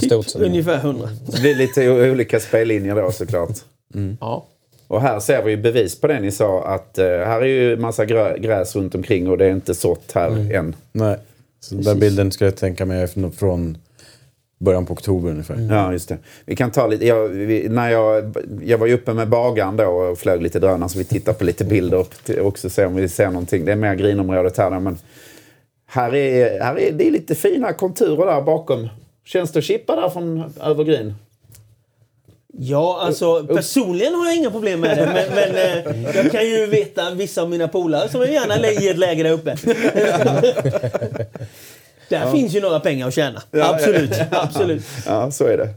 Typ 0.00 0.10
ungefär 0.42 0.76
100. 0.76 1.08
Ja. 1.26 1.32
Det 1.32 1.40
blir 1.40 1.54
lite 1.54 1.90
olika 2.10 2.40
spellinjer 2.40 2.94
då 2.94 3.12
såklart. 3.12 3.58
Ja. 4.20 4.46
Och 4.88 5.00
här 5.02 5.20
ser 5.20 5.42
vi 5.42 5.50
ju 5.50 5.56
bevis 5.56 6.00
på 6.00 6.06
det 6.06 6.20
ni 6.20 6.30
sa 6.30 6.64
att 6.64 6.98
eh, 6.98 7.04
här 7.06 7.40
är 7.40 7.46
ju 7.46 7.76
massa 7.76 8.04
grö- 8.04 8.38
gräs 8.38 8.76
runt 8.76 8.94
omkring 8.94 9.28
och 9.28 9.38
det 9.38 9.46
är 9.46 9.50
inte 9.50 9.74
sått 9.74 10.12
här 10.14 10.54
än. 10.54 10.76
Nej. 10.92 11.16
Så 11.60 11.74
den 11.74 11.98
bilden 12.00 12.32
ska 12.32 12.44
jag 12.44 12.56
tänka 12.56 12.86
mig 12.86 13.02
är 13.02 13.30
från- 13.30 13.78
början 14.58 14.86
på 14.86 14.92
oktober 14.92 15.30
ungefär. 15.30 15.68
Ja, 15.70 15.92
just 15.92 16.08
det. 16.08 16.18
Vi 16.46 16.56
kan 16.56 16.70
ta 16.70 16.86
lite, 16.86 17.06
jag, 17.06 17.28
vi, 17.28 17.68
när 17.68 17.90
jag, 17.90 18.36
jag 18.64 18.78
var 18.78 18.86
ju 18.86 18.94
uppe 18.94 19.14
med 19.14 19.28
bagaren 19.28 19.76
då 19.76 19.84
och 19.84 20.18
flög 20.18 20.42
lite 20.42 20.58
drönare 20.58 20.88
så 20.88 20.98
vi 20.98 21.04
tittar 21.04 21.32
på 21.32 21.44
lite 21.44 21.64
bilder 21.64 22.06
till, 22.24 22.40
också 22.40 22.70
se 22.70 22.84
om 22.86 22.94
vi 22.94 23.08
ser 23.08 23.26
någonting. 23.26 23.64
Det 23.64 23.72
är 23.72 23.76
mer 23.76 23.94
grinområdet 23.94 24.56
här 24.58 24.70
då, 24.70 24.80
men 24.80 24.98
här 25.86 26.14
är, 26.14 26.60
här 26.60 26.78
är 26.78 26.92
det 26.92 27.06
är 27.08 27.10
lite 27.10 27.34
fina 27.34 27.72
konturer 27.72 28.26
där 28.26 28.42
bakom. 28.42 28.88
Känns 29.24 29.52
det 29.52 29.58
att 29.58 29.64
chippa 29.64 29.96
där 29.96 30.08
från 30.08 30.54
över 30.62 30.84
green? 30.84 31.14
Ja, 32.58 33.00
alltså 33.00 33.46
personligen 33.46 34.14
har 34.14 34.26
jag 34.26 34.36
inga 34.36 34.50
problem 34.50 34.80
med 34.80 34.98
det. 34.98 35.06
Men, 35.06 35.34
men 35.34 35.54
eh, 35.56 36.16
jag 36.16 36.32
kan 36.32 36.44
ju 36.46 36.66
veta 36.66 37.10
vissa 37.10 37.42
av 37.42 37.50
mina 37.50 37.68
polare 37.68 38.08
som 38.08 38.20
vill 38.20 38.32
gärna 38.32 38.68
i 38.68 38.88
ett 38.88 38.98
läge 38.98 39.22
där 39.22 39.30
uppe. 39.30 39.56
Där 42.08 42.32
finns 42.32 42.54
ju 42.54 42.60
några 42.60 42.80
pengar 42.80 43.08
att 43.08 43.14
tjäna. 43.14 43.42
absolut, 43.52 44.10
absolut. 44.30 44.82
Ja, 45.06 45.30
så 45.30 45.44
är 45.44 45.56
det. 45.56 45.68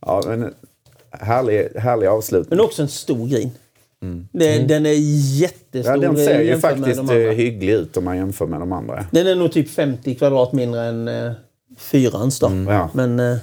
Ja, 0.00 0.22
men 0.26 0.54
härlig, 1.10 1.68
härlig 1.76 2.06
avslutning. 2.06 2.48
Men 2.56 2.60
också 2.60 2.82
en 2.82 2.88
stor 2.88 3.28
grin. 3.28 3.50
Det, 4.32 4.58
Den 4.58 4.86
är 4.86 4.94
jättestor. 5.40 5.94
Ja, 5.94 6.00
den 6.00 6.16
ser 6.16 6.40
ju 6.40 6.58
faktiskt 6.58 7.06
de 7.06 7.10
eh, 7.10 7.32
hygglig 7.32 7.72
ut 7.72 7.96
om 7.96 8.04
man 8.04 8.16
jämför 8.16 8.46
med 8.46 8.60
de 8.60 8.72
andra. 8.72 9.04
Den 9.10 9.26
är 9.26 9.34
nog 9.34 9.52
typ 9.52 9.70
50 9.70 10.14
kvadrat 10.14 10.52
mindre 10.52 10.84
än 10.84 11.08
eh, 11.08 11.32
fyrans 11.78 12.38
då. 12.38 12.50
ja. 12.68 12.90
Men 12.92 13.20
eh, 13.20 13.36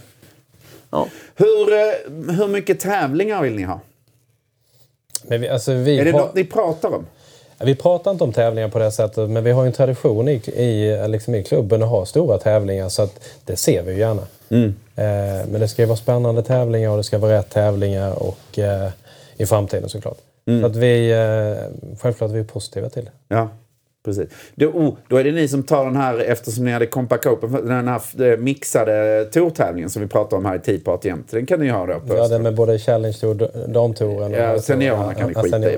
ja. 0.90 1.08
Hur, 1.36 1.74
eh, 1.74 2.36
hur 2.36 2.48
mycket 2.48 2.80
tävlingar 2.80 3.42
vill 3.42 3.56
ni 3.56 3.64
ha? 3.64 3.80
Men 5.24 5.42
vi, 5.42 5.50
alltså, 5.50 5.74
vi, 5.74 6.00
Är 6.00 6.06
det 6.06 6.12
något 6.12 6.36
ni 6.36 6.44
pratar 6.44 6.90
om? 6.96 7.06
vi 7.60 7.76
pratar 7.76 8.12
inte 8.12 8.24
om 8.24 8.34
tävlingar 8.34 8.70
på 8.70 8.80
det 8.80 8.92
sättet, 8.92 9.30
men 9.30 9.44
vi 9.44 9.52
har 9.52 9.64
ju 9.64 9.68
en 9.68 9.74
tradition 9.74 10.28
i, 10.28 10.34
i, 10.34 11.08
liksom 11.08 11.36
i 11.36 11.44
klubben 11.44 11.84
att 11.84 11.90
ha 11.90 12.06
stora 12.06 12.38
tävlingar. 12.38 12.90
Så 12.90 13.02
att 13.02 13.20
det 13.46 13.56
ser 13.56 13.84
vi 13.84 13.94
ju 13.94 14.00
gärna. 14.00 14.22
Eh, 14.96 15.48
men 15.48 15.60
det 15.60 15.68
ska 15.68 15.82
ju 15.82 15.86
vara 15.86 15.98
spännande 15.98 16.44
tävlingar 16.44 16.90
och 16.90 16.98
det 16.98 17.04
ska 17.04 17.18
vara 17.18 17.38
rätt 17.38 17.50
tävlingar 17.50 18.24
och 18.24 18.60
eh, 18.60 18.90
i 19.38 19.46
framtiden 19.46 19.90
såklart. 19.90 20.18
Så 20.62 20.66
att 20.66 20.76
vi, 20.76 21.12
eh, 21.12 21.98
självklart 22.00 22.30
är 22.30 22.36
vi 22.36 22.44
positiva 22.44 22.90
till 22.90 23.06
det. 23.06 23.12
Ja, 23.28 23.50
precis. 24.06 24.30
Då, 24.56 24.68
oh, 24.68 24.94
då 25.08 25.18
är 25.18 25.24
det 25.24 25.32
ni 25.32 25.48
som 25.48 25.64
tar 25.64 25.86
den 25.86 25.96
här, 25.96 26.20
eftersom 26.20 26.66
ni 26.66 26.72
hade 26.72 26.86
Compact 26.86 27.26
Open, 27.26 27.52
den 27.52 27.88
här 27.88 28.32
eh, 28.32 28.38
mixade 28.38 29.26
tourtävlingen 29.26 29.90
som 29.90 30.02
vi 30.02 30.08
pratade 30.08 30.36
om 30.36 30.46
här 30.46 30.56
i 30.56 30.60
Tea 30.60 30.80
Party 30.86 31.08
jämt. 31.08 31.32
Den 31.32 31.46
kan 31.46 31.60
ni 31.60 31.70
ha 31.70 31.86
då 31.86 32.00
på 32.00 32.18
Ja, 32.18 32.28
det 32.28 32.40
med 32.40 32.56
både 32.56 32.80
Challenge 32.80 33.14
Tour, 33.14 33.68
damtouren 33.68 34.34
och... 34.34 34.40
Ja, 34.40 34.60
seniorerna 34.60 35.14
kan 35.14 35.28
ni 35.28 35.34
Ja, 35.36 35.42
skita 35.42 35.72
i. 35.72 35.78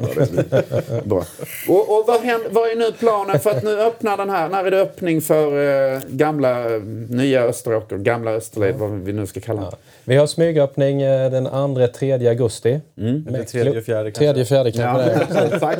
Bra. 1.04 1.24
Och, 1.68 1.98
och 1.98 2.04
vad, 2.08 2.22
händer, 2.22 2.50
vad 2.52 2.70
är 2.70 2.76
nu 2.76 2.92
planen? 2.92 3.40
För 3.40 3.50
att 3.50 3.64
nu 3.64 3.82
öppnar 3.82 4.18
den 4.18 4.30
här, 4.30 4.50
när 4.50 4.66
är 4.66 4.72
det 4.72 4.82
öppning 4.82 5.22
för 5.22 5.48
eh, 5.94 6.00
gamla, 6.10 6.68
nya 7.10 7.44
Österåker, 7.44 7.98
gamla 7.98 8.32
Österled, 8.32 8.76
vad 8.76 8.92
vi 8.92 9.14
nu 9.14 9.26
ska 9.26 9.40
kalla 9.40 9.62
det? 9.62 9.78
Vi 10.04 10.16
har 10.16 10.28
smygöppning 10.28 11.02
eh, 11.02 11.32
den 11.32 11.48
2-3 11.48 12.30
augusti. 12.30 12.80
Mm. 12.98 13.28
Eller 13.28 13.44
tredje, 13.44 13.82
fjärde 13.82 14.12
kanske. 14.12 14.26
Tredje, 14.26 14.46
fjärde 14.46 14.72
kanske 14.72 15.04
det 15.04 15.56
är. 15.56 15.60
tack. 15.60 15.78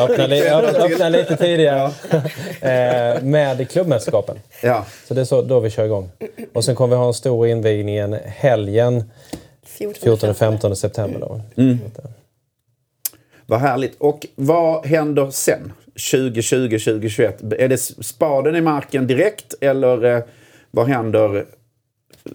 Öppna, 0.00 0.26
li, 0.26 0.48
öppna, 0.48 0.84
öppna 0.84 1.08
lite 1.08 1.36
tidigare 1.36 1.75
eh, 1.84 3.22
med 3.22 3.70
klubbmästerskapen. 3.70 4.38
Ja. 4.62 4.86
Så 5.08 5.14
det 5.14 5.20
är 5.20 5.24
så, 5.24 5.42
då 5.42 5.60
vi 5.60 5.70
kör 5.70 5.84
igång. 5.84 6.10
Och 6.52 6.64
sen 6.64 6.74
kommer 6.74 6.96
vi 6.96 7.00
ha 7.00 7.06
en 7.06 7.14
stor 7.14 7.46
invigning 7.46 7.96
en 7.96 8.12
helgen 8.24 9.04
14-15 9.78 10.74
september. 10.74 11.20
Då. 11.20 11.40
Vad 13.46 13.60
härligt. 13.60 13.96
Och 13.98 14.26
vad 14.34 14.86
händer 14.86 15.30
sen? 15.30 15.72
2020, 16.12 16.78
2021? 16.78 17.42
Är 17.58 17.68
det 17.68 17.78
spaden 17.78 18.56
i 18.56 18.60
marken 18.60 19.06
direkt 19.06 19.54
eller 19.60 20.04
eh, 20.04 20.22
vad 20.70 20.86
händer? 20.86 21.44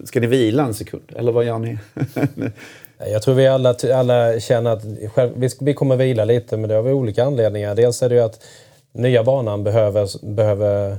Ska 0.04 0.20
ni 0.20 0.26
vila 0.26 0.62
en 0.62 0.74
sekund? 0.74 1.12
Eller 1.16 1.32
vad 1.32 1.44
gör 1.44 1.58
ni? 1.58 1.78
Jag 3.10 3.22
tror 3.22 3.34
vi 3.34 3.46
alla, 3.46 3.74
alla 3.94 4.40
känner 4.40 4.70
att 4.70 4.82
själv, 5.14 5.30
vi, 5.36 5.48
vi 5.60 5.74
kommer 5.74 5.96
vila 5.96 6.24
lite, 6.24 6.56
men 6.56 6.68
det 6.68 6.74
har 6.74 6.82
vi 6.82 6.92
olika 6.92 7.24
anledningar. 7.24 7.74
Dels 7.74 8.02
är 8.02 8.08
det 8.08 8.14
ju 8.14 8.20
att 8.20 8.44
nya 8.92 9.24
banan 9.24 9.64
behöver, 9.64 10.08
behöver 10.34 10.96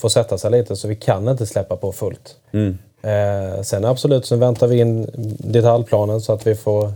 få 0.00 0.08
sätta 0.08 0.38
sig 0.38 0.50
lite, 0.50 0.76
så 0.76 0.88
vi 0.88 0.96
kan 0.96 1.28
inte 1.28 1.46
släppa 1.46 1.76
på 1.76 1.92
fullt. 1.92 2.36
Eh, 3.02 3.62
sen 3.62 3.84
absolut 3.84 4.26
så 4.26 4.36
väntar 4.36 4.66
vi 4.66 4.78
in 4.80 5.10
detaljplanen 5.38 6.20
så 6.20 6.32
att 6.32 6.46
vi 6.46 6.54
får 6.54 6.92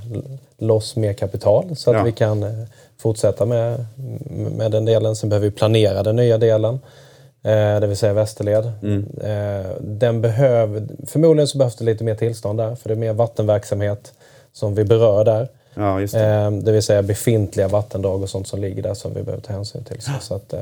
loss 0.59 0.97
mer 0.97 1.13
kapital 1.13 1.77
så 1.77 1.91
att 1.91 1.97
Ja. 1.97 2.03
vi 2.03 2.13
kan 2.13 2.43
eh, 2.43 2.51
fortsätta 2.99 3.47
med, 3.47 3.85
med 4.57 4.71
den 4.71 4.85
delen. 4.85 5.17
Sen 5.17 5.29
behöver 5.29 5.47
vi 5.49 5.51
planera 5.57 6.03
den 6.03 6.17
nya 6.17 6.39
delen. 6.39 6.75
Eh, 7.43 7.81
det 7.81 7.87
vill 7.87 7.97
säga 7.97 8.13
Västerled. 8.13 8.65
Eh, 9.23 9.71
den 9.81 10.21
behöver, 10.21 10.83
förmodligen 11.07 11.49
så 11.49 11.59
behövs 11.59 11.77
det 11.77 11.85
lite 11.85 12.05
mer 12.05 12.15
tillstånd 12.15 12.59
där 12.59 12.75
för 12.75 12.89
det 12.89 12.95
är 12.95 12.99
mer 12.99 13.13
vattenverksamhet 13.13 14.13
som 14.53 14.75
vi 14.75 14.85
berör 14.85 15.25
där. 15.25 15.49
Ja, 15.79 16.01
just 16.01 16.15
det. 16.15 16.27
Eh, 16.27 16.51
det 16.51 16.73
vill 16.73 16.83
säga 16.83 17.03
befintliga 17.03 17.69
vattendrag 17.69 18.23
och 18.23 18.29
sånt 18.29 18.49
som 18.49 18.61
ligger 18.61 18.83
där 18.83 18.95
som 18.95 19.15
vi 19.15 19.23
behöver 19.23 19.43
ta 19.43 19.53
hänsyn 19.53 19.85
till. 19.85 20.01
Så, 20.03 20.11
så 20.21 20.35
att, 20.35 20.53
eh, 20.53 20.61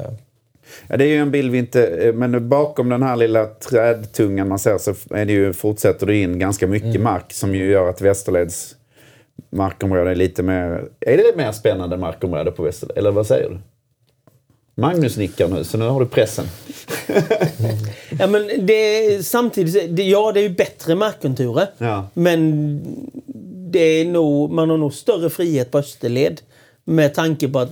Ja, 0.89 0.97
det 0.97 1.05
är 1.05 1.09
ju 1.09 1.17
en 1.19 1.31
bild 1.31 1.53
vi 1.53 1.59
inte... 1.59 1.87
eh, 1.87 2.13
Men 2.13 2.49
bakom 2.49 2.89
den 2.89 3.03
här 3.03 3.17
lilla 3.17 3.47
trädtungan 3.47 4.49
man 4.49 4.59
ser 4.59 4.79
så 4.79 4.95
är 5.11 5.25
det 5.25 5.33
ju, 5.33 5.53
fortsätter 5.53 6.07
det 6.07 6.17
in 6.17 6.39
ganska 6.39 6.67
mycket 6.67 7.01
mark 7.01 7.33
som 7.33 7.55
ju 7.55 7.71
gör 7.71 7.89
att 7.89 8.01
Västerleds 8.01 8.75
markområde 9.51 10.11
är 10.11 10.15
lite 10.15 10.43
mer... 10.43 10.85
Är 11.01 11.17
det 11.17 11.37
mer 11.37 11.53
spännande 11.53 11.97
markområde 11.97 12.51
på 12.51 12.63
Västerled? 12.63 12.99
Eller 12.99 13.11
vad 13.11 13.27
säger 13.27 13.49
du? 13.51 13.59
Magnus 14.83 15.17
nickar 15.17 15.49
nu, 15.49 15.65
så 15.65 15.79
nu 15.79 15.85
har 15.89 16.01
du 16.01 16.07
pressen. 16.07 16.45
Ja, 18.19 18.27
men 18.27 18.67
det 18.67 19.27
samtidigt, 19.27 19.97
det, 19.97 20.03
ja 20.03 20.33
det 20.33 20.41
är 20.41 20.43
ju 20.43 20.49
bättre 20.55 20.95
markkonturer. 20.95 21.67
Ja. 21.79 22.07
Men 22.15 22.81
det 23.77 24.01
är 24.01 24.05
nog, 24.05 24.51
man 24.51 24.71
har 24.71 24.77
nog 24.77 24.95
större 24.95 25.31
frihet 25.31 25.71
på 25.71 25.79
Österled. 25.79 26.41
Med 26.89 27.15
tanke 27.15 27.49
på 27.49 27.59
att 27.59 27.71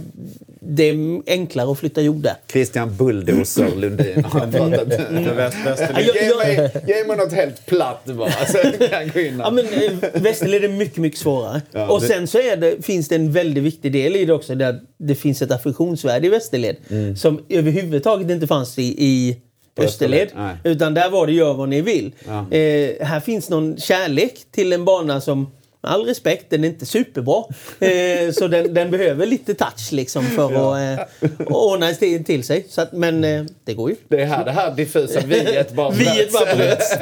det 0.61 0.83
är 0.91 1.23
enklare 1.27 1.71
att 1.73 1.79
flytta 1.79 2.01
jord 2.03 2.17
där. 2.23 2.35
Christian 2.53 2.97
Bulldozer 2.97 3.69
Lundin 3.77 4.25
har 4.25 4.41
pratat. 4.41 4.89
Väst, 5.37 5.57
Västerled. 5.67 6.07
Ja, 6.07 6.15
Ge 6.15 6.27
jag- 6.29 6.37
mig, 6.39 6.71
ge 6.87 7.05
mig 7.09 7.17
något 7.17 7.33
helt 7.33 7.67
platt 7.67 8.05
bara, 8.05 8.31
så 8.31 8.59
jag 8.81 8.91
kan 8.91 9.09
gå 9.15 9.21
in 9.21 9.39
Ja, 9.39 9.51
men 9.51 9.65
eh, 9.67 9.93
Västerled 10.21 10.65
är 10.65 10.69
mycket, 10.69 10.97
mycket 10.97 11.19
svårare. 11.21 11.61
och 11.89 12.01
det- 12.01 12.07
sen 12.07 12.27
så 12.27 12.39
är 12.39 12.57
det, 12.57 12.85
finns 12.85 13.09
det 13.09 13.15
en 13.15 13.33
väldigt 13.33 13.65
viktig 13.65 13.93
del 13.93 14.17
i 14.17 14.25
det 14.25 14.33
också. 14.33 14.55
Där 14.55 14.81
det 14.99 15.15
finns 15.15 15.43
ett 15.43 15.51
affektionsvärde 15.51 16.27
i 16.27 16.31
Västerled. 16.31 16.77
Som 17.19 17.41
överhuvudtaget 17.49 18.31
inte 18.31 18.47
fanns 18.47 18.79
i, 18.79 18.83
i 18.83 19.37
Österled. 19.77 20.21
Österled, 20.23 20.29
nej. 20.37 20.57
Utan 20.73 20.95
där 20.95 21.11
var 21.11 21.27
det 21.27 21.33
gör 21.33 21.55
vad 21.55 21.69
ni 21.69 21.81
vill. 21.81 22.13
Ja. 22.27 22.39
Eh, 22.57 23.07
här 23.07 23.21
finns 23.21 23.51
någon 23.51 23.77
kärlek 23.77 24.35
till 24.51 24.73
en 24.73 24.85
bana 24.85 25.21
som 25.21 25.51
med 25.85 25.93
all 25.93 26.05
respekt, 26.07 26.47
den 26.51 26.65
är 26.65 26.69
inte 26.69 26.87
superbra. 26.87 27.45
Eh, 27.81 28.31
så 28.33 28.49
den, 28.49 28.75
den 28.75 28.91
behöver 28.91 29.27
lite 29.27 29.55
touch 29.55 29.93
liksom 29.93 30.25
för 30.25 30.47
att 30.75 30.99
eh, 31.21 31.47
ordna 31.47 31.93
till, 31.93 32.25
till 32.25 32.45
sig. 32.45 32.67
Så 32.69 32.81
att, 32.81 32.93
men 32.93 33.25
eh, 33.25 33.45
det 33.65 33.75
går 33.75 33.91
ju. 33.91 33.97
Det 34.09 34.21
är 34.23 34.27
här 34.27 34.45
det 34.45 34.51
här 34.51 34.75
diffusa 34.75 35.21
viet 35.21 35.73
bara 35.73 35.91
Viet 35.95 36.33
bara 36.33 36.55
bröts. 36.55 36.95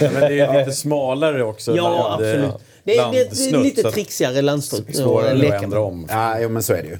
Men 0.00 0.20
det 0.20 0.40
är 0.40 0.58
lite 0.58 0.72
smalare 0.72 1.44
också. 1.44 1.76
Ja, 1.76 1.82
land- 1.82 2.14
absolut. 2.14 2.54
Det 2.84 2.96
är, 2.96 3.10
det 3.12 3.56
är 3.58 3.62
lite 3.62 3.90
trixigare 3.90 4.42
landstruktur 4.42 4.92
Svårare 4.92 5.56
att 5.56 5.62
ändra 5.62 5.80
om. 5.80 6.06
Ja, 6.10 6.40
jo, 6.40 6.48
men 6.48 6.62
så 6.62 6.72
är 6.74 6.82
det 6.82 6.88
ju. 6.88 6.98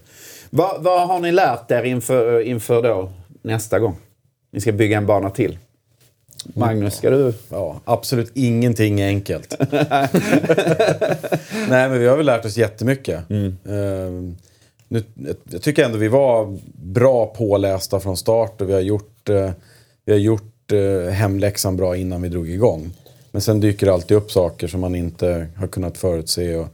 Vad, 0.51 0.83
vad 0.83 1.09
har 1.09 1.19
ni 1.19 1.33
lärt 1.33 1.71
er 1.71 1.83
inför, 1.83 2.41
inför 2.41 2.83
då 2.83 3.13
nästa 3.43 3.79
gång? 3.79 3.97
Ni 4.53 4.61
ska 4.61 4.73
bygga 4.73 4.97
en 4.97 5.07
bana 5.07 5.31
till. 5.31 5.59
Magnus, 6.55 6.95
ska 6.97 7.11
du? 7.11 7.33
Ja, 7.49 7.81
absolut 7.85 8.31
ingenting 8.35 9.01
är 9.01 9.07
enkelt. 9.07 9.55
Nej, 11.69 11.89
men 11.89 11.99
vi 11.99 12.07
har 12.07 12.17
väl 12.17 12.27
lärt 12.27 12.45
oss 12.45 12.57
jättemycket. 12.57 13.31
Ehm, 13.31 14.37
nu, 14.89 15.05
jag 15.51 15.63
tycker 15.63 15.85
ändå 15.85 15.99
vi 15.99 16.09
var 16.09 16.59
bra 16.75 17.27
pålästa 17.27 18.01
från 18.01 18.17
start 18.17 18.61
och 18.61 18.69
vi 18.69 18.73
har 18.73 18.81
gjort, 18.81 19.29
eh, 19.29 19.51
vi 20.05 20.13
har 20.13 20.19
gjort 20.19 20.73
eh, 20.73 21.13
hemläxan 21.13 21.77
bra 21.77 21.97
innan 21.97 22.23
vi 22.23 22.29
drog 22.29 22.51
igång. 22.51 22.93
Men 23.33 23.43
sen 23.43 23.61
dyker 23.61 23.87
det 23.87 23.93
alltid 23.93 24.17
upp 24.17 24.31
saker 24.31 24.69
som 24.69 24.81
man 24.81 24.95
inte 24.95 25.47
har 25.57 25.67
kunnat 25.67 25.99
förutse. 25.99 26.57
Och, 26.57 26.69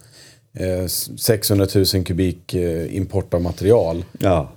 eh, 0.61 0.87
600 1.17 1.67
000 1.75 2.05
kubik 2.05 2.55
eh, 2.55 2.97
import 2.97 3.35
av 3.35 3.43
material 3.43 4.05
Ja. 4.19 4.49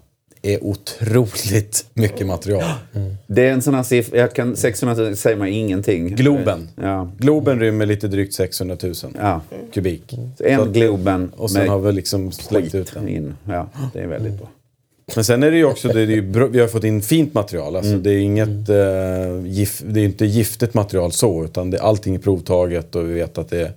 Är 0.41 0.63
otroligt 0.63 1.85
mycket 1.93 2.27
material. 2.27 2.63
Det 3.27 3.45
är 3.47 3.51
en 3.53 3.61
sån 3.61 3.73
här 3.73 3.83
siffra, 3.83 4.17
jag 4.17 4.33
kan, 4.35 4.55
600 4.55 4.95
000 5.03 5.15
säger 5.15 5.37
mig 5.37 5.51
ingenting. 5.53 6.15
Globen. 6.15 6.69
Ja. 6.75 7.11
Globen 7.17 7.59
rymmer 7.59 7.85
lite 7.85 8.07
drygt 8.07 8.33
600 8.33 8.77
000 8.83 8.93
Ja. 9.17 9.41
kubik. 9.73 10.03
Så 10.37 10.43
en 10.43 10.57
Så 10.57 10.63
att- 10.63 10.69
Globen 10.73 11.31
Och 11.37 11.51
sen 11.51 11.69
har 11.69 11.79
vi 11.79 11.91
liksom 11.91 12.31
slängt 12.31 12.75
ut 12.75 12.93
den. 12.93 13.07
in. 13.07 13.33
Ja, 13.47 13.69
det 13.93 13.99
är 13.99 14.07
väldigt 14.07 14.37
bra. 14.37 14.49
Men 15.15 15.23
sen 15.23 15.43
är 15.43 15.51
det 15.51 15.57
ju 15.57 15.65
också, 15.65 15.87
det 15.87 16.01
är 16.01 16.05
ju, 16.07 16.21
vi 16.51 16.59
har 16.59 16.67
fått 16.67 16.83
in 16.83 17.01
fint 17.01 17.33
material. 17.33 17.75
Alltså 17.75 17.97
det 17.97 18.11
är 18.11 18.17
inget 18.19 18.69
eh, 18.69 19.45
gif, 19.45 19.81
det 19.85 19.99
är 19.99 20.05
inte 20.05 20.25
giftigt 20.25 20.73
material 20.73 21.11
så, 21.11 21.43
utan 21.45 21.69
det, 21.71 21.79
allting 21.81 22.15
är 22.15 22.19
provtaget 22.19 22.95
och 22.95 23.09
vi 23.09 23.13
vet 23.13 23.37
att 23.37 23.49
det 23.49 23.71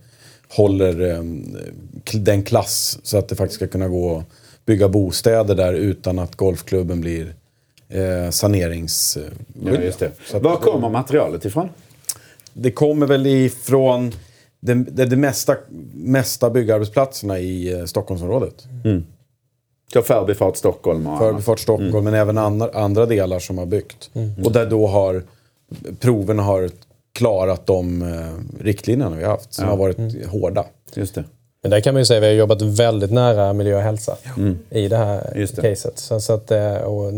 håller 0.48 1.10
eh, 1.10 1.22
den 2.14 2.42
klass 2.42 2.98
så 3.02 3.18
att 3.18 3.28
det 3.28 3.34
faktiskt 3.36 3.54
ska 3.56 3.66
kunna 3.66 3.88
gå 3.88 4.24
bygga 4.66 4.88
bostäder 4.88 5.54
där 5.54 5.74
utan 5.74 6.18
att 6.18 6.36
golfklubben 6.36 7.00
blir 7.00 7.34
eh, 7.88 8.30
sanerings... 8.30 9.18
Ja, 9.64 9.70
just 9.72 9.98
det. 9.98 10.10
Så 10.26 10.36
att- 10.36 10.42
Var 10.42 10.56
kommer 10.56 10.88
materialet 10.88 11.44
ifrån? 11.44 11.68
Det 12.52 12.70
kommer 12.70 13.06
väl 13.06 13.26
ifrån 13.26 14.12
det, 14.60 14.74
det, 14.74 15.04
det 15.04 15.16
mesta, 15.16 15.56
mesta 15.94 16.50
byggarbetsplatserna 16.50 17.38
i 17.38 17.72
eh, 17.72 17.84
Stockholmsområdet. 17.84 18.64
Så 19.92 20.02
Förbifart 20.02 20.56
Stockholm 20.56 21.06
och. 21.06 21.18
Förbifart 21.18 21.60
Stockholm, 21.60 22.04
men 22.04 22.14
även 22.14 22.38
andra, 22.38 22.70
andra 22.74 23.06
delar 23.06 23.38
som 23.38 23.58
har 23.58 23.66
byggt. 23.66 24.10
Och 24.44 24.52
där 24.52 24.66
då 24.66 24.86
har 24.86 25.22
proverna 26.00 26.42
har 26.42 26.70
klarat 27.12 27.66
de 27.66 28.02
eh, 28.02 28.64
riktlinjerna 28.64 29.16
vi 29.16 29.22
har 29.24 29.30
haft, 29.30 29.54
som 29.54 29.64
har 29.68 29.76
varit 29.76 30.26
hårda. 30.26 30.64
Just 30.94 31.14
det. 31.14 31.24
Men 31.62 31.70
där 31.70 31.80
kan 31.80 31.94
man 31.94 32.00
ju 32.00 32.04
säga 32.04 32.18
att 32.18 32.22
vi 32.22 32.26
har 32.26 32.34
jobbat 32.34 32.62
väldigt 32.62 33.12
nära 33.12 33.52
miljö 33.52 33.76
och 33.76 33.82
hälsa 33.82 34.16
i 34.70 34.88
det 34.88 34.96
här 34.96 35.32
Just 35.36 35.56
det. 35.56 35.62
caset. 35.62 35.98
Så, 35.98 36.20
så 36.20 36.32
att, 36.32 36.50
eh, 36.50 36.74
och 36.74 37.12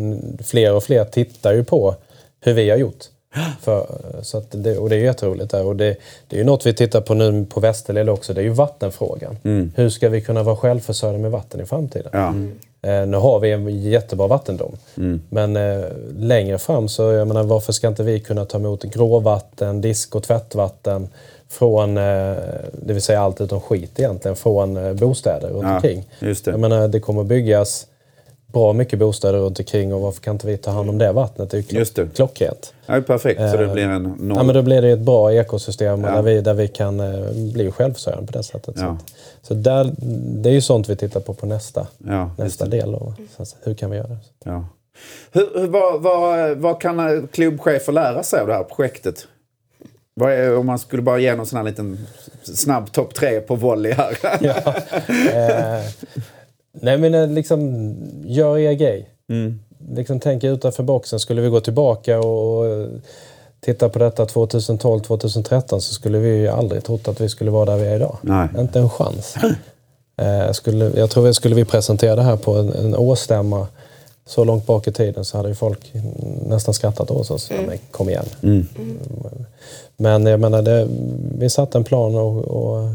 fler 0.45 0.75
och 0.75 0.85
fler 0.85 1.05
tittar 1.05 1.53
ju 1.53 1.65
på 1.65 1.95
hur 2.41 2.53
vi 2.53 2.71
har 2.71 2.77
gjort. 2.77 3.05
För, 3.61 3.87
så 4.23 4.39
att 4.39 4.47
det, 4.51 4.79
och 4.79 4.89
det 4.89 4.95
är 4.97 4.99
ju 4.99 5.05
jätteroligt 5.05 5.51
där. 5.51 5.65
Och 5.67 5.77
det, 5.77 5.97
det 6.29 6.37
är 6.37 6.39
ju 6.39 6.45
något 6.45 6.67
vi 6.67 6.75
tittar 6.75 7.01
på 7.01 7.15
nu 7.15 7.45
på 7.45 7.61
Västerled 7.61 8.09
också. 8.09 8.35
Det 8.35 8.41
är 8.41 8.45
ju 8.45 8.51
vattenfrågan. 8.51 9.37
Hur 9.75 9.89
ska 9.91 10.09
vi 10.09 10.21
kunna 10.21 10.43
vara 10.43 10.57
självförsörjande 10.57 11.21
med 11.21 11.31
vatten 11.31 11.61
i 11.61 11.67
framtiden? 11.67 12.11
Ja. 12.13 12.35
Eh, 12.91 13.07
nu 13.07 13.17
har 13.17 13.41
vi 13.41 13.53
en 13.53 13.83
jättebra 13.83 14.27
vattendom. 14.27 14.77
Men 15.29 15.57
eh, 15.57 15.85
längre 16.19 16.59
fram 16.59 16.89
så, 16.89 17.13
jag 17.13 17.29
menar, 17.29 17.43
varför 17.43 17.73
ska 17.73 17.89
inte 17.89 18.03
vi 18.03 18.21
kunna 18.21 18.45
ta 18.45 18.59
emot 18.59 18.83
gråvatten, 18.83 19.81
disk 19.81 20.15
och 20.15 20.23
tvättvatten 20.23 21.09
från, 21.55 21.97
eh, 21.97 22.03
det 22.73 22.93
vill 22.93 23.03
säga 23.03 23.21
allt 23.21 23.41
utom 23.41 23.61
skit 23.61 24.01
egentligen, 24.01 24.37
från 24.37 24.77
eh, 24.77 24.93
bostäder 24.93 25.49
runt 25.49 25.63
Ja, 25.63 25.75
omkring. 25.75 26.05
just 26.19 26.45
det. 26.45 26.51
Jag 26.51 26.61
menar, 26.61 26.89
det 26.89 27.01
kommer 27.01 27.25
byggas 27.25 27.87
bra 28.47 28.73
mycket 28.73 28.99
bostäder 28.99 29.39
runt 29.39 29.59
omkring 29.59 29.95
och 29.95 30.01
varför 30.01 30.21
kan 30.23 30.35
inte 30.35 30.47
vi 30.47 30.57
ta 30.57 30.71
hand 30.71 30.91
om 30.91 30.99
det 30.99 31.13
vattnet? 31.13 31.51
Det 31.51 31.57
är 31.57 31.59
ju 31.59 31.63
klock, 31.65 31.79
Just 31.79 31.97
det. 31.97 32.09
klockrent. 32.15 32.75
Ja, 32.87 33.01
perfekt, 33.01 33.41
så 33.51 33.57
det 33.57 33.67
blir 33.67 33.83
en 33.89 34.03
noll. 34.03 34.37
Ja, 34.39 34.43
men 34.43 34.55
då 34.55 34.63
blir 34.63 34.83
det 34.83 34.91
ett 34.91 34.99
bra 34.99 35.33
ekosystem 35.35 36.05
Ja. 36.05 36.11
där, 36.11 36.23
vi, 36.23 36.41
där 36.41 36.55
vi 36.55 36.69
kan 36.69 37.01
eh, 37.01 37.31
bli 37.53 37.71
självförsörjande 37.71 38.33
på 38.33 38.39
det 38.39 38.45
sättet. 38.45 38.75
Ja. 38.79 38.97
så 39.43 39.55
där, 39.55 39.93
det 40.43 40.49
är 40.49 40.53
ju 40.55 40.61
sånt 40.61 40.89
vi 40.89 40.97
tittar 40.97 41.21
på 41.21 41.35
på 41.35 41.47
nästa, 41.47 41.87
Ja, 42.09 42.31
nästa 42.39 42.67
del. 42.67 42.95
Och, 42.95 43.13
så, 43.37 43.57
hur 43.63 43.75
kan 43.75 43.91
vi 43.91 43.97
göra 43.97 44.09
det? 44.09 44.17
Ja. 44.45 44.65
Hur, 45.33 45.67
vad, 45.67 46.03
vad, 46.03 46.57
vad 46.57 46.81
kan 46.81 47.29
klubbchefer 47.33 47.93
lära 47.93 48.23
sig 48.23 48.41
av 48.41 48.47
det 48.47 48.55
här 48.55 48.65
projektet? 48.65 49.27
Är, 50.21 50.57
om 50.57 50.67
man 50.67 50.79
skulle 50.79 51.03
bara 51.03 51.19
ge 51.19 51.35
någon 51.35 51.47
sån 51.47 51.57
här 51.57 51.65
liten 51.65 51.99
snabb 52.43 52.93
topp 52.93 53.15
tre 53.15 53.41
på 53.41 53.55
volley 53.57 53.93
här. 53.93 54.19
Eh, 55.35 55.85
nej 56.73 56.99
men 56.99 57.15
eh, 57.15 57.29
liksom, 57.29 57.95
gör 58.25 58.59
er 58.59 58.73
grej. 58.73 59.09
Liksom, 59.93 60.21
tänk 60.21 60.45
utanför 60.45 60.83
boxen. 60.83 61.21
Skulle 61.21 61.43
vi 61.43 61.49
gå 61.49 61.61
tillbaka 61.61 62.19
och, 62.19 62.59
och 62.59 62.67
eh, 62.67 62.87
titta 63.61 63.89
på 63.89 63.99
detta 63.99 64.25
2012-2013 64.25 65.79
så 65.79 65.95
skulle 65.95 66.19
vi 66.19 66.37
ju 66.37 66.49
aldrig 66.49 66.85
trott 66.85 67.09
att 67.09 67.21
vi 67.21 67.29
skulle 67.29 67.51
vara 67.51 67.65
där 67.65 67.77
vi 67.77 67.87
är 67.87 67.97
idag. 67.97 68.17
Nej. 68.23 68.49
Inte 68.59 68.79
en 68.79 68.91
chans. 68.91 69.37
Eh, 70.17 70.53
skulle, 70.53 70.91
jag 70.97 71.11
tror 71.11 71.29
att 71.29 71.37
skulle 71.37 71.55
vi 71.55 71.65
presentera 71.65 72.17
det 72.17 72.23
här 72.23 72.37
på 72.37 72.55
en, 72.55 72.73
en 72.73 72.97
årsstämma 72.97 73.67
så 74.27 74.45
långt 74.45 74.67
bak 74.67 74.89
i 74.89 74.93
tiden 74.93 75.25
så 75.25 75.37
hade 75.37 75.49
ju 75.49 75.55
folk 75.55 75.93
nästan 76.47 76.75
skrattat 76.75 77.11
åt 77.11 77.31
oss. 77.31 77.51
Mm. 77.51 77.65
Men 77.65 77.79
kom 77.91 78.09
igen. 78.09 78.27
Men 79.97 80.27
jag 80.27 80.41
menar, 80.41 80.63
det, 80.63 80.89
vi 81.39 81.51
satte 81.51 81.79
en 81.79 81.85
plan 81.85 82.15
och, 82.15 82.45
och 82.45 82.89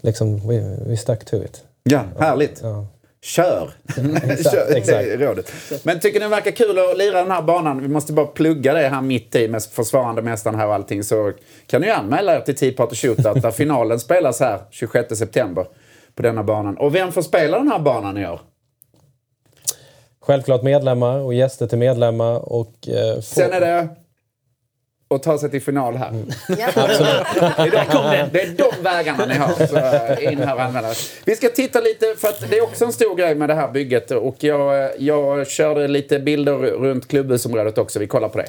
liksom, 0.00 0.48
we, 0.48 0.76
we 0.86 0.96
stuck 0.96 1.24
to 1.24 1.36
it. 1.36 1.64
Ja, 1.82 2.04
härligt. 2.18 2.60
Ja. 2.62 2.86
Kör! 3.22 3.70
Exakt, 4.24 4.70
exakt. 4.70 5.08
är 5.08 5.18
rådet. 5.18 5.52
Men 5.82 6.00
tycker 6.00 6.20
ni 6.20 6.24
det 6.24 6.30
verkar 6.30 6.50
kul 6.50 6.78
att 6.78 6.98
lira 6.98 7.18
den 7.18 7.30
här 7.30 7.42
banan? 7.42 7.82
Vi 7.82 7.88
måste 7.88 8.12
bara 8.12 8.26
plugga 8.26 8.74
det 8.74 8.88
här 8.88 9.02
mitt 9.02 9.34
i 9.34 9.48
med 9.48 9.62
försvarande 9.62 10.22
mästaren 10.22 10.58
här 10.58 10.66
och 10.66 10.74
allting. 10.74 11.04
Så 11.04 11.32
kan 11.66 11.80
ni 11.80 11.86
ju 11.86 11.92
anmäla 11.92 12.36
er 12.36 12.40
till 12.40 12.56
Tea 12.56 12.72
Party 12.72 12.96
Shootout 12.96 13.42
där 13.42 13.50
finalen 13.50 14.00
spelas 14.00 14.40
här 14.40 14.60
26 14.70 15.18
september 15.18 15.66
på 16.14 16.22
denna 16.22 16.42
banan. 16.42 16.76
Och 16.76 16.94
vem 16.94 17.12
får 17.12 17.22
spela 17.22 17.58
den 17.58 17.68
här 17.68 17.78
banan 17.78 18.18
i 18.18 18.26
år? 18.26 18.40
Självklart 20.26 20.62
medlemmar 20.62 21.18
och 21.18 21.34
gäster 21.34 21.66
till 21.66 21.78
medlemmar. 21.78 22.52
Och, 22.52 22.88
eh, 22.88 23.14
få- 23.16 23.22
Sen 23.22 23.52
är 23.52 23.60
det 23.60 23.88
att 25.14 25.22
ta 25.22 25.38
sig 25.38 25.50
till 25.50 25.62
final 25.62 25.96
här. 25.96 26.12
Ja. 26.48 26.66
Det 26.76 26.82
är, 27.62 27.92
de, 27.92 28.28
det 28.32 28.42
är 28.42 28.54
de 28.58 28.82
vägarna 28.82 29.26
ni 29.26 29.34
har. 29.34 29.66
Så 29.66 29.76
eh, 29.76 30.32
in 30.32 30.38
här 30.38 30.56
och. 30.90 30.94
Vi 31.24 31.36
ska 31.36 31.48
titta 31.48 31.80
lite, 31.80 32.14
för 32.18 32.28
att 32.28 32.50
det 32.50 32.58
är 32.58 32.62
också 32.62 32.84
en 32.84 32.92
stor 32.92 33.14
grej 33.16 33.34
med 33.34 33.48
det 33.48 33.54
här 33.54 33.70
bygget. 33.72 34.10
Och 34.10 34.36
jag, 34.38 34.90
jag 34.98 35.46
körde 35.48 35.88
lite 35.88 36.18
bilder 36.18 36.52
runt 36.56 37.08
klubbhusområdet 37.08 37.78
också. 37.78 37.98
Vi 37.98 38.06
kollar 38.06 38.28
på 38.28 38.38
det. 38.38 38.46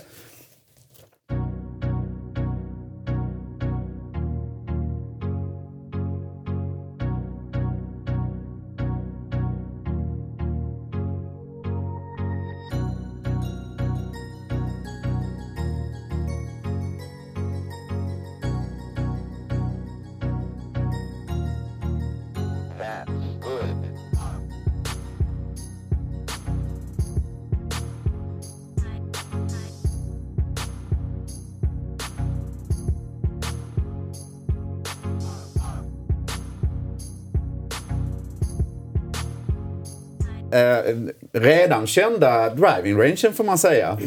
Redan 41.31 41.87
kända 41.87 42.49
driving 42.49 42.97
rangen 42.97 43.33
får 43.33 43.43
man 43.43 43.57
säga. 43.57 43.97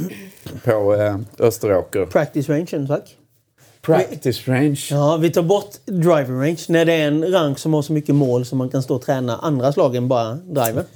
På 0.65 0.95
eh, 0.95 1.19
Österåker. 1.39 2.07
Practice 2.07 2.49
rangen, 2.49 2.87
tack. 2.87 3.17
Practice 3.83 4.49
range. 4.49 4.81
Ja, 4.91 5.17
vi 5.17 5.31
tar 5.31 5.43
bort 5.43 5.71
driving 5.85 6.41
range 6.41 6.65
när 6.69 6.85
det 6.85 6.93
är 6.93 7.09
en 7.09 7.33
rank 7.33 7.59
som 7.59 7.75
har 7.75 7.83
så 7.83 7.93
mycket 7.93 8.15
mål 8.15 8.45
som 8.45 8.59
man 8.59 8.69
kan 8.71 8.83
stå 8.83 8.95
och 8.95 9.03
träna 9.03 9.37
andra 9.37 9.73
slag 9.73 9.97
än 9.97 10.09
bara 10.09 10.35
driver. 10.35 10.85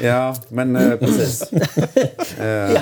Ja, 0.00 0.36
men 0.48 0.76
eh, 0.76 0.96
precis. 0.96 1.50
Eh, 2.40 2.80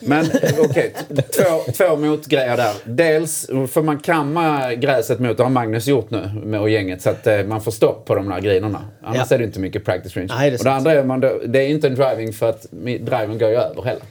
Men 0.00 0.26
okej, 0.58 0.94
två, 1.08 1.72
två 1.72 1.96
motgrejer 1.96 2.56
där. 2.56 2.72
Dels 2.84 3.46
får 3.70 3.82
man 3.82 3.98
kamma 3.98 4.74
gräset 4.74 5.18
mot, 5.20 5.36
det 5.36 5.42
har 5.42 5.50
Magnus 5.50 5.86
gjort 5.86 6.10
nu 6.10 6.30
med 6.44 6.60
och 6.60 6.70
gänget, 6.70 7.02
så 7.02 7.10
att 7.10 7.26
eh, 7.26 7.42
man 7.42 7.60
får 7.60 7.70
stopp 7.70 8.04
på 8.06 8.14
de 8.14 8.28
där 8.28 8.40
grinerna. 8.40 8.80
Annars 9.02 9.26
Ja. 9.30 9.34
är 9.34 9.38
det 9.38 9.44
inte 9.44 9.60
mycket 9.60 9.84
practice 9.84 10.16
range. 10.16 10.28
Nej, 10.36 10.50
det 10.50 10.56
är 10.56 10.58
och 10.58 10.64
det 10.64 10.72
andra 10.72 10.92
är, 10.92 11.04
man, 11.04 11.20
det 11.20 11.58
är 11.58 11.68
inte 11.68 11.86
en 11.86 11.94
driving 11.94 12.32
för 12.32 12.48
att 12.50 12.66
driven 13.00 13.38
går 13.38 13.48
ju 13.48 13.56
över 13.56 13.82
heller. 13.82 14.02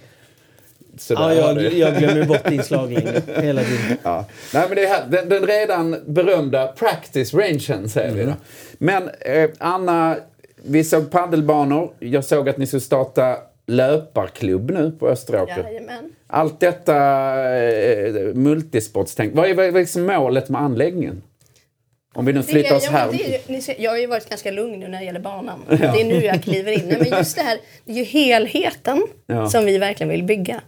Så 1.00 1.14
Ja, 1.14 1.34
jag, 1.34 1.74
jag 1.74 1.98
glömmer 1.98 2.26
bort 2.26 2.50
din 2.50 2.64
slaglängd 2.64 3.22
hela 3.36 3.62
tiden. 3.64 3.98
Ja. 4.04 4.26
Nej, 4.54 4.66
men 4.68 4.76
det 4.76 4.84
är 4.84 4.88
här, 4.88 5.04
den, 5.10 5.30
den 5.30 5.48
redan 5.48 5.96
berömda 6.06 6.68
practice 6.68 7.34
rangen 7.34 7.90
säger 7.90 8.12
vi 8.12 8.24
då. 8.24 8.34
Men 8.78 9.10
eh, 9.22 9.50
Anna, 9.58 10.18
vi 10.64 10.84
såg 10.84 11.12
paddelbanor. 11.12 11.92
Jag 12.00 12.26
såg 12.26 12.50
att 12.50 12.58
ni 12.58 12.68
skulle 12.68 12.82
starta 12.82 13.38
löparklubb 13.68 14.72
nu 14.72 14.92
på 14.92 15.08
Österåker. 15.10 15.64
Jajamän. 15.64 16.14
Allt 16.28 16.60
detta 16.60 16.96
eh, 17.54 18.14
multisportstänk. 18.34 19.36
Vad 19.36 19.50
är, 19.50 19.54
vad 19.54 19.66
är 19.66 19.72
liksom 19.72 20.06
målet 20.06 20.50
med 20.50 20.62
anläggningen? 20.62 21.22
Om 22.14 22.26
vi 22.26 22.34
nu 22.34 22.44
flyttar 22.44 22.76
oss 22.76 22.86
ja, 22.86 22.92
men 22.92 23.62
här. 23.62 23.76
jag 23.78 23.92
har 23.92 23.98
ju 23.98 24.08
varit 24.08 24.30
ganska 24.30 24.52
lugn 24.52 24.80
nu 24.80 24.88
när 24.88 25.00
det 25.00 25.06
gäller 25.06 25.20
banan. 25.20 25.60
Det 25.70 25.76
är 25.76 26.06
nu 26.06 26.26
jag 26.26 26.44
kliver 26.44 26.72
in. 26.72 26.88
Men 26.88 27.18
just 27.18 27.36
det 27.36 27.42
här, 27.42 27.58
det 27.86 27.92
är 27.92 27.96
ju 27.96 28.04
helheten 28.04 29.04
Ja. 29.28 29.50
som 29.50 29.66
vi 29.66 29.78
verkligen 29.78 30.10
vill 30.10 30.24
bygga. 30.24 30.62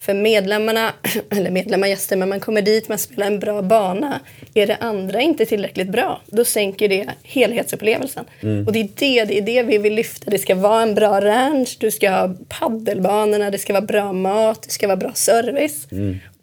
För 0.00 0.14
medlemmarna, 0.14 0.92
eller 1.30 1.50
medlemmar, 1.50 1.88
gäster, 1.88 2.16
men 2.16 2.28
man 2.28 2.40
kommer 2.40 2.62
dit, 2.62 2.88
man 2.88 2.98
spelar 2.98 3.26
en 3.26 3.38
bra 3.38 3.62
bana. 3.62 4.20
Är 4.54 4.66
det 4.66 4.76
andra 4.76 5.20
inte 5.20 5.46
tillräckligt 5.46 5.88
bra, 5.88 6.20
då 6.26 6.44
sänker 6.44 6.88
det 6.88 7.08
helhetsupplevelsen. 7.22 8.24
Och 8.66 8.72
det 8.72 8.78
är 8.80 8.88
det, 8.94 9.24
det 9.24 9.38
är 9.38 9.42
det 9.42 9.62
vi 9.62 9.78
vill 9.78 9.94
lyfta. 9.94 10.30
Det 10.30 10.38
ska 10.38 10.54
vara 10.54 10.82
en 10.82 10.94
bra 10.94 11.20
ranch, 11.20 11.76
du 11.80 11.90
ska 11.90 12.10
ha 12.10 12.34
paddelbanorna, 12.48 13.50
det 13.50 13.58
ska 13.58 13.72
vara 13.72 13.84
bra 13.84 14.12
mat, 14.12 14.62
det 14.62 14.70
ska 14.70 14.86
vara 14.86 14.96
bra 14.96 15.12
service. 15.14 15.86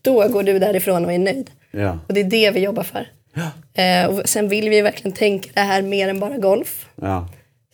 Då 0.02 0.28
går 0.28 0.44
du 0.44 0.60
därifrån 0.60 1.06
och 1.06 1.14
är 1.14 1.20
nöjd. 1.20 1.52
Ja. 1.72 2.00
Och 2.08 2.14
det 2.14 2.20
är 2.20 2.24
det 2.24 2.52
vi 2.52 2.60
jobbar 2.60 2.84
för. 2.84 3.08
Eh, 3.74 4.06
och 4.06 4.30
sen 4.30 4.48
vill 4.48 4.70
vi 4.70 4.82
verkligen 4.82 5.16
tänka 5.16 5.50
det 5.54 5.62
här 5.62 5.82
mer 5.82 6.08
än 6.08 6.20
bara 6.20 6.38
golf. 6.38 6.86
Ja. 7.02 7.30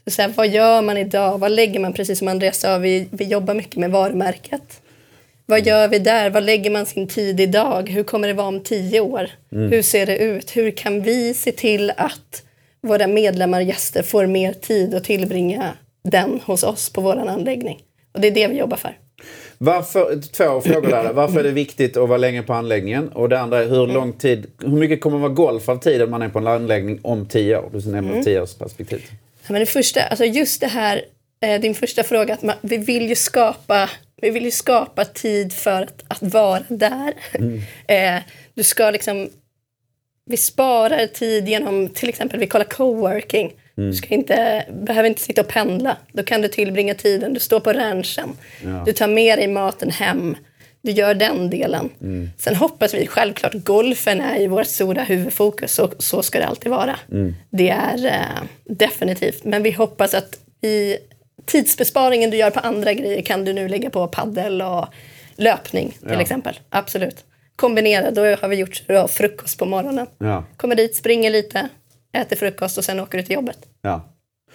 Så 0.08 0.22
här, 0.22 0.30
vad 0.30 0.48
gör 0.48 0.82
man 0.82 0.98
idag? 0.98 1.38
Vad 1.38 1.52
lägger 1.52 1.80
man, 1.80 1.94
precis 1.94 2.20
som 2.20 2.28
Andreas 2.28 2.60
sa, 2.60 2.78
vi, 2.78 3.08
vi 3.12 3.26
jobbar 3.26 3.54
mycket 3.54 3.76
med 3.76 3.92
varumärket. 3.92 4.81
Vad 5.52 5.68
gör 5.68 5.88
vi 5.88 6.00
där? 6.00 6.30
Vad 6.30 6.44
lägger 6.44 6.70
man 6.70 6.86
sin 6.86 7.08
tid 7.08 7.40
idag? 7.40 7.90
Hur 7.90 8.04
kommer 8.04 8.28
det 8.28 8.34
vara 8.34 8.48
om 8.48 8.60
tio 8.60 9.00
år? 9.00 9.30
Hur 9.50 9.82
ser 9.82 10.06
det 10.06 10.18
ut? 10.18 10.58
Hur 10.58 10.72
kan 10.72 11.02
vi 11.02 11.34
se 11.34 11.52
till 11.52 11.92
att 11.98 12.44
våra 12.82 13.08
medlemmar 13.08 13.60
och 13.60 13.64
gäster 13.64 14.04
får 14.04 14.26
mer 14.26 14.54
tid 14.54 14.96
att 14.96 15.04
tillbringa 15.04 15.74
den 16.04 16.40
hos 16.46 16.64
oss 16.64 16.90
på 16.90 17.02
vår 17.02 17.16
anläggning? 17.16 17.80
Och 18.12 18.22
det 18.22 18.28
är 18.28 18.32
det 18.32 18.48
vi 18.48 18.58
jobbar 18.58 18.78
för. 18.78 18.98
Varför, 19.58 20.22
två 20.22 20.62
frågor 20.62 20.90
där. 20.90 21.14
Varför 21.14 21.40
är 21.40 21.44
det 21.44 21.52
viktigt 21.52 21.98
att 21.98 22.10
vara 22.10 22.18
länge 22.18 22.44
på 22.44 22.54
anläggningen? 22.54 23.10
Och 23.10 23.30
det 23.30 23.40
andra 23.40 23.60
är 23.64 23.68
hur 23.68 23.88
lång 23.88 24.14
tid, 24.14 24.46
hur 24.60 24.78
mycket 24.78 25.02
kommer 25.02 25.18
att 25.18 25.22
vara 25.22 25.34
golf 25.34 25.70
av 25.70 25.78
tiden 25.78 26.10
man 26.10 26.22
är 26.22 26.30
på 26.30 26.40
en 26.40 26.48
anläggning 26.48 27.00
om 27.02 27.26
tio 27.26 27.58
år? 27.58 27.70
Du 27.74 27.92
nämner 27.92 28.12
mm. 28.12 28.24
tio 28.24 28.42
års 28.42 28.54
perspektiv. 28.54 29.02
Ja, 29.48 29.54
men 29.54 29.60
det 29.60 29.66
första, 29.66 30.02
alltså 30.02 30.26
just 30.26 30.62
det 30.62 30.68
här, 30.68 31.02
eh, 31.42 31.62
din 31.62 31.76
första 31.76 32.04
fråga, 32.04 32.34
att 32.34 32.44
man, 32.44 32.56
vi, 32.62 32.78
vill 32.78 33.10
ju 33.10 33.16
skapa, 33.16 33.90
vi 34.22 34.30
vill 34.30 34.46
ju 34.46 34.52
skapa 34.52 35.06
tid 35.06 35.54
för 35.54 35.82
att, 35.82 36.04
att 36.08 36.22
vara 36.22 36.64
där. 36.68 37.14
Eh, 37.88 38.22
du 38.54 38.64
ska 38.64 38.92
liksom, 38.92 39.30
vi 40.26 40.38
sparar 40.38 41.08
tid 41.08 41.50
genom, 41.50 41.90
till 41.90 42.10
exempel 42.10 42.40
vi 42.40 42.48
kollar 42.48 42.66
coworking. 42.66 43.54
Du 43.76 43.94
ska 43.94 44.08
inte, 44.08 44.66
behöver 44.72 45.10
inte 45.10 45.22
sitta 45.22 45.42
och 45.42 45.48
pendla. 45.48 45.98
Då 46.12 46.24
kan 46.24 46.42
du 46.42 46.48
tillbringa 46.48 46.94
tiden, 46.94 47.34
du 47.34 47.40
står 47.40 47.60
på 47.60 47.74
ranchen. 47.74 48.30
Du 48.86 48.94
tar 48.94 49.08
med 49.08 49.40
dig 49.40 49.48
maten 49.48 49.92
hem. 49.92 50.36
Du 50.82 50.92
gör 50.92 51.14
den 51.14 51.50
delen. 51.50 51.90
Sen 52.38 52.56
hoppas 52.56 52.94
vi 52.94 53.08
självklart, 53.08 53.54
golfen 53.54 54.22
är 54.22 54.40
ju 54.40 54.48
vårt 54.48 54.68
stora 54.68 55.04
huvudfokus 55.04 55.80
och 55.80 55.94
så 56.00 56.24
ska 56.24 56.40
det 56.40 56.46
alltid 56.46 56.72
vara. 56.72 56.96
Det 57.50 57.70
är 57.70 58.06
eh, 58.06 58.44
definitivt. 58.66 59.44
Men 59.44 59.64
vi 59.64 59.72
hoppas 59.72 60.14
att 60.14 60.40
i 60.62 60.98
tidsbesparingen 61.46 62.30
du 62.30 62.38
gör 62.38 62.50
på 62.50 62.60
andra 62.60 62.94
grejer 62.94 63.22
kan 63.22 63.46
du 63.46 63.54
nu 63.54 63.68
lägga 63.68 63.90
på 63.90 64.08
paddel 64.08 64.62
och 64.62 64.86
löpning 65.36 65.90
till 65.90 66.10
Ja. 66.12 66.22
exempel. 66.22 66.60
Absolut. 66.70 67.26
Kombinera, 67.56 68.12
då 68.12 68.22
har 68.22 68.48
vi 68.48 68.56
gjort 68.56 68.84
har 68.88 69.08
frukost 69.08 69.60
på 69.60 69.66
morgonen. 69.66 70.08
Ja. 70.18 70.44
Kommer 70.58 70.76
dit, 70.76 70.96
springer 70.96 71.30
lite, 71.30 71.68
äter 72.18 72.36
frukost 72.36 72.78
och 72.78 72.84
sen 72.84 73.00
åker 73.00 73.18
du 73.18 73.24
till 73.24 73.36
jobbet. 73.36 73.58
Ja. 73.82 74.08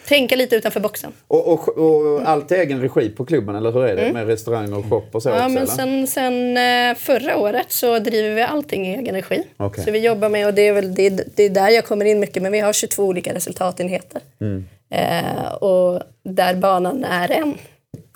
Tänka 0.08 0.36
lite 0.36 0.56
utanför 0.56 0.80
boxen. 0.80 1.12
Och, 1.28 1.48
och, 1.52 1.68
och 1.78 2.28
allt 2.28 2.52
egen 2.52 2.80
regi 2.82 3.08
på 3.08 3.24
klubben, 3.24 3.56
eller 3.56 3.72
hur 3.72 3.84
är 3.84 3.96
det? 3.96 4.12
Med 4.12 4.26
restauranger 4.26 4.78
och 4.78 4.84
shop 4.90 5.02
och 5.12 5.22
så 5.22 5.30
Mm. 5.30 5.56
Ja, 5.56 5.62
också? 5.62 5.76
men 5.86 6.06
sen, 6.06 6.56
sen 6.56 6.56
eh, 6.90 6.94
förra 6.96 7.36
året 7.36 7.66
så 7.72 7.98
driver 7.98 8.34
vi 8.34 8.42
allting 8.42 8.86
i 8.86 8.94
egen 8.96 9.14
regi. 9.14 9.42
Okej. 9.56 9.84
Så 9.84 9.90
vi 9.90 9.98
jobbar 9.98 10.28
med, 10.28 10.46
och 10.46 10.54
det 10.54 10.62
är 10.68 10.72
väl 10.72 10.94
det, 10.94 11.06
är- 11.06 11.24
det 11.36 11.42
är 11.42 11.50
där 11.50 11.68
jag 11.68 11.84
kommer 11.84 12.04
in 12.04 12.20
mycket, 12.20 12.42
men 12.42 12.52
vi 12.52 12.60
har 12.60 12.72
22 12.72 13.04
olika 13.04 13.34
resultatenheter. 13.34 14.20
Mm. 14.40 14.64
Eh, 14.90 15.46
och 15.46 16.02
där 16.22 16.54
banan 16.54 17.04
är 17.04 17.30
en. 17.30 17.54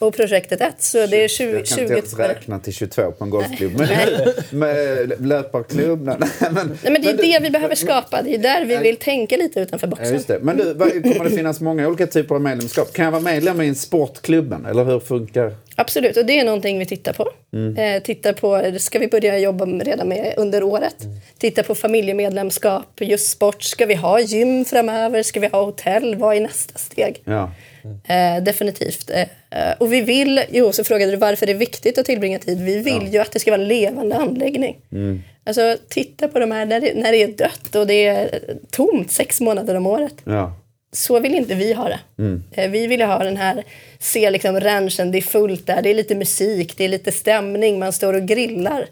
Och 0.00 0.14
projektet 0.16 0.60
ett. 0.60 0.82
Så 0.82 1.06
det 1.06 1.24
är 1.24 1.28
20... 1.28 1.44
Jag 1.44 1.66
kan 1.66 1.78
inte 1.78 1.88
20 1.88 1.96
ens 1.96 2.18
räkna 2.18 2.58
till 2.58 2.72
22 2.74 3.12
på 3.12 3.24
en 3.24 3.30
golfklubb. 3.30 3.72
Men, 3.78 3.88
med 4.58 5.12
löparklubb? 5.26 6.02
Nej, 6.04 6.16
men, 6.40 6.78
Nej, 6.82 6.92
men 6.92 7.02
det 7.02 7.08
är 7.08 7.16
du- 7.16 7.22
det 7.22 7.38
vi 7.42 7.50
behöver 7.50 7.74
skapa. 7.74 8.22
Det 8.22 8.34
är 8.34 8.38
där 8.38 8.64
vi 8.64 8.76
vill 8.76 8.96
tänka 8.96 9.36
lite 9.36 9.60
utanför 9.60 9.86
Ja, 9.86 9.90
boxen. 9.90 10.22
det. 10.26 10.38
Men 10.42 10.56
du, 10.56 10.74
kommer 10.74 11.24
det 11.24 11.36
finnas 11.36 11.60
många 11.60 11.88
olika 11.88 12.06
typer 12.06 12.34
av 12.34 12.40
medlemskap? 12.40 12.92
Kan 12.92 13.04
jag 13.04 13.12
vara 13.12 13.22
medlem 13.22 13.60
i 13.60 13.68
en 13.68 13.74
sportklubben? 13.74 14.66
Eller 14.66 14.84
hur 14.84 15.00
funkar 15.00 15.54
Absolut, 15.76 16.16
och 16.16 16.26
det 16.26 16.38
är 16.40 16.44
någonting 16.44 16.78
vi 16.78 16.86
tittar 16.86 17.12
på. 17.12 17.28
Mm. 17.52 17.76
Eh, 17.76 18.02
tittar 18.02 18.32
på, 18.32 18.56
det 18.62 18.78
ska 18.78 18.98
vi 18.98 19.08
börja 19.08 19.38
jobba 19.38 19.64
redan 19.66 20.08
med 20.08 20.34
under 20.36 20.62
året. 20.62 21.02
Mm. 21.04 21.16
Titta 21.38 21.62
på 21.62 21.74
familjemedlemskap, 21.74 22.86
just 23.00 23.30
sport. 23.30 23.62
Ska 23.62 23.86
vi 23.86 23.94
ha 23.94 24.20
gym 24.20 24.64
framöver? 24.64 25.22
Ska 25.22 25.40
vi 25.40 25.46
ha 25.46 25.64
hotell? 25.64 26.14
Vad 26.16 26.36
är 26.36 26.40
nästa 26.40 26.78
steg? 26.78 27.22
Ja. 27.24 27.50
Eh, 28.04 28.42
definitivt. 28.42 29.10
Eh, 29.10 29.20
eh, 29.20 29.74
och 29.78 29.92
vi 29.92 30.00
vill, 30.00 30.40
jo 30.50 30.72
så 30.72 30.84
frågade 30.84 31.12
du 31.12 31.16
varför 31.16 31.46
det 31.46 31.52
är 31.52 31.56
viktigt 31.56 31.98
att 31.98 32.06
tillbringa 32.06 32.38
tid. 32.38 32.60
Vi 32.60 32.78
vill 32.78 33.08
ju 33.12 33.18
att 33.18 33.32
det 33.32 33.38
ska 33.38 33.50
vara 33.50 33.62
en 33.62 33.68
levande 33.68 34.16
anläggning. 34.16 34.78
Mm. 34.92 35.22
Alltså 35.44 35.76
titta 35.88 36.28
på 36.28 36.38
de 36.38 36.50
här 36.50 36.66
när 36.66 36.80
det, 36.80 36.94
när 36.94 37.12
det 37.12 37.22
är 37.22 37.28
dött 37.28 37.74
och 37.74 37.86
det 37.86 38.06
är 38.06 38.40
tomt 38.70 39.10
sex 39.10 39.40
månader 39.40 39.74
om 39.74 39.86
året. 39.86 40.14
ja. 40.24 40.56
Så 40.92 41.20
vill 41.20 41.34
inte 41.34 41.54
vi 41.54 41.72
ha 41.72 41.88
det. 41.88 42.00
Eh, 42.52 42.70
Vi 42.70 42.86
vill 42.86 43.02
ha 43.02 43.18
den 43.24 43.36
här, 43.36 43.64
se 43.98 44.30
liksom 44.30 44.60
ranchen, 44.60 45.10
det 45.12 45.18
är 45.18 45.22
fullt 45.22 45.66
där, 45.66 45.82
det 45.82 45.90
är 45.90 45.94
lite 45.94 46.14
musik, 46.14 46.74
det 46.76 46.84
är 46.84 46.88
lite 46.88 47.12
stämning, 47.12 47.78
man 47.78 47.92
står 47.92 48.14
och 48.14 48.22
grillar. 48.22 48.86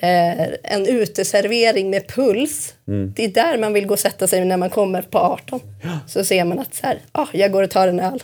Eh, 0.00 0.46
en 0.62 0.86
uteservering 0.86 1.90
med 1.90 2.06
puls. 2.08 2.74
Det 3.14 3.24
är 3.24 3.28
där 3.28 3.58
man 3.58 3.72
vill 3.72 3.86
gå 3.86 3.94
och 3.94 3.98
sätta 4.00 4.26
sig 4.26 4.44
när 4.44 4.56
man 4.56 4.70
kommer 4.70 5.02
på 5.02 5.18
18. 5.18 5.60
Så 6.06 6.24
ser 6.24 6.44
man 6.44 6.58
att 6.58 6.74
så 6.74 6.86
här, 6.86 6.98
ah, 7.12 7.26
jag 7.32 7.52
går 7.52 7.62
och 7.62 7.70
tar 7.70 7.88
en 7.88 8.00
öl. 8.00 8.22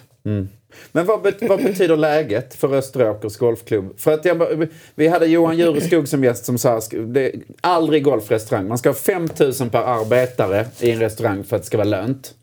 Men 0.93 1.07
vad, 1.07 1.23
bet- 1.23 1.43
vad 1.49 1.63
betyder 1.63 1.97
läget 1.97 2.55
för 2.55 2.75
Österåkers 2.75 3.37
golfklubb? 3.37 4.01
För 4.01 4.13
att 4.13 4.25
jag, 4.25 4.67
vi 4.95 5.09
hade 5.09 5.27
Johan 5.27 5.59
Jureskog 5.59 6.09
som 6.09 6.25
gäst 6.25 6.45
som 6.45 6.59
sa 6.59 6.81
det 7.07 7.27
är 7.27 7.33
aldrig 7.61 8.05
golfrestaurang. 8.05 8.69
Man 8.69 8.79
ska 8.79 8.89
ha 8.89 8.95
5 8.95 9.29
000 9.61 9.71
per 9.71 9.79
arbetare 9.83 10.67
i 10.81 10.91
en 10.91 11.01
restaurang 11.01 11.45
för 11.45 11.57
att 11.57 11.63
det 11.63 11.67
ska 11.67 11.77
vara 11.77 11.89
lönt. 11.89 12.35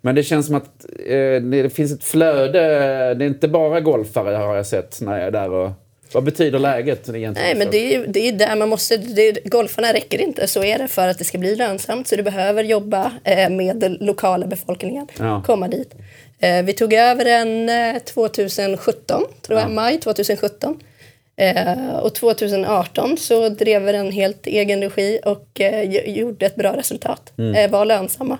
Men 0.00 0.14
det 0.14 0.22
känns 0.22 0.46
som 0.46 0.54
att 0.54 0.84
eh, 1.06 1.42
det 1.42 1.74
finns 1.74 1.92
ett 1.92 2.04
flöde. 2.04 2.60
Det 3.14 3.24
är 3.24 3.28
inte 3.28 3.48
bara 3.48 3.80
golfare 3.80 4.36
har 4.36 4.56
jag 4.56 4.66
sett 4.66 5.00
när 5.00 5.18
jag 5.18 5.26
är 5.26 5.30
där. 5.30 5.50
Och, 5.50 5.70
vad 6.14 6.24
betyder 6.24 6.58
läget 6.58 7.08
egentligen? 7.08 7.32
Nej, 7.32 7.54
men 7.54 7.70
det 7.70 7.94
är, 7.94 8.06
det 8.06 8.28
är 8.28 8.32
där 8.32 8.56
man 8.56 8.68
måste... 8.68 8.96
Det, 8.96 9.32
golfarna 9.44 9.92
räcker 9.92 10.20
inte, 10.20 10.46
så 10.46 10.64
är 10.64 10.78
det 10.78 10.88
för 10.88 11.08
att 11.08 11.18
det 11.18 11.24
ska 11.24 11.38
bli 11.38 11.56
lönsamt. 11.56 12.08
Så 12.08 12.16
du 12.16 12.22
behöver 12.22 12.64
jobba 12.64 13.12
eh, 13.24 13.50
med 13.50 13.76
den 13.76 13.96
lokala 14.00 14.46
befolkningen, 14.46 15.06
Ja. 15.18 15.42
komma 15.46 15.68
dit. 15.68 15.94
Eh, 16.38 16.62
vi 16.62 16.72
tog 16.72 16.92
över 16.92 17.24
den 17.24 17.68
eh, 17.68 18.02
2017, 18.02 19.22
tror 19.42 19.60
jag, 19.60 19.70
maj 19.70 20.00
2017. 20.00 20.80
Eh, 21.36 21.94
och 22.02 22.14
2018 22.14 23.16
så 23.16 23.48
drev 23.48 23.82
vi 23.82 23.92
den 23.92 24.12
helt 24.12 24.46
egen 24.46 24.82
regi 24.82 25.20
och 25.24 25.60
eh, 25.60 25.82
gj- 25.90 26.18
gjorde 26.18 26.46
ett 26.46 26.56
bra 26.56 26.76
resultat. 26.76 27.32
Eh, 27.56 27.70
var 27.70 27.84
lönsamma. 27.84 28.38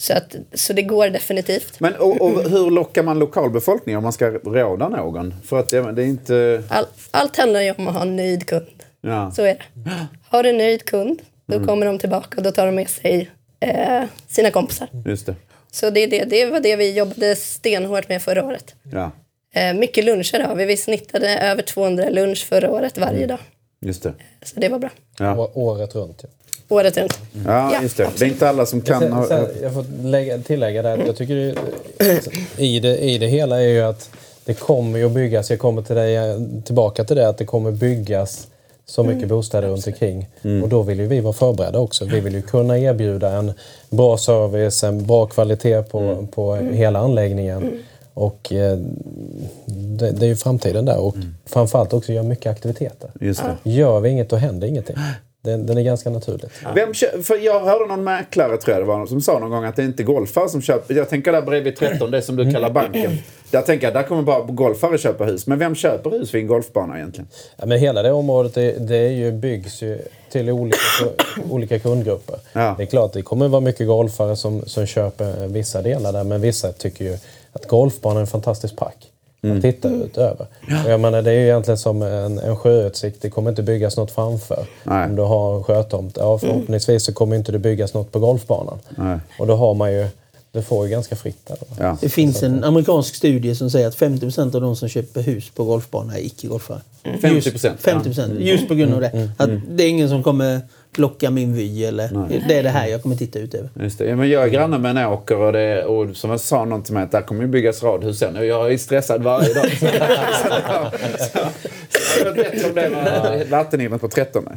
Så, 0.00 0.12
att, 0.12 0.36
så 0.54 0.72
det 0.72 0.82
går 0.82 1.08
definitivt. 1.08 1.80
Men 1.80 1.94
och, 1.94 2.20
och 2.20 2.50
hur 2.50 2.70
lockar 2.70 3.02
man 3.02 3.18
lokalbefolkningen 3.18 3.96
om 3.98 4.02
man 4.02 4.12
ska 4.12 4.30
råda 4.30 4.88
någon? 4.88 5.34
För 5.44 5.60
att 5.60 5.68
det, 5.68 5.92
det 5.92 6.02
är 6.02 6.06
inte... 6.06 6.62
All, 6.68 6.86
allt 7.10 7.36
handlar 7.36 7.60
ju 7.60 7.74
om 7.78 7.88
att 7.88 7.94
ha 7.94 8.02
en 8.02 8.16
nöjd 8.16 8.46
kund. 8.46 8.66
Ja. 9.00 9.30
Så 9.30 9.42
är 9.42 9.54
det. 9.54 9.90
Har 10.28 10.42
du 10.42 10.48
en 10.48 10.58
nöjd 10.58 10.84
kund, 10.84 11.22
då 11.46 11.64
kommer 11.64 11.86
de 11.86 11.98
tillbaka 11.98 12.36
och 12.36 12.42
då 12.42 12.50
tar 12.50 12.66
de 12.66 12.74
med 12.74 12.88
sig 12.90 13.30
eh, 13.60 14.02
sina 14.26 14.50
kompisar. 14.50 14.88
Just 15.06 15.26
det. 15.26 15.34
Så 15.72 15.90
det, 15.90 16.00
är 16.00 16.10
det, 16.10 16.24
det 16.24 16.46
var 16.46 16.60
det 16.60 16.76
vi 16.76 16.92
jobbade 16.92 17.36
stenhårt 17.36 18.08
med 18.08 18.22
förra 18.22 18.44
året. 18.44 18.74
Ja, 18.92 19.10
Eh, 19.52 19.74
mycket 19.74 20.04
luncher 20.04 20.40
har 20.40 20.54
vi. 20.54 20.64
Vi 20.64 20.76
snittade 20.76 21.38
över 21.38 21.62
200 21.62 22.08
lunch 22.10 22.46
förra 22.48 22.70
året 22.70 22.98
varje 22.98 23.26
dag. 23.26 23.38
just 23.80 24.02
det. 24.02 24.14
Så 24.42 24.60
det 24.60 24.68
var 24.68 24.78
bra. 24.78 24.90
Ja. 25.18 25.50
Året 25.54 25.94
runt. 25.94 26.20
Ja. 26.22 26.28
Året 26.70 26.96
runt. 26.96 27.18
Ja, 27.46 27.72
Ja, 27.72 27.82
just 27.82 27.96
det. 27.96 28.08
Det 28.18 28.24
är 28.24 28.28
inte 28.28 28.48
alla 28.48 28.66
som 28.66 28.80
kan... 28.80 29.12
Ha- 29.12 29.26
sen, 29.26 29.46
jag 29.62 29.74
får 29.74 29.84
lägga, 30.04 30.38
tillägga 30.38 30.82
det 30.82 30.96
jag 31.06 31.16
tycker 31.16 31.34
det, 31.34 31.54
i, 32.64 32.80
det, 32.80 32.98
i 32.98 33.18
det 33.18 33.26
hela 33.26 33.62
är 33.62 33.68
ju 33.68 33.80
att 33.80 34.10
det 34.44 34.54
kommer 34.54 34.98
ju 34.98 35.06
att 35.06 35.12
byggas, 35.12 35.50
jag 35.50 35.58
kommer 35.58 35.82
till 35.82 35.96
dig, 35.96 36.18
tillbaka 36.64 37.04
till 37.04 37.16
det, 37.16 37.28
att 37.28 37.38
det 37.38 37.44
kommer 37.44 37.70
byggas 37.70 38.46
så 38.86 39.02
mycket 39.04 39.28
bostäder 39.28 39.68
runt 39.68 39.86
omkring. 39.86 40.28
Och 40.62 40.68
då 40.68 40.82
vill 40.82 41.00
ju 41.00 41.06
vi 41.06 41.20
vara 41.20 41.32
förberedda 41.32 41.78
också. 41.78 42.04
Vi 42.04 42.20
vill 42.20 42.34
ju 42.34 42.42
kunna 42.42 42.78
erbjuda 42.78 43.32
en 43.32 43.52
bra 43.90 44.16
service, 44.18 44.84
en 44.84 45.06
bra 45.06 45.26
kvalitet 45.26 45.82
på, 45.82 46.26
på 46.32 46.56
hela 46.56 46.98
anläggningen. 46.98 47.78
Och 48.14 48.52
eh, 48.52 48.78
det, 49.66 50.10
det 50.10 50.26
är 50.26 50.28
ju 50.28 50.36
framtiden 50.36 50.84
där. 50.84 50.98
Och 50.98 51.14
framförallt 51.46 51.92
också 51.92 52.12
göra 52.12 52.24
mycket 52.24 52.50
aktiviteter. 52.52 53.10
Just 53.20 53.42
det. 53.64 53.70
Gör 53.70 54.00
vi 54.00 54.08
inget 54.08 54.28
då 54.30 54.36
händer 54.36 54.66
ingenting. 54.68 54.96
Den, 55.42 55.66
den 55.66 55.78
är 55.78 55.82
ganska 55.82 56.10
naturligt. 56.10 56.50
Vem 56.74 56.94
för 57.22 57.44
jag 57.44 57.60
hörde 57.60 57.86
någon 57.86 58.04
mäklare 58.04 58.56
tror 58.56 58.76
jag 58.76 58.82
det 58.82 58.88
var 58.88 59.06
som 59.06 59.20
sa 59.20 59.38
någon 59.38 59.50
gång 59.50 59.64
att 59.64 59.76
det 59.76 59.82
är 59.82 59.86
inte 59.86 60.02
golfare 60.02 60.48
som 60.48 60.62
köper. 60.62 60.94
Jag 60.94 61.08
tänker 61.08 61.32
där 61.32 61.42
bredvid 61.42 61.76
13, 61.76 62.10
det 62.10 62.22
som 62.22 62.36
du 62.36 62.52
kallar 62.52 62.70
banken. 62.70 63.18
Där 63.50 63.62
tänker 63.62 63.86
jag, 63.86 63.94
där 63.94 64.02
kommer 64.02 64.22
bara 64.22 64.40
golfare 64.40 64.98
köpa 64.98 65.24
hus. 65.24 65.46
Men 65.46 65.58
vem 65.58 65.74
köper 65.74 66.10
hus 66.10 66.34
vid 66.34 66.40
en 66.40 66.46
golfbana 66.46 66.96
egentligen? 66.96 67.28
Ja, 67.56 67.66
men 67.66 67.78
hela 67.78 68.02
det 68.02 68.12
området 68.12 68.54
det, 68.54 68.72
det 68.78 68.96
är 68.96 69.10
ju, 69.10 69.32
byggs 69.32 69.82
ju 69.82 69.98
till 70.30 70.50
olika, 70.50 70.78
olika 71.50 71.78
kundgrupper. 71.78 72.36
Ja. 72.52 72.74
Det 72.76 72.82
är 72.82 72.86
klart, 72.86 73.12
det 73.12 73.22
kommer 73.22 73.48
vara 73.48 73.60
mycket 73.60 73.86
golfare 73.86 74.36
som, 74.36 74.62
som 74.66 74.86
köper 74.86 75.46
vissa 75.46 75.82
delar 75.82 76.12
där, 76.12 76.24
men 76.24 76.40
vissa 76.40 76.72
tycker 76.72 77.04
ju 77.04 77.18
att 77.52 77.66
golfbanan 77.66 78.16
är 78.16 78.20
en 78.20 78.26
fantastisk 78.26 78.76
park. 78.76 79.09
Att 79.42 79.62
titta 79.62 79.88
ut 79.88 80.18
över. 80.18 80.46
Och 80.84 80.90
jag 80.90 81.00
menar, 81.00 81.22
det 81.22 81.30
är 81.30 81.34
ju 81.34 81.44
egentligen 81.44 81.78
som 81.78 82.02
en, 82.02 82.38
en 82.38 82.56
sjöutsikt. 82.56 83.22
Det 83.22 83.30
kommer 83.30 83.50
inte 83.50 83.62
byggas 83.62 83.96
något 83.96 84.10
framför. 84.10 84.66
Nej. 84.84 85.04
Om 85.04 85.16
du 85.16 85.22
har 85.22 85.56
en 85.56 85.64
sjötomt. 85.64 86.16
Ja, 86.16 86.38
förhoppningsvis 86.38 87.04
så 87.04 87.12
kommer 87.12 87.36
inte 87.36 87.52
det 87.52 87.58
byggas 87.58 87.94
något 87.94 88.12
på 88.12 88.18
golfbanan. 88.18 88.78
Nej. 88.88 89.18
Och 89.38 89.46
då 89.46 89.54
har 89.56 89.74
man 89.74 89.92
ju, 89.92 90.06
du 90.52 90.62
får 90.62 90.86
ju 90.86 90.90
ganska 90.90 91.16
fritt 91.16 91.46
där. 91.46 91.56
Då. 91.60 91.66
Ja. 91.78 91.98
Det 92.00 92.08
finns 92.08 92.42
en 92.42 92.64
amerikansk 92.64 93.14
studie 93.14 93.54
som 93.54 93.70
säger 93.70 93.88
att 93.88 93.96
50% 93.98 94.54
av 94.54 94.60
de 94.60 94.76
som 94.76 94.88
köper 94.88 95.20
hus 95.20 95.50
på 95.50 95.64
golfbana 95.64 96.18
är 96.18 96.26
icke-golfare. 96.26 96.80
50%, 97.04 97.28
Just, 97.34 97.82
50 97.82 98.10
Just 98.38 98.68
på 98.68 98.74
grund 98.74 98.94
av 98.94 99.00
det. 99.00 99.30
Att 99.36 99.50
det 99.68 99.84
är 99.84 99.88
ingen 99.88 100.08
som 100.08 100.22
kommer 100.22 100.60
locka 100.96 101.30
min 101.30 101.54
vy 101.54 101.84
eller 101.84 102.28
det 102.48 102.54
är 102.54 102.62
det 102.62 102.68
här 102.68 102.86
jag 102.86 103.02
kommer 103.02 103.16
titta 103.16 103.38
ut 103.38 103.54
över. 103.54 103.68
Just 103.80 103.98
det. 103.98 104.04
Ja, 104.04 104.16
men 104.16 104.30
jag 104.30 104.44
är 104.44 104.48
granne 104.48 104.78
med 104.78 104.96
en 104.96 105.06
åker 105.06 105.36
och, 105.36 105.52
det, 105.52 105.84
och 105.84 106.16
som 106.16 106.30
jag 106.30 106.40
sa 106.40 106.64
någon 106.64 106.82
till 106.82 106.94
mig 106.94 107.02
att 107.02 107.12
där 107.12 107.22
kommer 107.22 107.42
ju 107.42 107.48
byggas 107.48 107.82
radhus 107.82 108.18
sen. 108.18 108.36
Och 108.36 108.44
jag 108.44 108.72
är 108.72 108.78
stressad 108.78 109.22
varje 109.22 109.54
dag. 109.54 109.70
så, 109.70 109.86
så, 109.86 109.94
så, 111.18 111.38
så 111.90 112.24
jag 112.24 112.32
vet 112.32 112.52
bättre 112.52 112.68
om 112.68 112.74
det 112.74 112.90
med 112.90 113.46
vattenhimlen 113.50 113.98
på 113.98 114.08
13. 114.08 114.48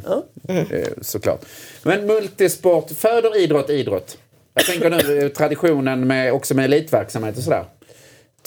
Eh, 0.48 0.64
Såklart. 1.00 1.40
Men 1.82 2.06
multisport, 2.06 2.90
föder 2.90 3.42
idrott 3.42 3.70
idrott? 3.70 4.16
Jag 4.54 4.66
tänker 4.66 4.90
nu 4.90 5.28
traditionen 5.28 6.06
med, 6.06 6.32
också 6.32 6.54
med 6.54 6.64
elitverksamhet 6.64 7.36
och 7.36 7.42
sådär. 7.42 7.64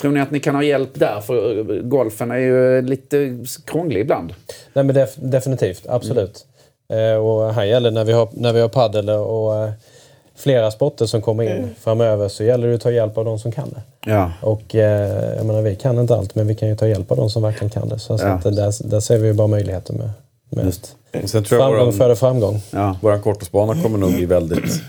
Tror 0.01 0.11
ni 0.11 0.19
att 0.19 0.31
ni 0.31 0.39
kan 0.39 0.55
ha 0.55 0.63
hjälp 0.63 0.89
där? 0.93 1.21
För 1.21 1.63
golfen 1.81 2.31
är 2.31 2.37
ju 2.37 2.81
lite 2.81 3.37
krånglig 3.65 4.01
ibland. 4.01 4.33
Nej, 4.73 4.85
men 4.85 4.95
def, 4.95 5.15
definitivt, 5.15 5.85
absolut. 5.89 6.45
Eh, 6.93 7.17
och 7.25 7.53
här 7.53 7.63
gäller 7.63 7.91
när 7.91 8.03
vi 8.05 8.11
har, 8.13 8.29
när 8.31 8.53
vi 8.53 8.59
har 8.61 8.69
paddel 8.69 9.09
och 9.09 9.55
eh, 9.55 9.71
flera 10.35 10.71
sporter 10.71 11.05
som 11.05 11.21
kommer 11.21 11.43
in 11.43 11.69
framöver 11.79 12.27
så 12.27 12.43
gäller 12.43 12.67
det 12.67 12.75
att 12.75 12.81
ta 12.81 12.91
hjälp 12.91 13.17
av 13.17 13.25
de 13.25 13.39
som 13.39 13.51
kan 13.51 13.69
det. 13.69 14.11
Ja. 14.11 14.31
Och 14.41 14.75
eh, 14.75 15.35
jag 15.37 15.45
menar, 15.45 15.61
vi 15.61 15.75
kan 15.75 15.99
inte 15.99 16.15
allt 16.15 16.35
men 16.35 16.47
vi 16.47 16.55
kan 16.55 16.69
ju 16.69 16.75
ta 16.75 16.87
hjälp 16.87 17.11
av 17.11 17.17
de 17.17 17.29
som 17.29 17.43
verkligen 17.43 17.69
kan 17.69 17.89
det. 17.89 17.99
Så, 17.99 18.17
så 18.17 18.25
Ja. 18.25 18.31
att, 18.31 18.43
där, 18.43 18.89
där 18.89 18.99
ser 18.99 19.17
vi 19.17 19.27
ju 19.27 19.33
bara 19.33 19.47
möjligheter 19.47 19.93
med, 19.93 20.09
med 20.49 20.65
Just. 20.65 20.95
Sen 21.25 21.43
tror 21.43 21.61
jag 21.61 21.67
framgång 21.67 21.79
våran, 21.79 21.93
före 21.93 22.15
framgång. 22.15 22.61
Ja. 22.71 22.97
våran 23.01 23.21
kortåsbana 23.21 23.81
kommer 23.83 23.97
nog 23.97 24.13
bli 24.15 24.25
väldigt 24.25 24.81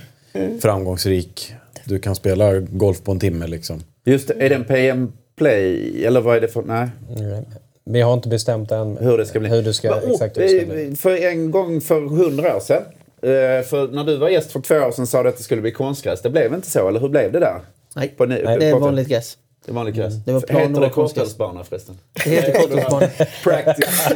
framgångsrik. 0.63 1.55
Du 1.85 1.99
kan 1.99 2.15
spela 2.15 2.59
golf 2.59 3.03
på 3.03 3.13
en 3.13 3.21
timme 3.21 3.47
liksom. 3.47 3.81
Just 4.05 4.29
det. 4.29 4.35
Är 4.35 4.49
det 4.49 4.55
en 4.55 4.65
PM 4.65 5.13
Play? 5.37 6.05
Eller 6.05 6.21
vad 6.21 6.37
är 6.37 6.41
det 6.41 6.49
för... 6.49 6.63
Nej. 6.63 6.89
Mm. 7.19 7.45
Vi 7.85 8.01
har 8.01 8.15
inte 8.15 8.29
bestämt 8.29 8.71
än 8.73 8.97
hur 8.97 9.19
det 9.19 9.27
ska 9.27 9.41
bli. 9.41 9.49
hur 9.49 9.63
det 9.63 9.75
ska, 9.75 9.91
Men, 9.91 9.99
oh, 10.05 10.11
exakt 10.13 10.37
hur 10.39 10.43
det 10.43 10.49
ska 10.49 10.67
bli. 10.73 10.89
eh, 10.89 10.95
För 10.95 11.17
en 11.27 11.51
gång 11.51 11.81
för 11.81 12.01
hundra 12.01 12.57
år 12.57 12.61
sedan. 12.61 12.83
eh, 13.23 13.65
För 13.67 13.89
när 13.95 14.05
du 14.05 14.17
var 14.17 14.29
gäst 14.29 14.53
för 14.53 14.61
två 14.61 14.75
år 14.75 14.91
sedan 14.91 15.07
sa 15.07 15.23
du 15.23 15.29
att 15.29 15.37
det 15.37 15.43
skulle 15.43 15.63
bli 15.63 15.71
konstgräs. 15.73 16.23
Det 16.23 16.31
blev 16.31 16.55
inte 16.55 16.71
så, 16.71 16.89
eller 16.89 17.01
hur 17.01 17.09
blev 17.09 17.33
det 17.33 17.39
där? 17.39 17.61
Nej, 17.97 18.09
På 18.17 18.25
ni- 18.27 18.43
det 18.43 18.67
är 18.67 18.73
på- 18.73 18.79
vanligt 18.79 19.09
gräs. 19.09 19.37
Det 19.69 19.73
är 19.73 19.75
vanlig 19.75 19.95
gräs. 19.95 20.15
Det 20.25 20.33
var 20.33 20.41
plan 20.41 20.61
Heter 20.61 20.81
det 20.81 20.89
konstgräs. 20.91 20.95
kortfältsbana 20.95 21.65
förresten? 21.65 21.99
Det 22.25 22.31
heter 22.31 22.53
kortfältsbana. 22.61 23.07
Practice. 23.45 24.09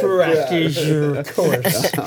Practice 0.00 0.78
your 0.88 1.22
course. 1.22 2.02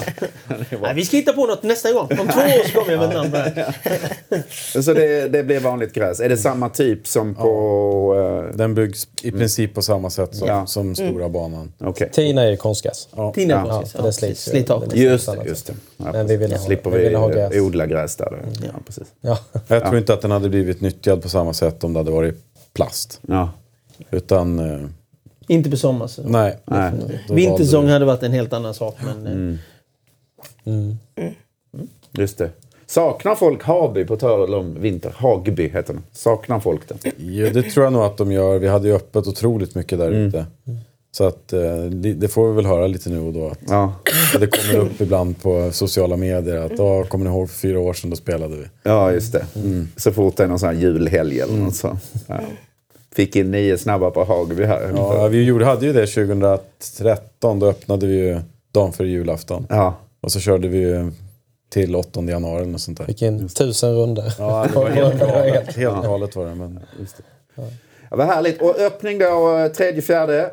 Nej, 0.82 0.94
vi 0.96 1.06
ska 1.06 1.18
hitta 1.18 1.34
på 1.34 1.46
något 1.46 1.64
nästa 1.64 1.92
gång. 1.92 2.04
Om 2.04 2.28
två 2.28 2.40
år 2.42 2.68
så 2.68 2.80
kommer 2.80 2.92
jag 2.92 3.00
med 3.00 3.10
ett 3.10 3.16
namn 3.16 3.32
på 3.32 3.38
det. 3.38 4.44
Så 4.84 4.94
det, 4.94 5.28
det 5.28 5.44
blir 5.44 5.60
vanligt 5.60 5.94
gräs. 5.94 6.20
Är 6.20 6.30
det 6.30 6.38
samma 6.38 6.70
typ 6.70 7.08
som 7.08 7.36
på... 7.36 8.46
eh, 8.52 8.58
Den 8.58 8.76
byggs 8.76 9.08
i 9.22 9.32
princip 9.32 9.74
på 9.74 9.82
samma 9.82 10.10
sätt 10.10 10.36
som, 10.36 10.48
Ja. 10.48 10.66
som 10.66 10.96
stora 10.96 11.30
banan. 11.30 11.74
Okej. 11.80 12.10
Tina 12.14 12.44
är 12.44 12.56
konstgräs. 12.56 13.08
Tina 13.34 13.54
Ja, 13.54 13.66
ja, 13.68 13.74
för 13.74 13.82
precis. 13.82 13.94
det 13.94 14.06
Ja, 14.06 14.12
slits 14.12 14.48
ju. 14.48 14.52
Slit 14.52 14.70
av. 14.70 14.88
Det- 14.88 15.00
Just 15.00 15.26
det, 15.26 15.38
just 15.46 15.68
det. 15.68 15.74
Ja, 15.98 16.12
Men 16.12 16.28
vi 16.28 16.38
ville 16.38 16.56
ha- 16.58 16.66
slipper 16.66 16.90
vi 16.90 16.98
vi, 16.98 17.04
ville 17.04 17.18
ha 17.18 17.28
gräs. 17.28 17.56
odla 17.56 17.86
gräs 17.86 18.16
där. 18.16 18.40
Ja, 18.64 18.70
precis. 18.86 19.08
Ja. 19.22 19.38
Jag 19.68 19.86
tror 19.86 19.98
inte 19.98 20.14
att 20.14 20.22
den 20.22 20.32
hade 20.32 20.50
blivit 20.50 20.82
nyttjad 20.82 21.22
på 21.22 21.30
samma 21.30 21.54
sätt 21.54 21.84
om 21.84 21.94
det 21.94 22.00
hade 22.00 22.12
varit 22.12 22.36
plast. 22.74 23.20
Ja. 23.28 23.50
Utan, 24.12 24.60
eh, 24.60 24.88
Inte 25.48 25.70
på 25.70 25.78
sommarsäsong. 25.78 26.32
nej. 26.32 26.58
Nej. 26.66 26.92
Vintersäsong 27.30 27.88
hade 27.88 28.06
varit 28.06 28.24
en 28.24 28.32
helt 28.32 28.54
annan 28.54 28.74
sak. 28.74 28.96
Men, 29.04 29.60
eh, 30.66 31.32
Just 32.12 32.38
det. 32.38 32.50
Saknar 32.86 33.36
folk 33.36 33.64
Haby, 33.64 34.06
på 34.06 34.16
tal 34.16 34.54
om 34.54 34.82
vinter? 34.82 35.14
Hagby 35.18 35.70
heter 35.70 35.94
den. 35.94 36.04
Saknar 36.12 36.60
folk 36.60 36.82
den? 36.90 36.98
Jo, 37.18 37.50
det 37.54 37.64
tror 37.64 37.84
jag 37.84 37.94
nog 37.94 38.04
att 38.04 38.18
de 38.18 38.32
gör. 38.32 38.60
Vi 38.60 38.68
hade 38.68 38.88
ju 38.88 38.94
öppet 38.96 39.28
otroligt 39.28 39.76
mycket 39.76 39.98
där 40.00 40.08
Mm. 40.12 40.32
Så 41.14 41.24
att, 41.28 41.54
eh, 41.54 41.76
det 41.84 42.14
det 42.14 42.28
får 42.28 42.48
vi 42.50 42.56
väl 42.56 42.66
höra 42.66 42.88
lite 42.88 43.10
nu 43.10 43.20
och 43.20 43.34
då. 43.34 43.48
Att 43.48 43.60
Ja, 43.70 43.94
det 44.40 44.48
kommer 44.48 44.86
upp 44.86 45.02
ibland 45.02 45.42
på 45.42 45.70
sociala 45.72 46.18
medier 46.18 46.58
att 46.58 46.72
"Ja, 46.78 47.04
kommer 47.04 47.26
ni 47.26 47.32
ihåg 47.32 47.50
för 47.50 47.58
fyra 47.60 47.80
år 47.80 47.94
sedan 47.94 48.10
då 48.10 48.16
spelade 48.16 48.56
vi. 48.56 48.66
ja 48.84 49.12
just 49.12 49.34
det. 49.34 49.46
Så 49.98 50.12
fort 50.12 50.38
det 50.38 50.44
är 50.44 50.48
någon 50.48 50.60
sån 50.60 50.70
här 50.70 50.76
julhelg 50.76 51.40
eller 51.40 51.54
något 51.58 51.76
så. 51.76 51.98
Ja. 52.28 52.40
Fick 53.16 53.36
in 53.36 53.52
nio 53.52 53.78
snabba 53.78 54.12
på 54.12 54.24
Hagby 54.24 54.64
här. 54.64 54.92
Ja, 54.96 55.28
vi 55.28 55.44
gjorde, 55.44 55.66
hade 55.66 55.86
ju 55.86 55.94
det 55.94 56.08
2013. 56.08 57.60
Då 57.60 57.68
öppnade 57.70 58.08
vi 58.08 58.14
ju 58.16 58.40
dagen 58.72 58.94
före 58.94 59.08
julafton. 59.08 59.66
Ja. 59.70 59.96
Och 60.22 60.32
så 60.32 60.40
körde 60.40 60.68
vi 60.68 60.78
ju 60.78 61.12
till 61.70 61.96
8 61.96 62.22
januari 62.22 62.64
eller 62.64 62.78
sånt 62.78 62.98
där. 62.98 63.06
Fick 63.06 63.22
in 63.22 63.50
tusen 63.50 63.96
runder. 63.96 64.34
Ja, 64.40 64.68
det 64.70 64.76
var 64.80 64.90
helt 64.90 65.20
galet. 65.20 65.76
Helt 65.76 66.04
galet 66.04 66.36
var 66.36 66.46
det. 66.46 66.56
Men 66.56 66.80
Ja, 67.56 68.18
vad 68.18 68.28
härligt. 68.28 68.62
Och 68.62 68.80
öppning 68.80 69.20
då 69.20 69.26
3-4 69.26 70.50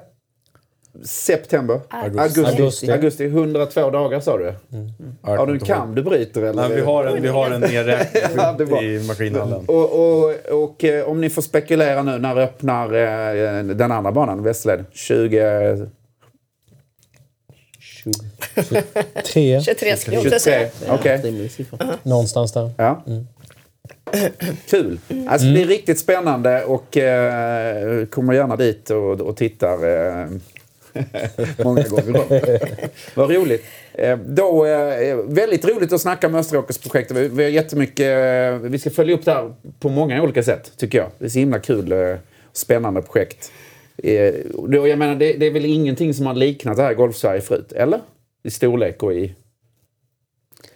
september? 1.05 1.81
Augusti. 1.89 2.41
Augusti. 2.41 2.91
Augusti. 2.91 3.25
102 3.25 3.91
dagar 3.91 4.21
sa 4.21 4.39
du? 4.39 4.55
Har 5.23 5.47
du 5.47 5.53
en 5.53 5.61
kam 5.61 5.95
du 5.95 6.03
bryter? 6.03 6.43
Eller? 6.43 6.69
Nej, 6.69 6.77
vi 6.77 6.81
har 6.81 7.05
en, 7.05 7.23
vi 7.23 7.29
har 7.29 7.51
en 7.51 7.61
nedräkning 7.61 8.23
Ja, 8.71 8.83
i 8.83 9.07
maskinhallen. 9.07 9.65
Och, 9.67 9.93
och, 9.93 10.35
och 10.65 10.85
eh, 10.85 11.09
om 11.09 11.21
ni 11.21 11.31
får 11.31 11.43
spekulera 11.43 12.03
nu, 12.03 12.19
när 12.19 12.37
öppnar 12.37 12.85
eh, 12.85 13.65
den 13.65 13.93
andra 13.93 14.13
banan, 14.13 14.43
Västled? 14.43 14.85
20... 14.93 15.89
Tre, 19.25 19.61
23 19.61 19.97
ska 19.97 20.13
jag 20.13 20.19
också 20.21 20.39
23? 20.39 20.39
säga. 20.39 21.49
Siffra. 21.49 21.79
någonstans 22.03 22.53
där. 22.53 22.71
Ja. 22.77 23.03
Kul. 24.71 24.99
Alltså 25.29 25.47
det 25.47 25.53
blir 25.53 25.67
riktigt 25.67 25.99
spännande 25.99 26.65
och 26.65 26.97
eh, 26.97 28.07
kommer 28.07 28.33
gärna 28.33 28.57
dit 28.57 28.91
och, 28.91 29.21
och 29.21 29.37
tittar 29.37 29.75
eh, 29.85 30.27
många 31.65 31.83
gånger 31.83 32.17
om. 32.17 32.41
Vad 33.15 33.31
roligt. 33.31 33.65
Eh, 33.93 34.19
då, 34.19 34.67
eh, 34.67 35.17
väldigt 35.17 35.65
roligt 35.65 35.93
att 35.93 36.01
snacka 36.01 36.29
med 36.29 36.39
Österåkersprojektet. 36.41 37.17
Vi, 37.17 37.29
vi 37.29 37.43
har 37.43 37.51
jättemycket, 37.51 38.07
eh, 38.07 38.71
vi 38.71 38.79
ska 38.79 38.91
följa 38.91 39.15
upp 39.15 39.25
det 39.25 39.33
här 39.33 39.55
på 39.81 39.89
många 39.89 40.23
olika 40.23 40.43
sätt 40.43 40.73
tycker 40.77 40.99
jag. 40.99 41.11
Det 41.19 41.25
är 41.25 41.29
så 41.29 41.39
himla 41.39 41.59
kul 41.59 41.93
eh, 41.93 42.17
spännande 42.53 43.03
projekt. 43.03 43.53
Eh, 44.03 44.35
jag 44.71 44.99
menar, 44.99 45.15
det, 45.15 45.33
det 45.33 45.47
är 45.47 45.51
väl 45.51 45.65
ingenting 45.65 46.15
som 46.15 46.27
har 46.27 46.35
liknat 46.35 46.77
det 46.77 46.83
här 46.83 46.93
i 46.93 46.95
Golfsverige 46.95 47.41
förut, 47.41 47.73
eller? 47.73 48.01
I 48.43 48.51
storlek 48.51 49.03
och 49.03 49.13
i... 49.13 49.35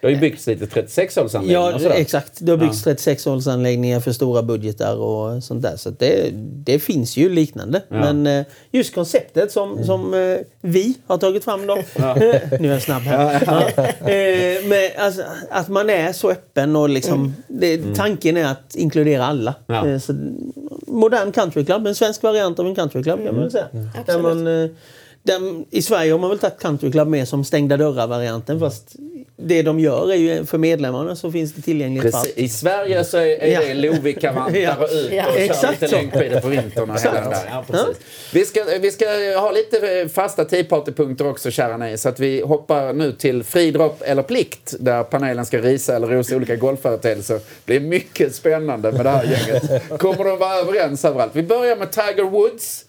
Det 0.03 0.09
har 0.09 0.13
ju 0.13 0.21
byggts 0.21 0.47
lite 0.47 0.65
36-hålsanläggningar 0.65 1.81
Ja, 1.81 1.91
exakt. 1.91 2.33
Det 2.39 2.53
har 2.53 2.57
byggts 2.59 2.87
36-hålsanläggningar 2.87 4.01
för 4.01 4.13
stora 4.13 4.43
budgetar 4.43 4.97
och 4.97 5.45
sånt 5.45 5.63
där. 5.63 5.77
Så 5.77 5.89
att 5.89 5.99
det, 5.99 6.31
det 6.65 6.79
finns 6.79 7.17
ju 7.17 7.29
liknande. 7.29 7.83
Men 7.89 8.27
eh, 8.27 8.45
just 8.71 8.95
konceptet 8.95 9.53
som, 9.53 9.85
som 9.85 10.15
eh, 10.15 10.39
vi 10.61 10.95
har 11.07 11.19
tagit 11.19 11.45
fram 11.45 11.67
då. 11.67 11.75
nu 12.61 12.69
är 12.69 12.73
jag 12.73 12.83
snabb 12.83 13.03
här. 13.03 13.43
Ja. 13.47 13.83
Eh, 14.09 14.67
med, 14.67 14.91
alltså, 14.99 15.23
att 15.51 15.69
man 15.69 15.91
är 15.91 16.13
så 16.13 16.31
öppen 16.31 16.77
och 16.77 16.89
liksom, 16.89 17.35
det, 17.49 17.95
tanken 17.95 18.37
är 18.37 18.45
att 18.45 18.75
inkludera 18.75 19.27
alla. 19.27 19.55
Ja. 19.67 20.01
Så, 20.01 20.13
modern 20.87 21.33
countryclub, 21.33 21.87
en 21.87 21.95
svensk 21.95 22.23
variant 22.23 22.59
av 22.59 22.67
en 22.67 22.75
countryclub 22.75 23.25
kan 23.25 23.35
man 23.35 23.43
väl 23.43 23.51
säga. 23.51 23.69
Där 24.07 24.19
man, 24.19 24.45
där, 25.23 25.65
I 25.71 25.83
Sverige 25.83 26.13
har 26.13 26.19
man 26.19 26.31
väl 26.31 26.39
tagit 26.39 26.59
countryclub 26.59 27.09
med 27.09 27.29
som 27.29 27.45
stängda 27.45 27.77
dörrar-varianten. 27.77 28.61
Fast 28.61 28.97
det 29.45 29.63
de 29.63 29.81
gör 29.81 30.13
är 30.13 30.17
ju 30.17 30.45
för 30.47 30.59
medlemmarna 30.59 31.17
så 31.17 31.33
finns 31.33 31.53
det 31.53 31.63
tillgängligt 31.63 32.03
Precis. 32.03 32.37
I 32.37 32.49
Sverige 32.49 33.05
så 33.05 33.17
är, 33.19 33.27
är 33.27 33.53
Ja. 33.53 33.61
det 33.61 33.75
Lovikkavantar 33.75 34.57
Ja. 34.61 34.77
och 34.77 34.89
ut 34.93 35.07
och 35.11 35.15
Ja. 35.17 35.25
kör 35.25 35.41
Exakt 35.41 35.81
lite 35.81 35.97
längdskidor 35.97 36.41
på 36.41 36.49
vintern 36.49 36.91
och 36.91 37.01
hela 37.01 37.13
där. 37.31 37.39
Ja, 37.51 37.65
precis. 37.71 37.97
Vi, 38.33 38.45
ska, 38.45 38.65
vi 38.81 38.91
ska 38.91 39.05
ha 39.41 39.51
lite 39.51 40.09
fasta 40.15 40.45
tidpartypunkter 40.45 41.27
också, 41.27 41.51
kära 41.51 41.77
ni. 41.77 41.99
Så 41.99 42.09
att 42.09 42.21
vi 42.21 42.41
hoppar 42.41 42.93
nu 42.93 43.13
till 43.13 43.45
fridropp 43.45 44.03
eller 44.03 44.23
plikt, 44.23 44.75
där 44.81 45.03
panelen 45.03 45.47
ska 45.47 45.59
risa 45.59 45.97
eller 45.97 46.07
rosa 46.07 46.37
olika 46.37 46.57
golfföreteelser. 46.57 47.35
Det 47.35 47.41
blir 47.65 47.81
mycket 47.81 48.35
spännande 48.35 48.93
med 48.93 49.05
det 49.07 49.11
här 49.11 49.25
gänget. 49.25 49.99
Kommer 49.99 50.25
de 50.25 50.39
vara 50.39 50.55
överens 50.55 51.05
överallt? 51.05 51.33
Vi 51.35 51.43
börjar 51.43 51.77
med 51.77 51.91
Tiger 51.93 52.25
Woods. 52.25 52.85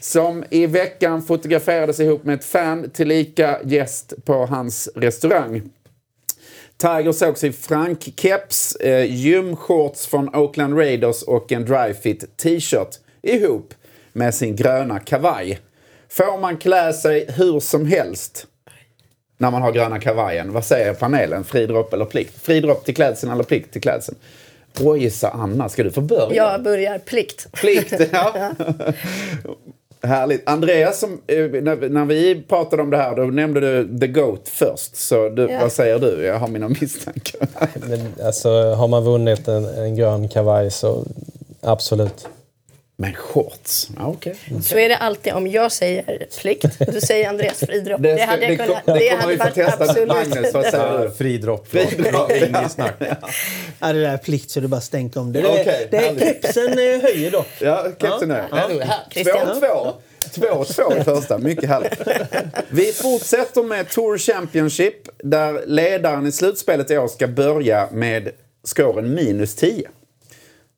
Som 0.00 0.44
i 0.50 0.66
veckan 0.66 1.22
fotograferades 1.22 2.00
ihop 2.00 2.24
med 2.24 2.34
ett 2.34 2.44
fan 2.44 2.90
tillika 2.90 3.58
gäst 3.64 4.12
på 4.24 4.46
hans 4.46 4.88
restaurang. 4.94 5.62
Tiger 6.78 7.12
sågs 7.12 7.44
i 7.44 7.52
Frank-keps, 7.52 8.76
eh, 8.80 9.14
gymshorts 9.14 10.06
från 10.06 10.34
Oakland 10.34 10.78
Raiders 10.78 11.22
och 11.22 11.52
en 11.52 11.64
dryfit 11.64 12.36
t-shirt 12.36 12.98
ihop 13.22 13.74
med 14.12 14.34
sin 14.34 14.56
gröna 14.56 14.98
kavaj. 14.98 15.60
Får 16.08 16.40
man 16.40 16.56
klä 16.56 16.92
sig 16.92 17.26
hur 17.36 17.60
som 17.60 17.86
helst 17.86 18.46
när 19.38 19.50
man 19.50 19.62
har 19.62 19.72
gröna 19.72 20.00
kavajen? 20.00 20.52
Vad 20.52 20.64
säger 20.64 20.94
panelen? 20.94 21.44
Fridropp 21.44 21.92
eller 21.92 22.04
plikt? 22.04 22.42
Fridropp 22.42 22.84
till 22.84 22.94
klädseln 22.94 23.32
eller 23.32 23.44
plikt 23.44 23.72
till 23.72 23.82
klädseln? 23.82 24.18
Oj, 24.80 25.10
sa 25.10 25.28
Anna. 25.28 25.68
Ska 25.68 25.82
du 25.82 25.90
få 25.90 26.00
börja? 26.00 26.34
Jag 26.34 26.62
börjar 26.62 26.98
plikt. 26.98 27.52
Plikt, 27.52 28.00
ja. 28.12 28.50
Härligt. 30.02 30.48
Andreas, 30.48 31.00
som, 31.00 31.20
eh, 31.26 31.38
när, 31.38 31.88
när 31.88 32.04
vi 32.04 32.42
pratade 32.48 32.82
om 32.82 32.90
det 32.90 32.96
här, 32.96 33.16
då 33.16 33.22
nämnde 33.22 33.60
du 33.60 33.98
The 33.98 34.06
Goat 34.06 34.48
först. 34.48 34.96
Så 34.96 35.28
du, 35.28 35.42
Ja. 35.50 35.58
vad 35.60 35.72
säger 35.72 35.98
du? 35.98 36.24
Jag 36.24 36.38
har 36.38 36.48
mina 36.48 36.68
misstankar. 36.80 37.48
Men, 37.88 38.14
alltså, 38.26 38.48
har 38.74 38.88
man 38.88 39.04
vunnit 39.04 39.48
en, 39.48 39.64
en 39.64 39.96
grön 39.96 40.28
kavaj 40.28 40.70
så 40.70 41.04
absolut. 41.60 42.28
Men 42.98 43.14
shorts? 43.14 43.88
Ja, 43.96 44.06
okej. 44.06 44.36
Så 44.62 44.78
är 44.78 44.88
det 44.88 44.96
alltid 44.96 45.32
om 45.32 45.46
jag 45.46 45.72
säger 45.72 46.26
plikt, 46.40 46.64
du 46.92 47.00
säger 47.00 47.28
Andreas 47.28 47.58
fridropp. 47.58 48.02
Det, 48.02 48.14
Det, 48.14 48.22
hade 48.24 48.42
jag 48.42 48.50
det, 48.50 48.56
kunnat. 48.66 48.84
kom- 48.84 48.94
det 48.94 49.00
Det 49.00 49.16
hade 49.16 49.28
vi 49.32 49.36
varit 49.36 49.54
testa. 49.54 49.84
absolut. 49.84 50.08
Magnus, 50.08 50.54
vad 50.54 50.64
säger 50.64 50.98
du? 51.04 51.10
Fridropp. 51.10 51.68
Fridropp. 51.68 52.30
Inget 52.32 52.72
snack. 52.72 52.94
Ja, 53.80 53.92
det 53.92 54.00
där 54.00 54.12
är 54.12 54.16
plikt 54.16 54.50
så 54.50 54.60
det 54.60 54.68
bara 54.68 54.80
stänk 54.80 55.16
om 55.16 55.32
det. 55.32 55.40
Det, 55.42 55.48
Okej, 55.48 55.88
det 55.90 55.96
är 55.96 56.18
kepsen 56.18 56.66
eh, 56.72 57.00
höjer 57.02 57.30
dock. 57.30 57.46
Ja, 57.60 57.86
kepsen 58.00 58.30
är. 58.30 58.44
Ja. 58.50 58.70
Ja. 58.80 58.86
Christian. 59.10 59.48
2-2. 59.62 59.92
2-2 60.34 61.00
i 61.00 61.04
första. 61.04 61.38
Mycket 61.38 61.68
härligt. 61.68 62.00
Vi 62.68 62.92
fortsätter 62.92 63.62
med 63.62 63.88
Tour 63.88 64.18
Championship 64.18 64.94
där 65.22 65.62
ledaren 65.66 66.26
i 66.26 66.32
slutspelet 66.32 66.90
i 66.90 66.98
år 66.98 67.08
ska 67.08 67.26
börja 67.26 67.88
med 67.92 68.30
scoren 68.64 69.14
minus 69.14 69.54
10. 69.56 69.88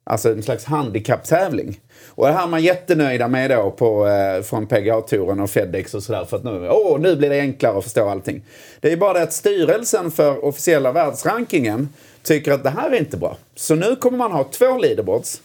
Alltså 0.04 0.32
en 0.32 0.42
slags 0.42 0.64
handikapptävling. 0.64 1.80
Och 2.18 2.26
det 2.26 2.32
här 2.32 2.42
är 2.42 2.48
man 2.48 2.62
jättenöjda 2.62 3.28
med 3.28 3.50
då 3.50 3.70
på, 3.70 4.06
eh, 4.06 4.42
från 4.42 4.66
PGA-touren 4.66 5.40
och 5.40 5.50
Fedex 5.50 5.94
och 5.94 6.02
sådär. 6.02 6.24
För 6.24 6.36
att 6.36 6.44
nu, 6.44 6.68
åh, 6.70 7.00
nu 7.00 7.16
blir 7.16 7.30
det 7.30 7.40
enklare 7.40 7.78
att 7.78 7.84
förstå 7.84 8.08
allting. 8.08 8.42
Det 8.80 8.92
är 8.92 8.96
bara 8.96 9.12
det 9.12 9.22
att 9.22 9.32
styrelsen 9.32 10.10
för 10.10 10.44
officiella 10.44 10.92
världsrankingen 10.92 11.88
tycker 12.22 12.52
att 12.52 12.62
det 12.62 12.70
här 12.70 12.90
är 12.90 12.98
inte 12.98 13.16
bra. 13.16 13.36
Så 13.54 13.74
nu 13.74 13.96
kommer 13.96 14.18
man 14.18 14.32
ha 14.32 14.44
två 14.44 14.78
leaderboards. 14.78 15.42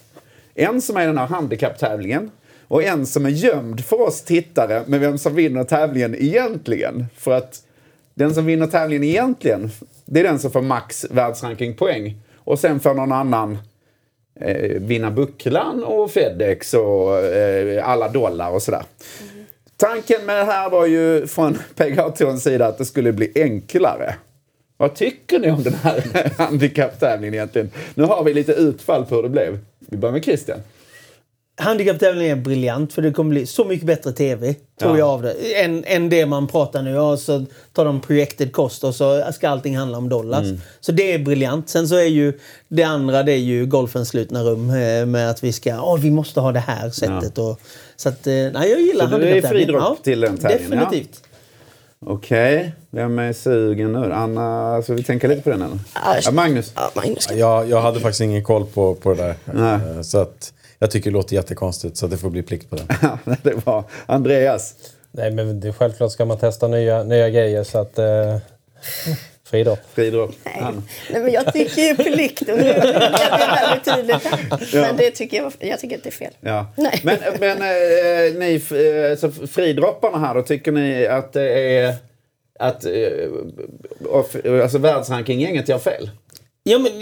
En 0.54 0.80
som 0.80 0.96
är 0.96 1.06
den 1.06 1.18
här 1.18 1.26
handikapptävlingen 1.26 2.30
och 2.68 2.82
en 2.82 3.06
som 3.06 3.26
är 3.26 3.30
gömd 3.30 3.84
för 3.84 4.00
oss 4.00 4.22
tittare 4.22 4.82
med 4.86 5.00
vem 5.00 5.18
som 5.18 5.34
vinner 5.34 5.64
tävlingen 5.64 6.14
egentligen. 6.14 7.06
För 7.16 7.30
att 7.30 7.62
den 8.14 8.34
som 8.34 8.46
vinner 8.46 8.66
tävlingen 8.66 9.04
egentligen, 9.04 9.70
det 10.04 10.20
är 10.20 10.24
den 10.24 10.38
som 10.38 10.50
får 10.50 10.62
max 10.62 11.06
världsrankingpoäng. 11.10 12.16
Och 12.36 12.58
sen 12.58 12.80
får 12.80 12.94
någon 12.94 13.12
annan 13.12 13.58
eh, 14.40 14.70
vinna 14.80 15.10
bucklan 15.10 15.84
och 15.84 16.10
Fedex 16.10 16.74
och 16.74 17.18
eh, 17.18 17.88
alla 17.88 18.08
dollar 18.08 18.50
och 18.50 18.62
sådär. 18.62 18.82
Tanken 19.76 20.26
med 20.26 20.36
det 20.36 20.44
här 20.44 20.70
var 20.70 20.86
ju 20.86 21.26
från 21.26 21.58
PGA-tourens 21.76 22.42
sida 22.42 22.66
att 22.66 22.78
det 22.78 22.84
skulle 22.84 23.12
bli 23.12 23.32
enklare. 23.34 24.14
Vad 24.76 24.94
tycker 24.94 25.38
ni 25.38 25.50
om 25.50 25.62
den 25.62 25.74
här 25.74 26.30
handikapptävlingen 26.38 27.34
egentligen? 27.34 27.70
Nu 27.94 28.04
har 28.04 28.24
vi 28.24 28.34
lite 28.34 28.52
utfall 28.52 29.04
på 29.04 29.14
hur 29.14 29.22
det 29.22 29.28
blev. 29.28 29.58
Vi 29.78 29.96
börjar 29.96 30.12
med 30.12 30.24
Christian. 30.24 30.58
Handikapptävling 31.56 32.28
är 32.28 32.36
briljant 32.36 32.92
för 32.92 33.02
det 33.02 33.10
kommer 33.10 33.30
bli 33.30 33.46
så 33.46 33.64
mycket 33.64 33.86
bättre 33.86 34.12
TV. 34.12 34.54
Tror 34.80 34.92
Ja. 34.92 34.98
jag 34.98 35.08
av 35.08 35.22
det. 35.22 35.62
Än, 35.62 35.84
än 35.86 36.08
det 36.08 36.26
man 36.26 36.46
pratar 36.46 36.82
nu. 36.82 36.90
Ja, 36.90 37.16
så 37.16 37.44
tar 37.72 37.84
de 37.84 38.00
projected 38.00 38.52
cost 38.52 38.84
och 38.84 38.94
så 38.94 39.24
ska 39.32 39.48
allting 39.48 39.76
handla 39.76 39.98
om 39.98 40.08
dollars. 40.08 40.44
Mm. 40.44 40.60
Så 40.80 40.92
det 40.92 41.12
är 41.12 41.18
briljant. 41.18 41.68
Sen 41.68 41.88
så 41.88 41.94
är 41.96 42.04
ju 42.04 42.38
det 42.68 42.82
andra 42.82 43.22
det 43.22 43.32
är 43.32 43.36
ju 43.38 43.66
golfens 43.66 44.08
slutna 44.08 44.42
rum. 44.42 44.70
eh, 44.70 45.06
Med 45.06 45.30
att 45.30 45.44
vi 45.44 45.52
ska, 45.52 45.82
åh 45.82 45.98
vi 46.00 46.10
måste 46.10 46.40
ha 46.40 46.52
det 46.52 46.60
här 46.60 46.90
sättet. 46.90 47.38
Och, 47.38 47.60
så 47.96 48.08
att, 48.08 48.26
eh, 48.26 48.32
nej 48.32 48.70
jag 48.70 48.80
gillar 48.80 49.04
Så 49.10 49.10
du 49.18 49.22
är 49.22 49.28
handikapptävling. 49.28 49.66
fri 49.66 49.72
dropp 49.72 50.02
till 50.04 50.20
den 50.20 50.38
tävlingen, 50.38 50.72
ja? 50.72 50.84
Definitivt. 50.84 51.22
Okej, 52.06 52.72
vem 52.90 53.18
är 53.18 53.32
sugen 53.32 53.92
nu? 53.92 54.12
Anna, 54.12 54.82
ska 54.82 54.94
vi 54.94 55.02
tänka 55.02 55.28
lite 55.28 55.42
på 55.42 55.50
den 55.50 55.62
eller? 55.62 55.78
Ja, 55.94 56.16
Ja, 56.24 56.30
Magnus? 56.30 56.72
Ja, 56.76 56.90
Magnus. 56.94 57.28
Jag, 57.32 57.68
jag 57.70 57.80
hade 57.82 58.00
faktiskt 58.00 58.20
ingen 58.20 58.44
koll 58.44 58.66
på, 58.66 58.94
på 58.94 59.14
det 59.14 59.22
där. 59.22 59.34
Nej. 59.54 59.74
Eh, 59.96 60.00
Så 60.02 60.18
att 60.18 60.52
jag 60.78 60.90
tycker 60.90 61.10
det 61.10 61.14
låter 61.14 61.34
jättekonstigt 61.34 61.96
så 61.96 62.06
det 62.06 62.16
får 62.16 62.30
bli 62.30 62.42
plikt 62.42 62.70
på 62.70 62.76
den. 62.76 62.86
Ja, 63.02 63.18
det 63.42 63.66
var 63.66 63.84
Andreas. 64.06 64.74
Nej, 65.10 65.30
men 65.30 65.60
det 65.60 65.68
är 65.68 65.72
självklart 65.72 66.12
ska 66.12 66.24
man 66.24 66.38
testa 66.38 66.68
nya, 66.68 67.02
nya 67.02 67.30
grejer 67.30 67.64
så 67.64 67.78
att... 67.78 67.98
Eh. 67.98 68.36
Friidrott. 69.94 70.32
Nej. 70.44 70.64
Nej, 71.10 71.22
men 71.22 71.32
jag 71.32 71.52
tycker 71.52 71.82
ju 71.82 71.96
plikt 71.96 72.42
och 72.42 72.58
nu 72.58 72.70
är 72.70 72.80
det 72.80 73.60
väldigt 73.60 73.94
tydligt 73.94 74.24
här. 74.24 74.80
Men 74.80 74.96
det 74.96 75.10
tycker 75.10 75.36
jag, 75.36 75.52
jag 75.58 75.80
tycker 75.80 75.96
att 75.96 76.02
det 76.02 76.08
är 76.08 76.12
fel. 76.12 76.32
Ja. 76.40 76.66
Nej. 76.76 77.00
Men, 77.04 77.18
men 77.40 77.56
eh, 77.62 78.34
ni, 78.38 78.54
eh, 78.54 79.18
så 79.18 79.30
fridropparna 79.46 80.18
här 80.18 80.34
då, 80.34 80.42
tycker 80.42 80.72
ni 80.72 81.06
att 81.06 81.32
det 81.32 81.78
är 81.78 81.94
att 82.58 82.84
eh, 82.84 84.62
alltså 84.62 84.78
världsrankinggänget 84.78 85.68
gör 85.68 85.78
fel? 85.78 86.10
Ja, 86.62 86.78
men 86.78 86.92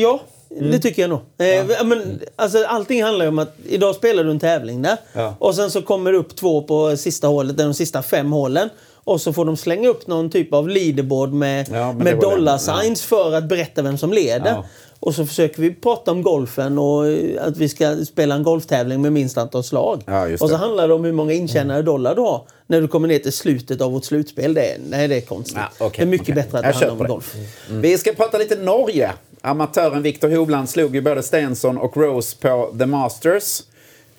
ja. 0.00 0.20
Mm. 0.58 0.70
Det 0.70 0.78
tycker 0.78 1.02
jag 1.02 1.08
nog. 1.10 1.20
Eh, 1.38 1.46
ja. 1.46 1.84
men, 1.84 2.20
alltså, 2.36 2.64
allting 2.64 3.02
handlar 3.02 3.24
ju 3.24 3.28
om 3.28 3.38
att 3.38 3.54
idag 3.68 3.94
spelar 3.94 4.24
du 4.24 4.30
en 4.30 4.40
tävling 4.40 4.82
där. 4.82 4.96
Ja. 5.12 5.34
Och 5.38 5.54
sen 5.54 5.70
så 5.70 5.82
kommer 5.82 6.12
det 6.12 6.18
upp 6.18 6.36
två 6.36 6.62
på 6.62 6.96
sista 6.96 7.26
hålet, 7.26 7.56
de 7.56 7.74
sista 7.74 8.02
fem 8.02 8.32
hålen. 8.32 8.68
Och 9.04 9.20
så 9.20 9.32
får 9.32 9.44
de 9.44 9.56
slänga 9.56 9.88
upp 9.88 10.06
någon 10.06 10.30
typ 10.30 10.52
av 10.54 10.68
leaderboard 10.68 11.32
med, 11.32 11.68
Ja, 11.72 11.92
med 11.92 12.04
var 12.04 12.12
det. 12.12 12.20
dollar 12.30 12.58
signs 12.58 13.02
för 13.02 13.32
att 13.34 13.44
berätta 13.44 13.82
vem 13.82 13.98
som 13.98 14.12
leder. 14.12 14.62
Och 15.00 15.14
så 15.14 15.26
försöker 15.26 15.62
vi 15.62 15.74
prata 15.74 16.10
om 16.10 16.22
golfen 16.22 16.78
och 16.78 17.08
eh, 17.08 17.46
att 17.46 17.56
vi 17.56 17.68
ska 17.68 17.96
spela 18.04 18.34
en 18.34 18.42
golftävling 18.42 19.02
med 19.02 19.12
minst 19.12 19.38
antal 19.38 19.64
slag. 19.64 20.02
Ja, 20.06 20.28
och 20.40 20.48
så 20.50 20.56
handlar 20.56 20.88
det 20.88 20.94
om 20.94 21.04
hur 21.04 21.12
många 21.12 21.32
intjänade 21.32 21.82
dollar 21.82 22.14
du 22.14 22.20
har 22.20 22.42
när 22.66 22.80
du 22.80 22.88
kommer 22.88 23.08
ner 23.08 23.18
till 23.18 23.32
slutet 23.32 23.80
av 23.80 23.92
vårt 23.92 24.04
slutspel. 24.04 24.54
Det 24.54 24.62
är, 24.72 24.78
nej, 24.88 25.08
det 25.08 25.16
är 25.16 25.20
konstigt. 25.20 25.56
Ja, 25.56 25.86
okej, 25.86 25.90
det 25.96 26.02
är 26.02 26.06
mycket 26.10 26.24
okej. 26.24 26.34
bättre 26.34 26.58
att 26.58 26.64
det 26.64 26.86
handlar 26.86 27.06
om 27.06 27.12
golf. 27.12 27.34
Vi 27.70 27.98
ska 27.98 28.12
prata 28.12 28.38
lite 28.38 28.56
Norge. 28.56 29.12
Amatören 29.44 30.02
Viktor 30.02 30.30
Hovland 30.30 30.68
slog 30.68 30.94
ju 30.94 31.00
både 31.00 31.22
Stensson 31.22 31.78
och 31.78 31.96
Rose 31.96 32.36
på 32.40 32.74
The 32.78 32.86
Masters. 32.86 33.62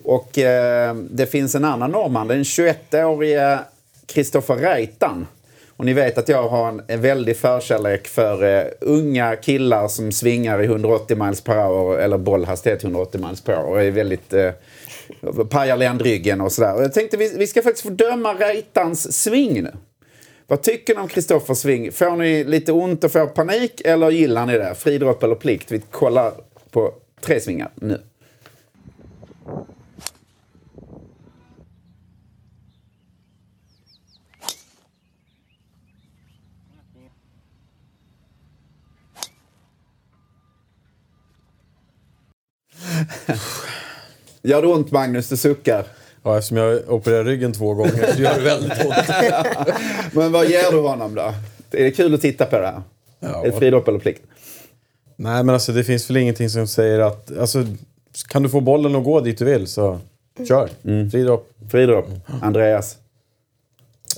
Och 0.02 0.38
eh, 0.38 0.94
det 0.94 1.26
finns 1.26 1.54
en 1.54 1.64
annan 1.64 1.90
norrman, 1.90 2.28
den 2.28 2.42
21-årige 2.42 3.58
Kristoffer 4.06 4.56
Reitan. 4.56 5.26
Och 5.76 5.84
ni 5.84 5.92
vet 5.92 6.18
att 6.18 6.28
jag 6.28 6.48
har 6.48 6.68
en, 6.68 6.82
en 6.88 7.00
väldig 7.00 7.36
förkärlek 7.36 8.08
för 8.08 8.58
eh, 8.58 8.64
unga 8.80 9.36
killar 9.36 9.88
som 9.88 10.12
svingar 10.12 10.62
i 10.62 10.64
180 10.64 11.16
miles 11.24 11.40
per 11.40 11.56
hour 11.56 12.00
eller 12.00 12.18
bollhastighet 12.18 12.84
180 12.84 13.20
miles 13.20 13.40
per 13.40 13.56
hour 13.56 13.68
och 13.68 13.82
är 13.82 13.90
väldigt 13.90 14.32
eh, 14.32 14.50
pajar 15.50 15.76
ländryggen 15.76 16.40
och 16.40 16.52
sådär. 16.52 16.74
Och 16.74 16.82
jag 16.82 16.92
tänkte 16.92 17.16
vi, 17.16 17.36
vi 17.38 17.46
ska 17.46 17.62
faktiskt 17.62 17.86
få 17.86 17.90
döma 17.90 18.34
Reitans 18.34 19.22
sving 19.22 19.62
nu. 19.62 19.72
Vad 20.54 20.62
tycker 20.62 20.94
ni 20.94 21.00
om 21.00 21.08
Kristoffers 21.08 21.58
sving? 21.58 21.92
Får 21.92 22.16
ni 22.16 22.44
lite 22.44 22.72
ont 22.72 23.04
och 23.04 23.12
får 23.12 23.26
panik 23.26 23.80
eller 23.84 24.10
gillar 24.10 24.46
ni 24.46 24.58
det? 24.58 24.74
Fridropp 24.74 25.22
eller 25.22 25.34
plikt? 25.34 25.72
Vi 25.72 25.80
kollar 25.80 26.32
på 26.70 26.94
tre 27.20 27.40
svingar 27.40 27.70
nu. 27.74 28.00
Gör 44.42 44.62
det 44.62 44.68
ont 44.68 44.90
Magnus? 44.90 45.28
Du 45.28 45.36
suckar. 45.36 46.03
Ja, 46.24 46.38
eftersom 46.38 46.56
jag 46.56 46.92
opererar 46.92 47.24
ryggen 47.24 47.52
två 47.52 47.74
gånger 47.74 48.12
så 48.14 48.22
gör 48.22 48.34
det 48.34 48.40
väldigt 48.40 48.84
ont. 48.84 48.94
Men 50.12 50.32
vad 50.32 50.50
ger 50.50 50.72
du 50.72 50.78
honom 50.78 51.14
då? 51.14 51.34
Är 51.70 51.84
det 51.84 51.90
kul 51.90 52.14
att 52.14 52.20
titta 52.20 52.46
på 52.46 52.58
det 52.58 52.66
här? 52.66 52.82
Ja. 53.20 53.44
Är 53.44 53.50
det 53.50 53.58
fridropp 53.58 53.88
eller 53.88 53.98
plikt? 53.98 54.22
Nej, 55.16 55.44
men 55.44 55.54
alltså 55.54 55.72
det 55.72 55.84
finns 55.84 56.10
väl 56.10 56.16
ingenting 56.16 56.50
som 56.50 56.66
säger 56.66 56.98
att... 56.98 57.38
Alltså, 57.38 57.66
kan 58.28 58.42
du 58.42 58.48
få 58.48 58.60
bollen 58.60 58.96
att 58.96 59.04
gå 59.04 59.20
dit 59.20 59.38
du 59.38 59.44
vill 59.44 59.66
så 59.66 59.98
kör. 60.48 60.68
Fridropp. 61.10 61.48
Fridropp. 61.70 62.06
Andreas? 62.42 62.96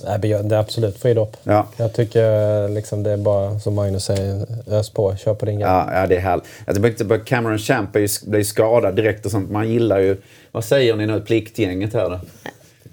Nej, 0.05 0.19
det 0.19 0.31
är 0.31 0.53
absolut 0.53 0.97
fridropp. 0.97 1.37
Ja. 1.43 1.67
Jag 1.77 1.93
tycker 1.93 2.69
liksom 2.69 3.03
det 3.03 3.11
är 3.11 3.17
bara 3.17 3.59
som 3.59 3.75
Magnus 3.75 4.05
säger, 4.05 4.45
ös 4.67 4.89
på, 4.89 5.15
kör 5.15 5.33
på 5.33 5.45
din 5.45 5.59
grej. 5.59 5.69
Ja, 5.69 5.89
ja 5.93 6.07
det 6.07 6.15
är 6.15 6.19
härligt. 6.19 7.09
På 7.09 7.17
Cameron 7.17 7.57
Champ 7.57 7.91
blir 7.91 8.35
ju 8.35 8.43
skadad 8.43 8.95
direkt 8.95 9.25
och 9.25 9.31
sånt. 9.31 9.51
Man 9.51 9.69
gillar 9.69 9.99
ju... 9.99 10.17
Vad 10.57 10.65
säger 10.65 10.95
ni 10.95 11.05
nu, 11.05 11.21
pliktgänget 11.21 11.93
här 11.93 12.09
då? 12.09 12.19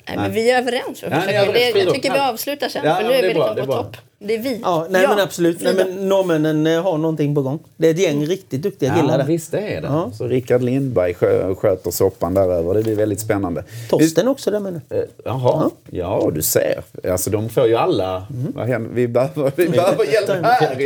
Nej, 0.07 0.17
men 0.17 0.33
vi 0.33 0.51
är 0.51 0.59
överens. 0.59 1.03
Ja, 1.03 1.09
ni 1.09 1.33
är 1.33 1.43
överens. 1.43 1.77
jag 1.77 1.95
tycker 1.95 2.13
vi 2.13 2.19
avslutar 2.19 2.69
sen. 2.69 2.85
Ja, 2.85 2.97
för 2.97 3.05
nu 3.05 3.13
är 3.15 3.23
vi 3.23 3.29
liksom 3.29 3.57
på 3.57 3.73
topp. 3.73 3.97
Det 4.19 4.35
är 4.35 4.39
vi. 4.39 4.61
Ja, 4.63 4.87
nej 4.91 5.09
men 5.09 5.19
absolut. 5.21 5.61
Nej, 5.61 5.75
men 5.75 6.09
norrmännen 6.09 6.67
eh, 6.67 6.83
har 6.83 6.99
någonting 6.99 7.35
på 7.35 7.43
gång. 7.43 7.59
Det 7.77 7.87
är 7.87 7.91
ett 7.91 7.99
gäng 7.99 8.27
riktigt 8.27 8.63
duktiga 8.63 8.95
killar 8.95 9.11
Ja, 9.11 9.19
där. 9.19 9.25
visst 9.25 9.53
det 9.53 9.59
är 9.61 9.81
det. 9.81 9.87
Ja. 9.87 10.11
Så 10.19 10.27
Rickard 10.27 10.63
Lindberg 10.63 11.15
skö, 11.15 11.55
sköter 11.55 11.91
soppan 11.91 12.35
där 12.35 12.49
över. 12.53 12.75
Det 12.75 12.83
blir 12.83 12.97
väldigt 12.97 13.21
spännande. 13.21 13.65
Torsten 13.91 14.29
också 14.29 14.51
där 14.51 14.61
menar 14.61 14.81
Eh, 14.91 14.99
Jaha, 15.25 15.71
ja 15.91 16.31
du 16.35 16.43
ser. 16.43 16.83
Alltså 17.11 17.31
de 17.31 17.49
får 17.49 17.67
ju 17.67 17.75
alla. 17.77 18.27
Vad 18.55 18.67
händer? 18.67 18.91
Vi 18.95 19.09
behöver, 19.09 19.53
vi 19.57 19.69
behöver 19.69 20.05
hjälp 20.13 20.29
här. 20.29 20.77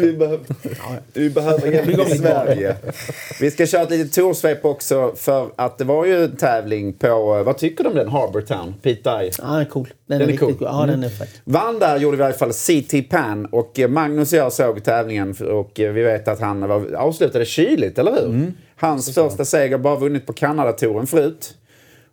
Vi 0.00 0.12
behöver, 0.12 0.40
vi 1.12 1.30
behöver 1.30 1.72
hjälp 1.72 2.08
i 2.08 2.18
Sverige. 2.18 2.76
Vi 3.40 3.50
ska 3.50 3.66
köra 3.66 3.82
ett 3.82 3.90
litet 3.90 4.12
torsvep 4.12 4.64
också 4.64 5.12
för 5.16 5.48
att 5.56 5.78
det 5.78 5.84
var 5.84 6.04
ju 6.04 6.24
en 6.24 6.36
tävling 6.36 6.92
på, 6.92 7.06
eh, 7.38 7.42
vad 7.44 7.58
tycker 7.58 7.84
du 7.84 7.90
om 7.90 7.96
den? 7.96 8.08
Harbour 8.08 8.40
Town? 8.42 8.74
Pete 8.82 9.18
Dye. 9.18 9.30
Ja, 9.38 9.44
den 9.46 9.54
är 9.60 9.64
cool. 9.64 9.88
Den, 10.06 10.18
Den 10.18 10.20
är, 10.20 10.24
är 10.24 10.26
riktigt 10.26 10.40
cool. 10.48 10.54
cool. 10.58 10.68
Ja, 10.80 10.86
den 10.86 11.04
är 11.04 11.08
fett. 11.08 11.28
Vann 11.44 11.78
där 11.78 11.98
gjorde 11.98 12.16
vi 12.16 12.22
i 12.22 12.26
alla 12.26 12.34
fall 12.34 12.52
CT 12.82 13.08
Pan 13.10 13.46
och 13.46 13.78
eh, 13.78 13.88
Magnus 13.88 14.32
och 14.32 14.38
jag 14.38 14.52
såg 14.52 14.84
tävlingen 14.84 15.34
och 15.50 15.80
eh, 15.80 15.92
vi 15.92 16.02
vet 16.02 16.28
att 16.28 16.40
han 16.40 16.68
var, 16.68 16.94
avslutade 16.94 17.44
kyligt, 17.44 17.98
eller 17.98 18.12
hur? 18.12 18.52
Hans 18.76 19.14
första 19.14 19.44
seger, 19.44 19.78
bara 19.78 19.96
vunnit 19.96 20.26
på 20.26 20.32
Kanada-touren 20.32 21.06
förut. 21.06 21.54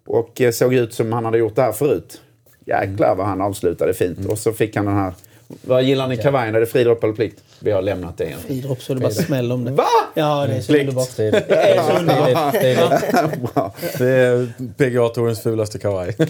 Och 0.05 0.41
eh, 0.41 0.51
såg 0.51 0.74
ut 0.74 0.93
som 0.93 1.14
han 1.14 1.26
hade 1.26 1.38
gjort 1.38 1.55
det 1.55 1.62
här 1.62 1.72
förut. 1.72 2.22
Jäklar 2.66 3.16
vad 3.16 3.28
han 3.28 3.41
avslutade 3.41 3.93
fint. 3.93 4.26
Och 4.26 4.38
så 4.38 4.53
fick 4.53 4.76
han 4.76 4.86
den 4.86 4.95
här... 4.95 5.14
Vad 5.62 5.84
gillar 5.84 6.08
ni 6.08 6.18
kavajen? 6.18 6.56
Är 6.56 6.60
det 6.60 6.66
fridropp 6.66 7.04
eller 7.04 7.14
plikt? 7.14 7.43
Vi 7.60 7.72
har 7.72 7.82
lämnat 7.82 8.18
det 8.18 8.26
igen. 8.26 8.39
Idrott 8.47 8.82
så 8.82 8.93
det 8.93 8.99
bara 8.99 9.12
smäller 9.12 9.56
om 9.56 9.64
det. 9.66 9.72
Va? 9.72 9.84
Ja, 10.14 10.47
det 10.47 10.54
är 10.56 10.62
så 10.62 10.68
Plikt. 10.74 10.82
underbart. 10.82 11.16
Det 11.18 11.28
är 11.28 12.88
så. 13.22 13.38
Bra. 13.54 13.74
Det 13.97 14.10
är 14.10 14.47
PGA-tourens 14.78 15.41
fulaste 15.43 15.80
kavaj. 15.80 16.16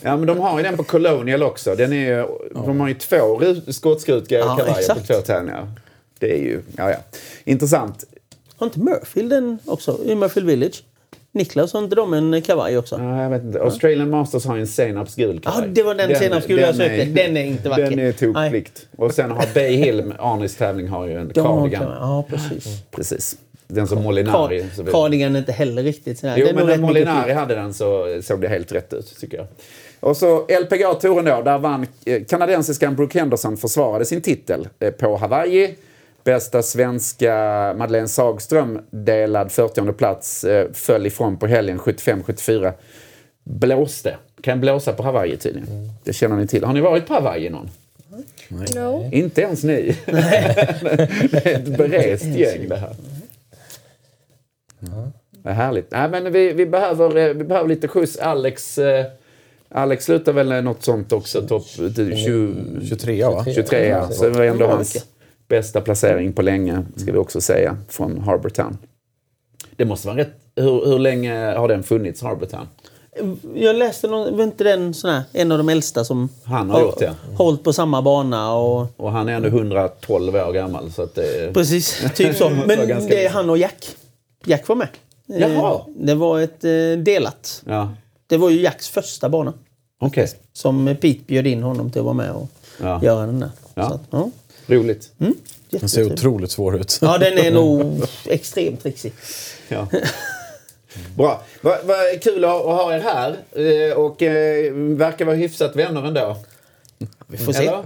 Ja, 0.00 0.16
men 0.16 0.26
de 0.26 0.38
har 0.40 0.58
ju 0.58 0.62
den 0.64 0.76
på 0.76 0.84
Colonial 0.84 1.42
också. 1.42 1.74
Den 1.74 1.92
är, 1.92 1.96
ju- 2.16 2.26
De 2.54 2.80
har 2.80 2.88
ju 2.88 2.94
två 2.94 3.16
ru- 3.16 3.72
skottskrutiga 3.72 4.38
Ja, 4.38 4.44
kavajer 4.56 4.72
på 4.74 4.78
exakt. 4.80 5.06
två 5.06 5.14
tävlingar. 5.14 5.70
Det 6.18 6.32
är 6.32 6.38
ju... 6.42 6.60
Ja, 6.76 6.90
ja. 6.90 6.96
Intressant. 7.44 8.04
Har 8.56 8.66
inte 8.66 8.80
Murfield 8.80 9.30
den 9.30 9.58
också? 9.66 9.98
I 10.04 10.14
Murfield 10.14 10.46
Village? 10.48 10.82
Niklas, 11.36 11.72
har 11.72 11.80
inte 11.84 11.96
de 11.96 12.14
en 12.14 12.42
kavaj 12.42 12.78
också? 12.78 12.98
Ja, 12.98 13.22
jag 13.22 13.30
vet 13.30 13.42
inte. 13.42 13.60
Australian 13.60 14.10
Masters 14.10 14.44
har 14.46 14.56
en 14.58 14.66
senapsgul 14.66 15.40
Ja, 15.44 15.62
det 15.68 15.82
var 15.82 15.94
den 15.94 16.16
senapsgula 16.16 16.62
jag 16.62 16.74
sökte. 16.76 17.04
Den 17.04 17.36
är 17.36 17.44
inte 17.44 17.68
vacker. 17.68 17.90
Den 17.90 17.98
är 17.98 18.12
tokplikt. 18.12 18.86
Och 18.96 19.12
sen 19.12 19.30
har 19.30 19.44
Bay 19.54 19.76
Hill, 19.76 20.12
Arnis 20.18 20.56
tävling, 20.56 20.88
har 20.88 21.06
ju 21.06 21.12
en 21.12 21.28
De 21.28 21.34
cardigan. 21.44 21.82
kavaj. 21.82 21.96
Ja, 22.00 22.24
precis. 22.28 22.66
Precis. 22.90 23.36
Den 23.68 23.86
som 23.86 24.02
Molinari. 24.02 24.62
Car- 24.62 24.90
Cardigan 24.92 25.34
är 25.34 25.38
inte 25.38 25.52
heller 25.52 25.82
riktigt 25.82 26.18
sådär. 26.18 26.34
Jo, 26.38 26.46
är 26.46 26.54
men 26.54 26.66
när 26.66 26.78
Molinari 26.78 27.32
hade 27.32 27.54
den 27.54 27.74
så 27.74 28.18
såg 28.22 28.40
det 28.40 28.48
helt 28.48 28.72
rätt 28.72 28.92
ut, 28.92 29.16
tycker 29.20 29.36
jag. 29.36 29.46
Och 30.00 30.16
så 30.16 30.46
LPGA-touren 30.48 31.24
då, 31.24 31.42
där 31.42 31.58
vann 31.58 31.86
eh, 32.06 32.22
kanadensiskan 32.24 32.96
Brooke 32.96 33.18
Henderson 33.18 33.56
försvarade 33.56 34.04
sin 34.04 34.20
titel 34.20 34.68
eh, 34.80 34.90
på 34.90 35.16
Hawaii. 35.16 35.74
Bästa 36.26 36.62
svenska 36.62 37.34
Madeleine 37.78 38.08
Sagström, 38.08 38.80
delad 38.90 39.52
40 39.52 39.92
plats, 39.92 40.44
eh, 40.44 40.72
föll 40.72 41.06
ifrån 41.06 41.36
på 41.36 41.46
helgen 41.46 41.78
75-74. 41.78 42.72
Blåste. 43.44 44.16
Kan 44.40 44.60
blåsa 44.60 44.92
på 44.92 45.02
Hawaii 45.02 45.36
tydligen. 45.36 45.90
Det 46.04 46.12
känner 46.12 46.36
ni 46.36 46.46
till. 46.46 46.64
Har 46.64 46.72
ni 46.72 46.80
varit 46.80 47.06
på 47.06 47.14
Hawaii 47.14 47.50
någon? 47.50 47.70
No. 48.74 49.10
Inte 49.12 49.42
ens 49.42 49.64
ni. 49.64 49.96
det 50.06 51.46
är 51.46 51.54
ett 51.54 51.78
berest 51.78 52.24
gäng 52.24 52.68
det 52.68 52.76
här. 52.76 52.96
Vad 55.42 55.54
härligt. 55.54 55.90
Nej, 55.90 56.08
men 56.08 56.32
vi, 56.32 56.52
vi, 56.52 56.66
behöver, 56.66 57.16
eh, 57.16 57.34
vi 57.34 57.44
behöver 57.44 57.68
lite 57.68 57.88
skjuts. 57.88 58.16
Alex, 58.16 58.78
eh, 58.78 59.06
Alex 59.68 60.04
slutar 60.04 60.32
väl 60.32 60.64
något 60.64 60.82
sånt 60.82 61.12
också, 61.12 61.42
topp 61.42 61.66
20, 61.66 62.54
23 62.88 63.24
va? 63.24 63.44
23. 63.54 63.88
Ja. 63.88 64.08
Så 64.10 64.24
det 64.24 64.30
var 64.30 64.44
ändå 64.44 64.66
hans 64.66 65.06
bästa 65.48 65.80
placering 65.80 66.32
på 66.32 66.42
länge, 66.42 66.84
ska 66.96 67.12
vi 67.12 67.18
också 67.18 67.40
säga, 67.40 67.76
från 67.88 68.18
Harbour 68.20 68.50
Town. 68.50 68.78
Det 69.76 69.84
måste 69.84 70.06
vara 70.08 70.16
rätt 70.18 70.32
hur, 70.56 70.86
hur 70.86 70.98
länge 70.98 71.34
har 71.56 71.68
den 71.68 71.82
funnits, 71.82 72.22
Harbortown? 72.22 72.66
Jag 73.54 73.76
läste 73.76 74.08
någon, 74.08 74.36
var 74.36 74.44
inte 74.44 74.64
den 74.64 74.94
sån 74.94 75.10
här, 75.10 75.22
en 75.32 75.52
av 75.52 75.58
de 75.58 75.68
äldsta 75.68 76.04
som 76.04 76.28
Han 76.44 76.70
har 76.70 76.80
gjort 76.80 76.98
det. 76.98 77.14
hållit 77.36 77.64
på 77.64 77.72
samma 77.72 78.02
bana 78.02 78.52
och 78.54 78.86
Och 78.96 79.12
han 79.12 79.28
är 79.28 79.32
ändå 79.32 79.48
112 79.48 80.34
år 80.36 80.52
gammal. 80.52 80.92
Så 80.92 81.02
att 81.02 81.14
det 81.14 81.54
precis, 81.54 82.04
typ 82.14 82.36
så. 82.36 82.50
Men 82.66 82.66
det 82.88 83.24
är 83.26 83.30
han 83.30 83.50
och 83.50 83.58
Jack. 83.58 83.96
Jack 84.44 84.68
var 84.68 84.76
med. 84.76 84.88
Eh, 85.28 85.38
Jaha. 85.40 85.80
Det 85.96 86.14
var 86.14 86.40
ett 86.40 86.64
eh, 86.64 86.70
delat. 87.04 87.62
Ja, 87.66 87.94
Det 88.26 88.36
var 88.36 88.50
ju 88.50 88.60
Jacks 88.62 88.88
första 88.88 89.28
bana. 89.28 89.52
okej. 90.00 90.28
Som 90.52 90.96
Pete 91.00 91.20
bjöd 91.26 91.46
in 91.46 91.62
honom 91.62 91.90
till 91.90 91.98
att 92.00 92.04
vara 92.04 92.14
med 92.14 92.30
och 92.32 92.48
Ja. 92.82 93.02
göra 93.02 93.26
den 93.26 93.40
där. 93.40 93.50
Ja. 93.74 93.88
Så 93.88 93.94
att, 93.94 94.02
ja. 94.10 94.30
Roligt. 94.66 95.10
Mm. 95.20 95.34
Den 95.70 95.88
ser 95.88 96.12
otroligt 96.12 96.50
svår 96.50 96.76
ut. 96.80 96.98
Ja, 97.02 97.18
den 97.18 97.38
är 97.38 97.50
nog 97.50 98.02
extremt 98.28 98.82
trixig. 98.82 99.12
Ja. 99.68 99.86
Bra. 101.16 101.42
Vad 101.60 101.78
vad 101.84 102.22
kul 102.22 102.44
att 102.44 102.50
ha 102.50 102.94
er 102.94 103.00
här. 103.00 103.36
Eh, 103.52 103.96
Och 103.96 104.22
eh, 104.22 104.72
verkar 104.74 105.24
vara 105.24 105.36
hyfsat 105.36 105.76
vänner 105.76 106.06
ändå. 106.06 106.36
Vi 107.26 107.38
får 107.38 107.52
se. 107.52 107.64
Ja. 107.64 107.84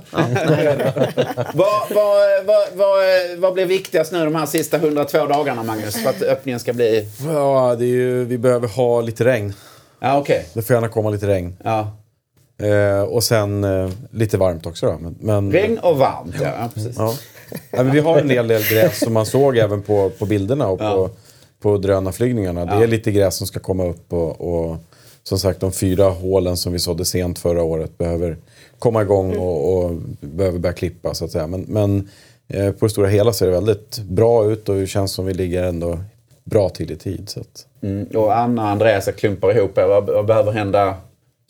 Vad, 1.55 1.89
vad, 1.91 2.45
vad, 2.45 2.67
vad, 2.75 3.05
vad 3.39 3.55
blir 3.55 3.67
viktigast 3.67 4.13
nu 4.13 4.25
de 4.25 4.35
här 4.35 4.47
sista 4.47 4.77
102 4.77 5.27
dagarna, 5.27 5.63
Magnus? 5.63 6.03
För 6.03 6.11
att 6.11 6.23
öppningen 6.23 6.61
ska 6.61 6.73
bli... 6.73 7.09
Ja, 7.27 7.77
det 7.79 7.85
är 7.85 7.89
ju, 7.89 8.25
vi 8.25 8.39
behöver 8.39 8.69
ha 8.69 9.01
lite 9.01 9.25
regn. 9.25 9.55
Ja, 10.01 10.19
okej. 10.19 10.47
Det 10.55 10.63
får 10.63 10.75
gärna 10.75 10.89
komma 10.89 11.11
lite 11.11 11.27
regn. 11.27 11.57
Ja. 11.65 11.97
Eh, 12.63 13.03
och 13.03 13.25
sen 13.25 13.65
eh, 13.65 13.91
lite 14.11 14.39
varmt 14.39 14.67
också 14.67 14.87
då. 14.87 14.99
Men, 15.01 15.17
men, 15.21 15.53
Regn 15.53 15.79
och 15.79 15.99
varmt, 15.99 16.35
ja. 16.41 16.49
ja 16.59 16.69
precis. 16.75 16.97
Ja. 16.99 17.15
Ja, 17.71 17.83
vi 17.83 18.01
har 18.01 18.19
en 18.19 18.31
hel 18.31 18.49
del 18.49 18.63
gräs 18.63 18.99
som 18.99 19.13
man 19.13 19.27
såg 19.27 19.57
även 19.57 19.83
på, 19.83 20.11
på 20.19 20.27
bilderna 20.27 20.69
och 20.69 20.79
på, 20.79 20.85
Ja. 20.85 21.11
på 21.61 21.77
drönarflygningarna. 21.79 22.65
Det 22.65 22.85
är 22.85 22.87
lite 22.87 23.13
gräs 23.13 23.37
som 23.37 23.47
ska 23.47 23.61
komma 23.61 23.87
upp 23.87 24.13
och, 24.13 24.41
och 24.41 24.77
som 25.23 25.39
sagt 25.39 25.61
de 25.61 25.73
fyra 25.73 26.09
hålen 26.09 26.57
som 26.57 26.73
vi 26.73 26.79
sådde 26.79 27.05
sent 27.05 27.39
förra 27.39 27.63
året 27.63 27.99
behöver 27.99 28.37
komma 28.79 29.03
igång 29.03 29.37
och, 29.37 29.75
och 29.85 29.93
behöver 30.21 30.59
börja 30.59 30.73
klippa 30.73 31.15
så 31.15 31.25
att 31.25 31.31
säga. 31.31 31.47
Men, 31.47 31.61
men 31.69 32.09
eh, 32.49 32.73
på 32.73 32.87
det 32.87 32.91
stora 32.91 33.09
hela 33.09 33.33
ser 33.33 33.47
det 33.47 33.53
väldigt 33.53 33.99
bra 33.99 34.45
ut 34.45 34.69
och 34.69 34.75
det 34.75 34.87
känns 34.87 35.13
som 35.13 35.27
vi 35.27 35.35
ligger 35.35 35.63
ändå 35.63 35.99
bra 36.45 36.69
till 36.69 36.91
i 36.91 36.97
tid. 36.97 37.29
Så 37.29 37.41
att, 37.41 37.67
Mm. 37.83 38.07
Och 38.15 38.37
Anna 38.37 38.63
och 38.63 38.69
Andreas 38.69 39.09
klumpar 39.19 39.57
ihop 39.57 39.79
er. 39.79 39.87
Vad, 39.87 40.07
vad 40.07 40.27
behöver 40.27 40.53
hända 40.53 40.95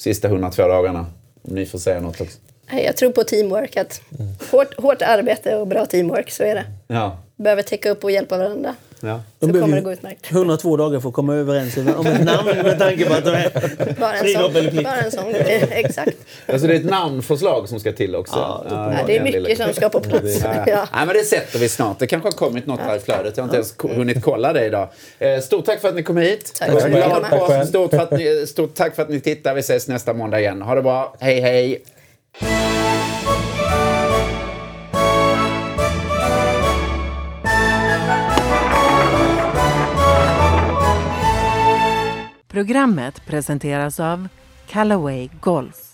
sista 0.00 0.28
102 0.28 0.68
dagarna? 0.68 1.06
Om 1.42 1.54
ni 1.54 1.66
får 1.66 1.78
säga 1.78 2.00
något 2.00 2.20
också. 2.20 2.38
Jag 2.84 2.96
tror 2.96 3.12
på 3.12 3.24
teamwork. 3.24 3.76
Att 3.76 4.00
hårt, 4.50 4.74
hårt 4.80 5.02
arbete 5.02 5.56
och 5.56 5.66
bra 5.66 5.86
teamwork, 5.86 6.30
så 6.30 6.42
är 6.42 6.54
det. 6.54 6.64
Ja. 6.86 7.18
Behöver 7.36 7.62
täcka 7.62 7.90
upp 7.90 8.04
och 8.04 8.10
hjälpa 8.10 8.38
varandra. 8.38 8.74
Ja. 9.00 9.20
Så 9.40 9.46
behöver 9.46 9.60
kommer 9.60 9.76
det 9.76 9.82
gå 9.82 9.92
utmärkt. 9.92 10.32
102 10.32 10.76
dagar 10.76 11.00
för 11.00 11.08
att 11.08 11.14
komma 11.14 11.34
överens 11.34 11.76
om 11.76 12.06
ett 12.06 12.24
namn 12.24 12.48
med 12.62 12.78
tanke 12.78 13.04
på 13.04 13.14
att 13.14 13.24
de 13.24 13.30
är 13.30 13.50
Bara 14.00 14.12
en 14.12 14.32
sån, 14.32 14.82
bara 14.84 14.96
en 14.96 15.10
sån 15.10 15.32
grej. 15.32 15.68
Exakt. 15.70 16.16
Alltså 16.46 16.66
det 16.66 16.74
är 16.74 16.76
ett 16.78 16.84
namnförslag 16.90 17.68
som 17.68 17.80
ska 17.80 17.92
till 17.92 18.14
också. 18.16 18.36
Ja, 18.36 18.64
Ja, 18.70 18.96
det 19.06 19.16
är 19.16 19.22
mycket 19.22 19.58
som 19.58 19.72
ska 19.74 19.88
på 19.88 20.00
plats. 20.00 20.40
Ja, 20.44 20.54
ja. 20.54 20.64
Ja. 20.66 20.86
Nej, 20.94 21.06
men 21.06 21.16
det 21.16 21.24
sätter 21.24 21.58
vi 21.58 21.68
snart. 21.68 21.98
Det 21.98 22.06
kanske 22.06 22.26
har 22.26 22.32
kommit 22.32 22.66
något 22.66 22.80
här 22.80 22.96
i 22.96 23.00
flödet. 23.00 23.36
Jag 23.36 23.44
har 23.44 23.46
inte 23.46 23.56
ens 23.56 23.72
ko- 23.72 23.88
hunnit 23.94 24.22
kolla 24.24 24.52
det 24.52 24.66
idag. 24.66 24.88
Eh, 25.18 25.40
Stort 25.40 25.64
tack 25.64 25.80
för 25.80 25.88
att 25.88 25.94
ni 25.94 26.02
kom 26.02 26.16
hit. 26.16 26.52
Tack 26.58 26.70
så 26.70 26.88
påsk. 26.88 27.30
Tack 27.30 27.42
själv. 27.42 27.66
Stort, 27.66 27.90
för 27.90 27.98
att 27.98 28.10
ni, 28.10 28.46
stort 28.46 28.74
tack 28.74 28.94
för 28.94 29.02
att 29.02 29.08
ni 29.08 29.20
tittar. 29.20 29.54
Vi 29.54 29.60
ses 29.60 29.88
nästa 29.88 30.12
måndag 30.12 30.40
igen. 30.40 30.62
Ha 30.62 30.74
det 30.74 30.82
bra. 30.82 31.14
Hej, 31.20 31.40
hej. 31.40 31.82
Programmet 42.50 43.26
presenteras 43.26 44.00
av 44.00 44.28
Callaway 44.68 45.30
Golf. 45.40 45.89